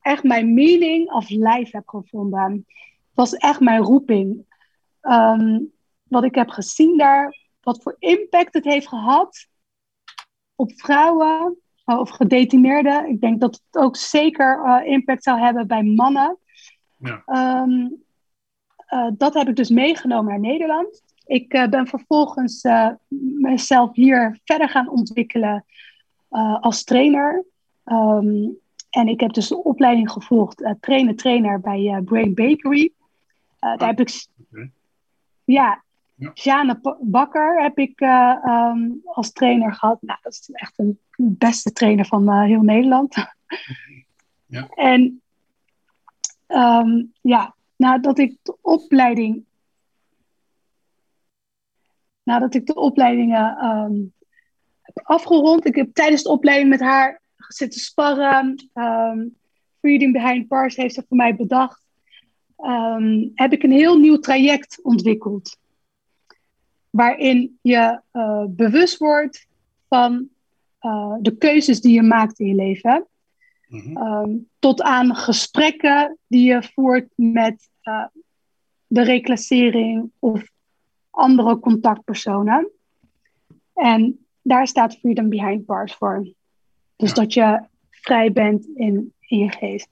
echt 0.00 0.22
mijn 0.22 0.54
meaning 0.54 1.12
of 1.12 1.28
life 1.28 1.76
heb 1.76 1.88
gevonden. 1.88 2.52
Het 2.52 3.14
was 3.14 3.34
echt 3.34 3.60
mijn 3.60 3.82
roeping. 3.82 4.44
Um, 5.02 5.72
wat 6.02 6.24
ik 6.24 6.34
heb 6.34 6.48
gezien 6.48 6.98
daar, 6.98 7.38
wat 7.60 7.82
voor 7.82 7.96
impact 7.98 8.54
het 8.54 8.64
heeft 8.64 8.88
gehad 8.88 9.46
op 10.54 10.72
vrouwen 10.76 11.58
of 11.84 12.10
gedetineerden. 12.10 13.08
Ik 13.08 13.20
denk 13.20 13.40
dat 13.40 13.62
het 13.70 13.82
ook 13.82 13.96
zeker 13.96 14.62
uh, 14.64 14.92
impact 14.92 15.22
zou 15.22 15.38
hebben 15.38 15.66
bij 15.66 15.82
mannen. 15.82 16.38
Ja. 16.98 17.22
Um, 17.62 18.04
uh, 18.88 19.10
dat 19.12 19.34
heb 19.34 19.48
ik 19.48 19.56
dus 19.56 19.68
meegenomen 19.68 20.30
naar 20.30 20.40
Nederland. 20.40 21.02
Ik 21.24 21.48
ben 21.48 21.86
vervolgens 21.86 22.64
mezelf 23.38 23.94
hier 23.94 24.40
verder 24.44 24.68
gaan 24.68 24.88
ontwikkelen 24.88 25.64
als 26.60 26.84
trainer. 26.84 27.44
Um, 27.86 28.58
en 28.90 29.08
ik 29.08 29.20
heb 29.20 29.32
dus 29.32 29.48
de 29.48 29.62
opleiding 29.62 30.10
gevolgd, 30.10 30.74
trainer-trainer 30.80 31.60
bij 31.60 32.02
Brain 32.04 32.34
Bakery. 32.34 32.92
Ah, 33.58 33.78
daar 33.78 33.88
heb 33.88 34.00
ik... 34.00 34.26
Okay. 34.50 34.70
Ja, 35.44 35.84
ja. 36.14 36.30
Jane 36.34 36.96
Bakker 37.00 37.62
heb 37.62 37.78
ik 37.78 38.00
uh, 38.00 38.36
um, 38.44 39.00
als 39.04 39.32
trainer 39.32 39.74
gehad. 39.74 40.02
Nou, 40.02 40.18
dat 40.22 40.32
is 40.32 40.50
echt 40.52 40.78
een 40.78 40.98
beste 41.16 41.72
trainer 41.72 42.06
van 42.06 42.22
uh, 42.30 42.42
heel 42.42 42.62
Nederland. 42.62 43.14
Ja. 44.48 44.68
En 44.68 45.22
ehm, 46.46 47.02
ja, 47.20 47.54
nadat 47.76 48.18
ik 48.18 48.36
de 48.42 48.56
opleiding. 48.60 49.44
Nadat 52.22 52.54
ik 52.54 52.66
de 52.66 52.74
opleidingen 52.74 53.56
ehm, 53.56 53.94
heb 54.82 55.00
afgerond. 55.02 55.66
Ik 55.66 55.74
heb 55.74 55.94
tijdens 55.94 56.22
de 56.22 56.28
opleiding 56.28 56.68
met 56.68 56.80
haar 56.80 57.20
zitten 57.36 57.80
sparren. 57.80 58.70
Um, 58.74 59.36
Freedom 59.80 60.12
Behind 60.12 60.48
Bars 60.48 60.76
heeft 60.76 60.94
ze 60.94 61.04
voor 61.08 61.16
mij 61.16 61.36
bedacht. 61.36 61.84
Um, 62.58 63.30
heb 63.34 63.52
ik 63.52 63.62
een 63.62 63.72
heel 63.72 63.98
nieuw 63.98 64.18
traject 64.18 64.82
ontwikkeld. 64.82 65.58
Waarin 66.90 67.58
je 67.62 68.00
uh, 68.12 68.44
bewust 68.48 68.96
wordt 68.96 69.46
van 69.88 70.28
uh, 70.80 71.14
de 71.20 71.36
keuzes 71.36 71.80
die 71.80 71.92
je 71.92 72.02
maakt 72.02 72.38
in 72.38 72.46
je 72.46 72.54
leven. 72.54 73.06
Mm-hmm. 73.68 73.96
um, 73.96 74.48
tot 74.58 74.82
aan 74.82 75.14
gesprekken 75.14 76.18
die 76.26 76.46
je 76.46 76.62
voert 76.74 77.08
met 77.14 77.68
uh, 77.82 78.04
de 78.86 79.02
reclassering 79.02 80.10
of 80.18 80.50
andere 81.10 81.58
contactpersonen. 81.58 82.70
En 83.74 84.26
daar 84.42 84.66
staat 84.66 84.98
Freedom 84.98 85.28
Behind 85.28 85.66
Bars 85.66 85.94
voor. 85.94 86.32
Dus 86.96 87.08
ja. 87.08 87.14
dat 87.14 87.32
je 87.32 87.66
vrij 87.90 88.32
bent 88.32 88.66
in, 88.74 89.14
in 89.20 89.38
je 89.38 89.50
geest. 89.50 89.88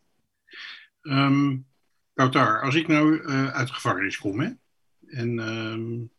Um, 1.02 1.66
Kautar, 2.14 2.62
als 2.62 2.74
ik 2.74 2.86
nou 2.86 3.22
uh, 3.22 3.48
uit 3.48 3.66
de 3.66 3.74
gevangenis 3.74 4.18
kom 4.18 4.40
hè, 4.40 4.50
en 5.06 5.38
um, 5.38 6.10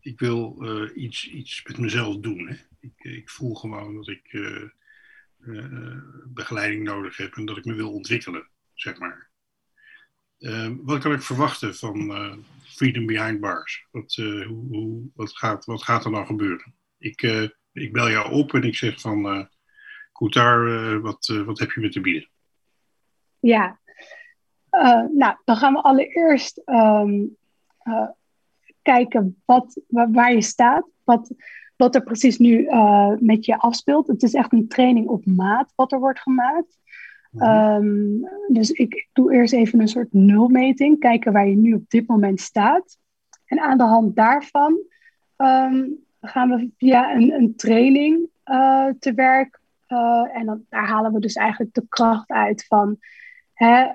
ik 0.00 0.18
wil 0.18 0.56
uh, 0.60 0.96
iets, 0.96 1.28
iets 1.28 1.62
met 1.62 1.78
mezelf 1.78 2.16
doen. 2.16 2.48
Hè. 2.48 2.54
Ik, 2.80 3.04
ik 3.04 3.30
voel 3.30 3.54
gewoon 3.54 3.94
dat 3.94 4.08
ik 4.08 4.32
uh, 4.32 4.68
begeleiding 6.26 6.84
nodig 6.84 7.16
heb 7.16 7.36
en 7.36 7.44
dat 7.44 7.56
ik 7.56 7.64
me 7.64 7.74
wil 7.74 7.92
ontwikkelen, 7.92 8.48
zeg 8.74 8.98
maar. 8.98 9.30
Ehm, 10.38 10.76
wat 10.76 11.00
kan 11.00 11.12
ik 11.12 11.22
verwachten 11.22 11.74
van 11.74 12.44
Freedom 12.62 13.06
Behind 13.06 13.40
Bars? 13.40 13.86
Wat, 13.90 14.14
hoe, 14.14 14.66
hoe, 14.68 15.10
wat, 15.14 15.36
gaat, 15.36 15.64
wat 15.64 15.82
gaat 15.82 16.04
er 16.04 16.10
dan 16.10 16.26
gebeuren? 16.26 16.74
Ik, 16.98 17.22
ik 17.72 17.92
bel 17.92 18.10
jou 18.10 18.32
op 18.32 18.54
en 18.54 18.62
ik 18.62 18.76
zeg 18.76 19.00
van, 19.00 19.48
uh, 20.20 20.28
Koutar, 20.32 21.00
wat, 21.00 21.26
wat 21.44 21.58
heb 21.58 21.70
je 21.70 21.80
me 21.80 21.88
te 21.88 22.00
bieden? 22.00 22.28
Ja, 23.38 23.78
uh, 24.70 25.04
nou, 25.12 25.36
dan 25.44 25.56
gaan 25.56 25.72
we 25.72 25.80
allereerst 25.80 26.62
um, 26.64 27.36
uh, 27.84 28.08
kijken 28.82 29.42
wat, 29.44 29.80
waar, 29.88 30.32
je 30.32 30.42
staat, 30.42 30.86
wat, 31.04 31.34
wat 31.76 31.94
er 31.94 32.02
precies 32.02 32.38
nu 32.38 32.68
met 33.18 33.44
je 33.44 33.58
afspeelt. 33.58 34.06
Het 34.06 34.22
is 34.22 34.34
echt 34.34 34.52
een 34.52 34.68
training 34.68 35.06
op 35.06 35.26
maat 35.26 35.72
wat 35.74 35.92
er 35.92 35.98
wordt 35.98 36.20
gemaakt. 36.20 36.78
Mm-hmm. 37.30 37.86
Um, 37.86 38.28
dus 38.48 38.70
ik 38.70 39.08
doe 39.12 39.32
eerst 39.32 39.52
even 39.52 39.80
een 39.80 39.88
soort 39.88 40.12
nulmeting, 40.12 40.98
kijken 40.98 41.32
waar 41.32 41.48
je 41.48 41.56
nu 41.56 41.74
op 41.74 41.84
dit 41.88 42.06
moment 42.06 42.40
staat. 42.40 42.98
En 43.44 43.60
aan 43.60 43.78
de 43.78 43.84
hand 43.84 44.16
daarvan 44.16 44.78
um, 45.36 46.04
gaan 46.20 46.50
we 46.50 46.70
via 46.76 47.14
een, 47.14 47.32
een 47.32 47.56
training 47.56 48.28
te 48.98 49.12
werk. 49.14 49.60
En 50.32 50.46
dan, 50.46 50.64
daar 50.68 50.86
halen 50.86 51.12
we 51.12 51.20
dus 51.20 51.34
eigenlijk 51.34 51.74
de 51.74 51.86
kracht 51.88 52.30
uit 52.30 52.66
van 52.66 52.98
Hè, 53.56 53.90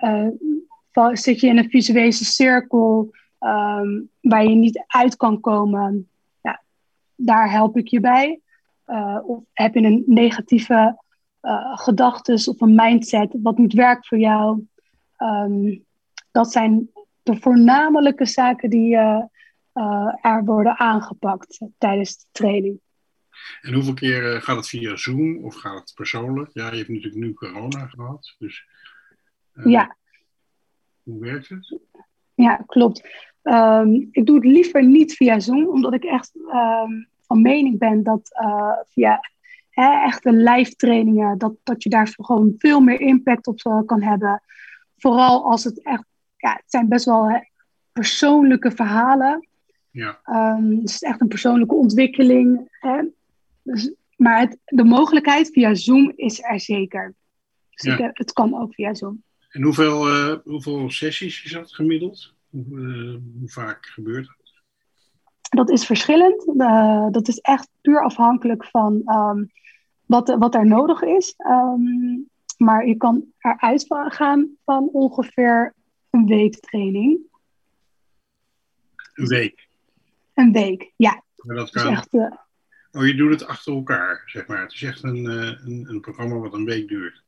uh, 0.93 1.09
zit 1.13 1.39
je 1.39 1.47
in 1.47 1.57
een 1.57 1.69
visuele 1.69 2.11
cirkel 2.11 3.09
um, 3.39 4.09
waar 4.21 4.43
je 4.43 4.55
niet 4.55 4.83
uit 4.87 5.15
kan 5.15 5.39
komen, 5.39 6.09
ja, 6.41 6.61
daar 7.15 7.51
help 7.51 7.77
ik 7.77 7.87
je 7.87 7.99
bij. 7.99 8.39
Uh, 8.87 9.19
of 9.23 9.43
heb 9.53 9.73
je 9.73 9.81
een 9.81 10.03
negatieve 10.05 10.99
gedachtes 11.73 12.47
of 12.47 12.61
een 12.61 12.75
mindset 12.75 13.35
wat 13.41 13.57
niet 13.57 13.73
werkt 13.73 14.07
voor 14.07 14.17
jou? 14.17 14.67
Um, 15.17 15.85
dat 16.31 16.51
zijn 16.51 16.89
de 17.23 17.35
voornamelijke 17.35 18.25
zaken 18.25 18.69
die 18.69 18.95
er 20.21 20.43
worden 20.45 20.79
aangepakt 20.79 21.61
tijdens 21.77 22.17
de 22.17 22.25
training. 22.31 22.79
En 23.61 23.73
hoeveel 23.73 23.93
keer 23.93 24.41
gaat 24.41 24.55
het 24.55 24.67
via 24.67 24.95
Zoom 24.95 25.43
of 25.43 25.55
gaat 25.55 25.79
het 25.79 25.93
persoonlijk? 25.95 26.49
Ja, 26.53 26.71
je 26.71 26.77
hebt 26.77 26.89
natuurlijk 26.89 27.23
nu 27.23 27.33
corona 27.33 27.87
gehad, 27.87 28.35
dus 28.39 28.67
uh, 29.53 29.65
ja. 29.65 29.95
Hoe 31.03 31.19
werkt 31.19 31.49
het? 31.49 31.79
Ja, 32.33 32.55
klopt. 32.65 33.29
Um, 33.43 34.07
ik 34.11 34.25
doe 34.25 34.35
het 34.35 34.45
liever 34.45 34.83
niet 34.83 35.13
via 35.13 35.39
Zoom, 35.39 35.67
omdat 35.67 35.93
ik 35.93 36.03
echt 36.03 36.35
um, 36.35 37.07
van 37.21 37.41
mening 37.41 37.77
ben 37.77 38.03
dat 38.03 38.39
uh, 38.41 38.73
via 38.85 39.19
hè, 39.69 40.03
echte 40.03 40.33
live 40.33 40.75
trainingen, 40.75 41.37
dat, 41.37 41.53
dat 41.63 41.83
je 41.83 41.89
daar 41.89 42.07
gewoon 42.07 42.55
veel 42.57 42.79
meer 42.79 42.99
impact 42.99 43.47
op 43.47 43.65
uh, 43.67 43.81
kan 43.85 44.01
hebben. 44.01 44.41
Vooral 44.97 45.45
als 45.45 45.63
het 45.63 45.83
echt, 45.83 46.05
ja, 46.37 46.53
het 46.53 46.63
zijn 46.65 46.87
best 46.87 47.05
wel 47.05 47.29
hè, 47.29 47.39
persoonlijke 47.91 48.71
verhalen. 48.71 49.47
Ja. 49.89 50.19
Um, 50.25 50.69
dus 50.69 50.79
het 50.79 51.01
is 51.01 51.01
echt 51.01 51.21
een 51.21 51.27
persoonlijke 51.27 51.75
ontwikkeling. 51.75 52.69
Hè? 52.79 53.01
Dus, 53.63 53.91
maar 54.15 54.39
het, 54.39 54.57
de 54.65 54.83
mogelijkheid 54.83 55.49
via 55.51 55.73
Zoom 55.73 56.13
is 56.15 56.43
er 56.43 56.59
zeker. 56.59 57.15
Dus 57.69 57.97
Ja. 57.97 58.09
het 58.13 58.33
kan 58.33 58.61
ook 58.61 58.73
via 58.73 58.93
Zoom. 58.93 59.23
En 59.49 59.63
hoeveel, 59.63 60.09
uh, 60.09 60.37
hoeveel 60.43 60.89
sessies 60.89 61.43
is 61.43 61.51
dat 61.51 61.73
gemiddeld? 61.73 62.33
Hoe, 62.49 62.65
uh, 62.69 63.17
hoe 63.39 63.49
vaak 63.49 63.85
gebeurt 63.85 64.27
dat? 64.27 64.61
Dat 65.41 65.69
is 65.69 65.85
verschillend. 65.85 66.47
Uh, 66.47 67.07
dat 67.09 67.27
is 67.27 67.39
echt 67.39 67.69
puur 67.81 68.03
afhankelijk 68.03 68.65
van 68.65 69.01
um, 69.05 69.51
wat, 70.05 70.35
wat 70.39 70.55
er 70.55 70.67
nodig 70.67 71.01
is. 71.01 71.33
Um, 71.37 72.29
maar 72.57 72.87
je 72.87 72.95
kan 72.95 73.25
eruit 73.39 73.85
gaan 73.87 74.49
van 74.65 74.89
ongeveer 74.91 75.73
een 76.09 76.25
week 76.25 76.59
training. 76.59 77.19
Een 79.13 79.27
week? 79.27 79.67
Een 80.33 80.51
week, 80.51 80.93
ja. 80.95 81.23
Maar 81.35 81.55
dat 81.55 81.69
kan... 81.69 81.83
Dus 81.83 81.93
echt, 81.93 82.39
oh, 82.91 83.05
je 83.05 83.15
doet 83.15 83.31
het 83.31 83.45
achter 83.45 83.73
elkaar, 83.73 84.23
zeg 84.25 84.47
maar. 84.47 84.61
Het 84.61 84.73
is 84.73 84.83
echt 84.83 85.03
een, 85.03 85.25
een, 85.25 85.85
een 85.89 86.01
programma 86.01 86.35
wat 86.35 86.53
een 86.53 86.65
week 86.65 86.87
duurt. 86.87 87.23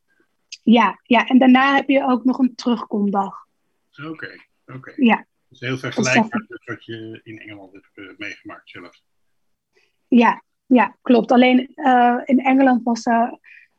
Ja, 0.63 0.99
ja, 1.03 1.27
en 1.27 1.37
daarna 1.37 1.75
heb 1.75 1.87
je 1.87 2.03
ook 2.03 2.23
nog 2.23 2.37
een 2.39 2.55
terugkomdag. 2.55 3.47
Oké, 3.91 4.07
okay, 4.07 4.41
oké. 4.65 4.77
Okay. 4.77 4.93
Ja. 4.97 5.15
Dat 5.15 5.25
is 5.49 5.59
heel 5.59 5.77
vergelijkbaar 5.77 6.45
met 6.47 6.61
wat 6.65 6.85
je 6.85 7.19
in 7.23 7.39
Engeland 7.39 7.73
hebt 7.73 7.89
uh, 7.93 8.17
meegemaakt 8.17 8.69
zelf. 8.69 9.01
Ja, 10.07 10.43
ja, 10.65 10.95
klopt. 11.01 11.31
Alleen 11.31 11.71
uh, 11.75 12.21
in 12.25 12.39
Engeland 12.39 12.83
was, 12.83 13.05
uh, 13.05 13.31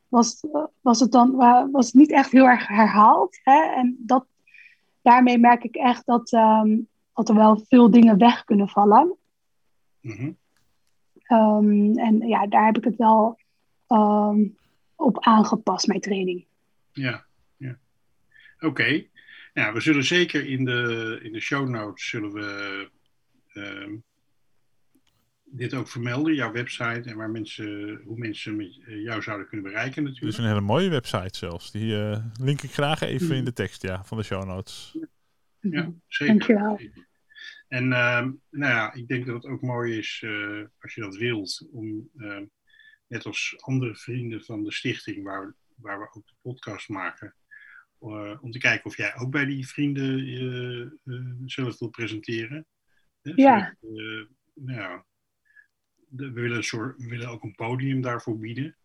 was, 0.08 0.44
was 0.80 1.00
het 1.00 1.12
dan 1.12 1.36
was 1.72 1.86
het 1.86 1.94
niet 1.94 2.12
echt 2.12 2.30
heel 2.30 2.46
erg 2.46 2.66
herhaald. 2.66 3.40
Hè? 3.42 3.74
En 3.74 3.96
dat, 3.98 4.26
daarmee 5.02 5.38
merk 5.38 5.64
ik 5.64 5.74
echt 5.74 6.06
dat, 6.06 6.32
um, 6.32 6.88
dat 7.14 7.28
er 7.28 7.34
wel 7.34 7.64
veel 7.68 7.90
dingen 7.90 8.18
weg 8.18 8.44
kunnen 8.44 8.68
vallen. 8.68 9.16
Mm 10.00 10.16
-hmm. 10.16 10.36
Um, 11.34 11.98
en 11.98 12.28
ja, 12.28 12.46
daar 12.46 12.64
heb 12.64 12.76
ik 12.76 12.84
het 12.84 12.96
wel 12.96 13.38
um, 13.88 14.56
op 14.96 15.24
aangepast, 15.24 15.86
mijn 15.86 16.00
training. 16.00 16.46
Ja, 16.92 17.24
ja. 17.56 17.78
oké. 18.56 18.66
Okay. 18.66 19.10
Nou, 19.54 19.74
we 19.74 19.80
zullen 19.80 20.04
zeker 20.04 20.46
in 20.46 20.64
de, 20.64 21.20
in 21.22 21.32
de 21.32 21.40
show 21.40 21.68
notes 21.68 22.08
zullen 22.08 22.32
we 22.32 22.90
uh, 23.52 23.98
dit 25.44 25.74
ook 25.74 25.88
vermelden, 25.88 26.34
jouw 26.34 26.52
website 26.52 27.10
en 27.10 27.16
waar 27.16 27.30
mensen, 27.30 28.00
hoe 28.04 28.18
mensen 28.18 28.56
met 28.56 28.74
jou 28.84 29.22
zouden 29.22 29.48
kunnen 29.48 29.66
bereiken 29.66 30.02
natuurlijk. 30.02 30.36
Het 30.36 30.44
is 30.44 30.50
een 30.50 30.56
hele 30.56 30.66
mooie 30.66 30.88
website 30.88 31.38
zelfs. 31.38 31.70
Die 31.70 31.94
uh, 31.94 32.16
link 32.40 32.62
ik 32.62 32.72
graag 32.72 33.00
even 33.00 33.36
in 33.36 33.44
de 33.44 33.52
tekst 33.52 33.82
ja, 33.82 34.04
van 34.04 34.18
de 34.18 34.24
show 34.24 34.44
notes. 34.44 34.98
Ja, 35.60 35.92
zeker. 36.08 36.36
Dankjewel. 36.36 36.80
En 37.74 37.84
uh, 37.84 38.26
nou 38.50 38.72
ja, 38.72 38.92
ik 38.92 39.08
denk 39.08 39.26
dat 39.26 39.42
het 39.42 39.52
ook 39.52 39.62
mooi 39.62 39.98
is, 39.98 40.22
uh, 40.24 40.64
als 40.78 40.94
je 40.94 41.00
dat 41.00 41.16
wilt, 41.16 41.68
om 41.70 42.10
net 43.06 43.26
als 43.26 43.54
andere 43.60 43.96
vrienden 43.96 44.44
van 44.44 44.64
de 44.64 44.72
stichting, 44.72 45.24
waar, 45.24 45.54
waar 45.74 45.98
we 45.98 46.08
ook 46.12 46.26
de 46.26 46.34
podcast 46.42 46.88
maken, 46.88 47.34
uh, 48.00 48.42
om 48.42 48.50
te 48.50 48.58
kijken 48.58 48.84
of 48.84 48.96
jij 48.96 49.16
ook 49.16 49.30
bij 49.30 49.44
die 49.44 49.68
vrienden 49.68 50.18
uh, 50.18 50.90
uh, 51.04 51.32
zelf 51.44 51.78
wil 51.78 51.88
presenteren. 51.88 52.66
Ja. 53.22 53.76
Zodat, 53.80 54.28
nou, 54.54 55.02
de, 55.94 56.32
we, 56.32 56.40
willen 56.40 56.56
een 56.56 56.64
soort, 56.64 56.96
we 56.96 57.08
willen 57.08 57.28
ook 57.28 57.42
een 57.42 57.54
podium 57.54 58.00
daarvoor 58.00 58.38
bieden. 58.38 58.76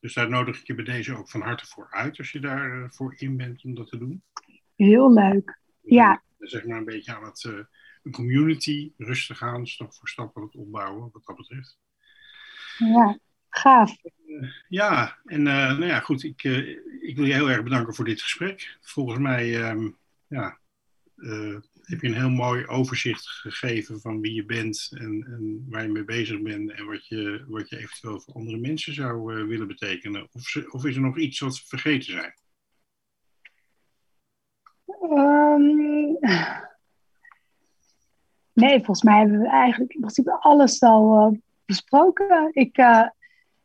Dus 0.00 0.14
daar 0.14 0.28
nodig 0.28 0.60
ik 0.60 0.66
je 0.66 0.74
bij 0.74 0.84
deze 0.84 1.16
ook 1.16 1.30
van 1.30 1.40
harte 1.40 1.66
voor 1.66 1.90
uit, 1.90 2.18
als 2.18 2.30
je 2.30 2.40
daarvoor 2.40 2.90
voor 2.92 3.14
in 3.16 3.36
bent 3.36 3.64
om 3.64 3.74
dat 3.74 3.88
te 3.88 3.98
doen. 3.98 4.22
Heel 4.76 5.12
leuk. 5.12 5.60
Ja. 5.80 6.22
Zeg 6.38 6.64
maar 6.64 6.78
een 6.78 6.84
beetje 6.84 7.14
aan 7.14 7.24
het 7.24 7.66
een 8.04 8.12
community 8.12 8.92
rustig 8.96 9.42
aan, 9.42 9.66
stap 9.66 9.94
voor 9.94 10.08
stap 10.08 10.36
aan 10.36 10.42
het 10.42 10.56
opbouwen, 10.56 11.10
wat 11.12 11.24
dat 11.24 11.36
betreft. 11.36 11.78
Ja, 12.78 13.18
gaaf. 13.48 13.96
Ja, 14.68 15.18
en 15.24 15.40
uh, 15.40 15.46
nou 15.46 15.86
ja, 15.86 16.00
goed, 16.00 16.22
ik, 16.22 16.44
uh, 16.44 16.68
ik 17.00 17.16
wil 17.16 17.24
je 17.24 17.32
heel 17.32 17.50
erg 17.50 17.62
bedanken 17.62 17.94
voor 17.94 18.04
dit 18.04 18.22
gesprek. 18.22 18.78
Volgens 18.80 19.18
mij 19.18 19.70
um, 19.70 19.96
ja, 20.26 20.58
heb 21.82 22.00
je 22.00 22.06
een 22.08 22.14
heel 22.14 22.30
mooi 22.30 22.66
overzicht 22.66 23.26
gegeven 23.26 24.00
van 24.00 24.20
wie 24.20 24.34
je 24.34 24.44
bent 24.44 24.88
en, 24.90 25.24
en 25.24 25.66
waar 25.68 25.82
je 25.82 25.88
mee 25.88 26.04
bezig 26.04 26.42
bent 26.42 26.70
en 26.72 26.86
wat 26.86 27.06
je, 27.06 27.44
wat 27.48 27.68
je 27.68 27.78
eventueel 27.78 28.20
voor 28.20 28.34
andere 28.34 28.56
mensen 28.56 28.94
zou 28.94 29.46
willen 29.46 29.66
betekenen. 29.66 30.28
Of, 30.32 30.42
ze, 30.42 30.70
of 30.70 30.84
is 30.84 30.96
er 30.96 31.02
nog 31.02 31.18
iets 31.18 31.38
wat 31.38 31.58
we 31.58 31.66
vergeten 31.66 32.12
zijn? 32.12 32.34
Nee, 38.54 38.76
volgens 38.76 39.02
mij 39.02 39.18
hebben 39.18 39.40
we 39.40 39.48
eigenlijk 39.48 39.92
in 39.92 40.00
principe 40.00 40.32
alles 40.40 40.82
al 40.82 41.18
eh, 41.18 41.38
besproken. 41.64 42.50
Ik, 42.52 42.78
uh, 42.78 43.08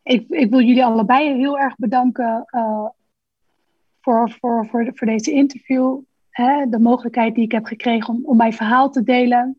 ik, 0.03 0.29
ik 0.29 0.49
wil 0.49 0.61
jullie 0.61 0.85
allebei 0.85 1.35
heel 1.35 1.59
erg 1.59 1.75
bedanken 1.75 2.45
uh, 2.55 2.85
voor, 4.01 4.31
voor, 4.39 4.67
voor, 4.67 4.91
voor 4.93 5.07
deze 5.07 5.31
interview. 5.31 5.99
Hè, 6.29 6.69
de 6.69 6.79
mogelijkheid 6.79 7.35
die 7.35 7.43
ik 7.43 7.51
heb 7.51 7.65
gekregen 7.65 8.13
om, 8.13 8.25
om 8.25 8.37
mijn 8.37 8.53
verhaal 8.53 8.91
te 8.91 9.03
delen. 9.03 9.57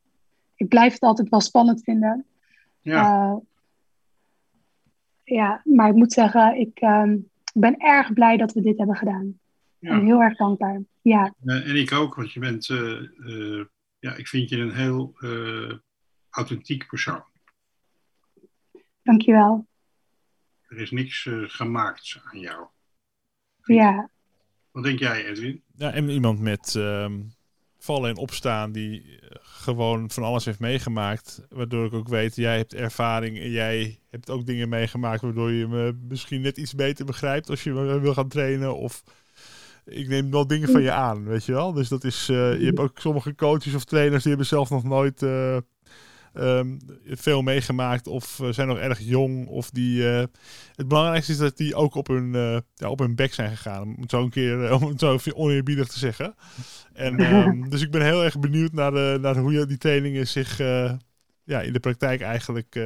Ik 0.57 0.69
blijf 0.69 0.93
het 0.93 1.03
altijd 1.03 1.29
wel 1.29 1.41
spannend 1.41 1.83
vinden. 1.83 2.25
Ja, 2.81 3.41
ja 5.25 5.61
maar 5.65 5.89
ik 5.89 5.95
moet 5.95 6.13
zeggen, 6.13 6.61
ik 6.61 6.79
ehm, 6.81 7.17
ben 7.55 7.77
erg 7.77 8.13
blij 8.13 8.37
dat 8.37 8.53
we 8.53 8.61
dit 8.61 8.79
hebben 8.79 8.97
gedaan. 8.97 9.39
ja. 9.79 9.91
En 9.91 10.05
heel 10.05 10.23
erg 10.23 10.37
dankbaar. 10.37 10.81
Ja, 11.03 11.35
Eh, 11.45 11.69
en 11.69 11.77
ik 11.77 11.93
ook, 11.93 12.15
want 12.15 12.33
je 12.33 12.41
bent, 12.41 12.69
eh, 12.69 12.93
eh, 13.01 13.65
ja, 14.01 14.15
ik 14.15 14.29
vind 14.29 14.49
je 14.49 14.57
een 14.57 14.75
heel 14.75 15.15
eh, 15.19 15.77
authentiek 16.31 16.87
persoon. 16.87 17.25
dankjewel. 19.03 19.69
Er 20.69 20.79
is 20.79 20.91
niks 20.91 21.27
eh, 21.27 21.43
gemaakt 21.47 22.21
aan 22.25 22.39
jou. 22.39 22.67
Ja, 23.65 24.11
Wat 24.71 24.85
denk 24.85 24.99
jij, 24.99 25.27
Edwin? 25.27 25.63
Ja, 25.75 25.93
en 25.93 26.09
iemand 26.09 26.41
met 26.41 26.75
ehm, 26.77 27.21
vallen 27.79 28.11
en 28.11 28.17
opstaan 28.17 28.73
die 28.73 29.19
eh, 29.21 29.37
gewoon 29.41 30.11
van 30.11 30.23
alles 30.23 30.45
heeft 30.45 30.59
meegemaakt. 30.61 31.47
Waardoor 31.49 31.87
ik 31.87 31.93
ook 31.93 32.09
weet, 32.09 32.37
jij 32.37 32.57
hebt 32.57 32.75
ervaring 32.75 33.39
en 33.39 33.51
jij 33.51 34.01
hebt 34.11 34.31
ook 34.31 34.47
dingen 34.47 34.69
meegemaakt 34.69 35.23
waardoor 35.23 35.51
je 35.51 35.67
me 35.67 35.99
misschien 36.09 36.41
net 36.41 36.57
iets 36.57 36.75
beter 36.75 37.05
begrijpt 37.05 37.51
als 37.51 37.63
je 37.63 37.73
me 37.73 38.01
wil 38.01 38.15
gaan 38.15 38.29
trainen. 38.29 38.77
Of 38.77 39.03
ik 39.85 40.09
neem 40.09 40.31
wel 40.31 40.47
dingen 40.47 40.69
van 40.69 40.83
je 40.83 40.93
aan, 40.93 41.25
weet 41.25 41.45
je 41.45 41.53
wel. 41.53 41.73
Dus 41.73 41.89
dat 41.89 42.05
is, 42.05 42.29
eh, 42.29 42.59
je 42.59 42.65
hebt 42.65 42.79
ook 42.79 42.99
sommige 42.99 43.35
coaches 43.35 43.75
of 43.75 43.85
trainers 43.85 44.23
die 44.23 44.29
hebben 44.29 44.49
zelf 44.49 44.71
nog 44.71 44.85
nooit 44.85 45.23
eh, 45.23 45.57
ehm, 46.33 46.79
veel 47.05 47.43
meegemaakt 47.43 48.07
of 48.07 48.41
eh, 48.41 48.49
zijn 48.51 48.69
nog 48.69 48.79
erg 48.79 48.99
jong. 49.01 49.47
Of 49.47 49.71
die, 49.71 50.03
het 50.03 50.89
belangrijkste 50.89 51.33
is 51.33 51.39
dat 51.39 51.57
die 51.57 51.75
ook 51.75 51.95
op 51.95 52.07
hun, 52.07 52.33
ja, 52.75 52.89
op 52.89 52.99
hun 52.99 53.15
bek 53.15 53.35
zijn 53.35 53.57
gegaan. 53.57 53.83
Om 53.83 54.01
het 54.01 54.11
zo 54.11 54.23
een 54.23 54.31
keer, 54.31 54.73
om 54.75 54.89
het 54.89 55.01
zo 55.01 55.19
oneerbiedig 55.35 55.89
te 55.89 55.99
zeggen. 55.99 56.35
En, 56.93 57.19
ehm, 57.19 57.69
dus 57.69 57.83
ik 57.83 57.91
ben 57.91 58.03
heel 58.03 58.25
erg 58.25 58.39
benieuwd 58.39 58.73
naar, 58.73 58.91
de, 58.91 59.19
naar 59.21 59.37
hoe 59.37 59.53
je 59.53 59.67
die 59.67 59.79
trainingen 59.79 60.27
zich 60.27 60.59
ja, 61.45 61.61
in 61.61 61.73
de 61.73 61.81
praktijk 61.81 62.21
eigenlijk 62.21 62.81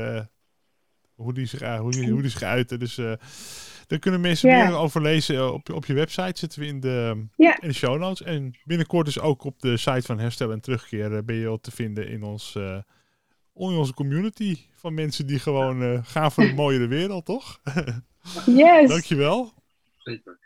hoe, 1.14 1.32
die 1.32 1.46
zich, 1.46 1.78
hoe, 1.78 1.90
die, 1.90 2.10
hoe 2.10 2.22
die 2.22 2.30
zich 2.30 2.42
uiten. 2.42 2.78
Dus 2.78 3.00
daar 3.86 3.98
kunnen 3.98 4.20
mensen 4.20 4.50
Ja. 4.50 4.64
meer 4.68 4.76
over 4.76 5.02
lezen 5.02 5.36
eh, 5.36 5.52
op, 5.52 5.70
op 5.72 5.84
je 5.86 5.94
website. 5.94 6.38
Zitten 6.38 6.60
we 6.60 6.66
in 6.66 6.80
de, 6.80 7.26
Ja. 7.36 7.60
in 7.60 7.68
de 7.68 7.74
show 7.74 7.98
notes. 7.98 8.22
En 8.26 8.54
binnenkort 8.64 9.06
dus 9.06 9.20
ook 9.20 9.44
op 9.44 9.60
de 9.60 9.76
site 9.76 10.02
van 10.02 10.18
Herstel 10.18 10.52
en 10.52 10.60
Terugkeer 10.60 11.16
eh, 11.16 11.22
ben 11.24 11.36
je 11.36 11.46
al 11.46 11.60
te 11.60 11.70
vinden 11.70 12.08
in, 12.08 12.22
ons, 12.22 12.54
eh, 12.56 12.76
in 13.54 13.76
onze 13.76 13.94
community. 13.94 14.56
Van 14.74 14.94
mensen 14.94 15.26
die 15.26 15.38
gewoon 15.38 15.82
eh, 15.82 15.98
gaan 16.02 16.32
voor 16.32 16.44
een 16.44 16.54
mooiere 16.54 16.86
wereld, 16.86 17.24
toch? 17.24 17.60
yes. 18.46 18.88
Dankjewel. 18.88 19.52
Zeker. 19.96 20.38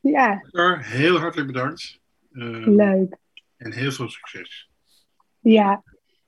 Ja, 0.00 0.40
heel 0.80 1.18
hartelijk 1.18 1.46
bedankt. 1.52 1.98
Eh, 2.32 2.66
leuk. 2.66 3.16
en 3.56 3.72
heel 3.72 3.92
veel 3.92 4.08
succes. 4.08 4.70
Ja, 5.40 5.82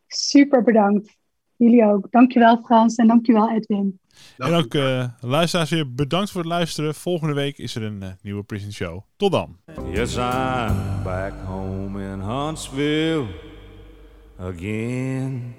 super 0.06 0.62
bedankt. 0.62 1.16
Jullie 1.62 1.84
ook. 1.84 2.06
Dankjewel 2.10 2.62
Frans 2.64 2.96
en 2.96 3.06
dankjewel 3.06 3.50
Edwin. 3.50 4.00
En 4.38 4.52
ook 4.52 4.74
eh, 4.74 5.04
luisteraars 5.20 5.70
weer 5.70 5.94
bedankt 5.94 6.30
voor 6.30 6.40
het 6.40 6.50
luisteren. 6.50 6.94
Volgende 6.94 7.34
week 7.34 7.58
is 7.58 7.74
er 7.74 7.82
een 7.82 8.02
eh, 8.02 8.08
nieuwe 8.22 8.42
Prison 8.42 8.72
Show. 8.72 9.00
Tot 9.16 9.32
dan. 9.32 9.56
Yes, 9.92 10.16
I'm 10.16 11.02
back 11.04 11.32
home 11.44 12.02
in 12.02 12.20
Huntsville 12.20 13.26
again. 14.38 15.54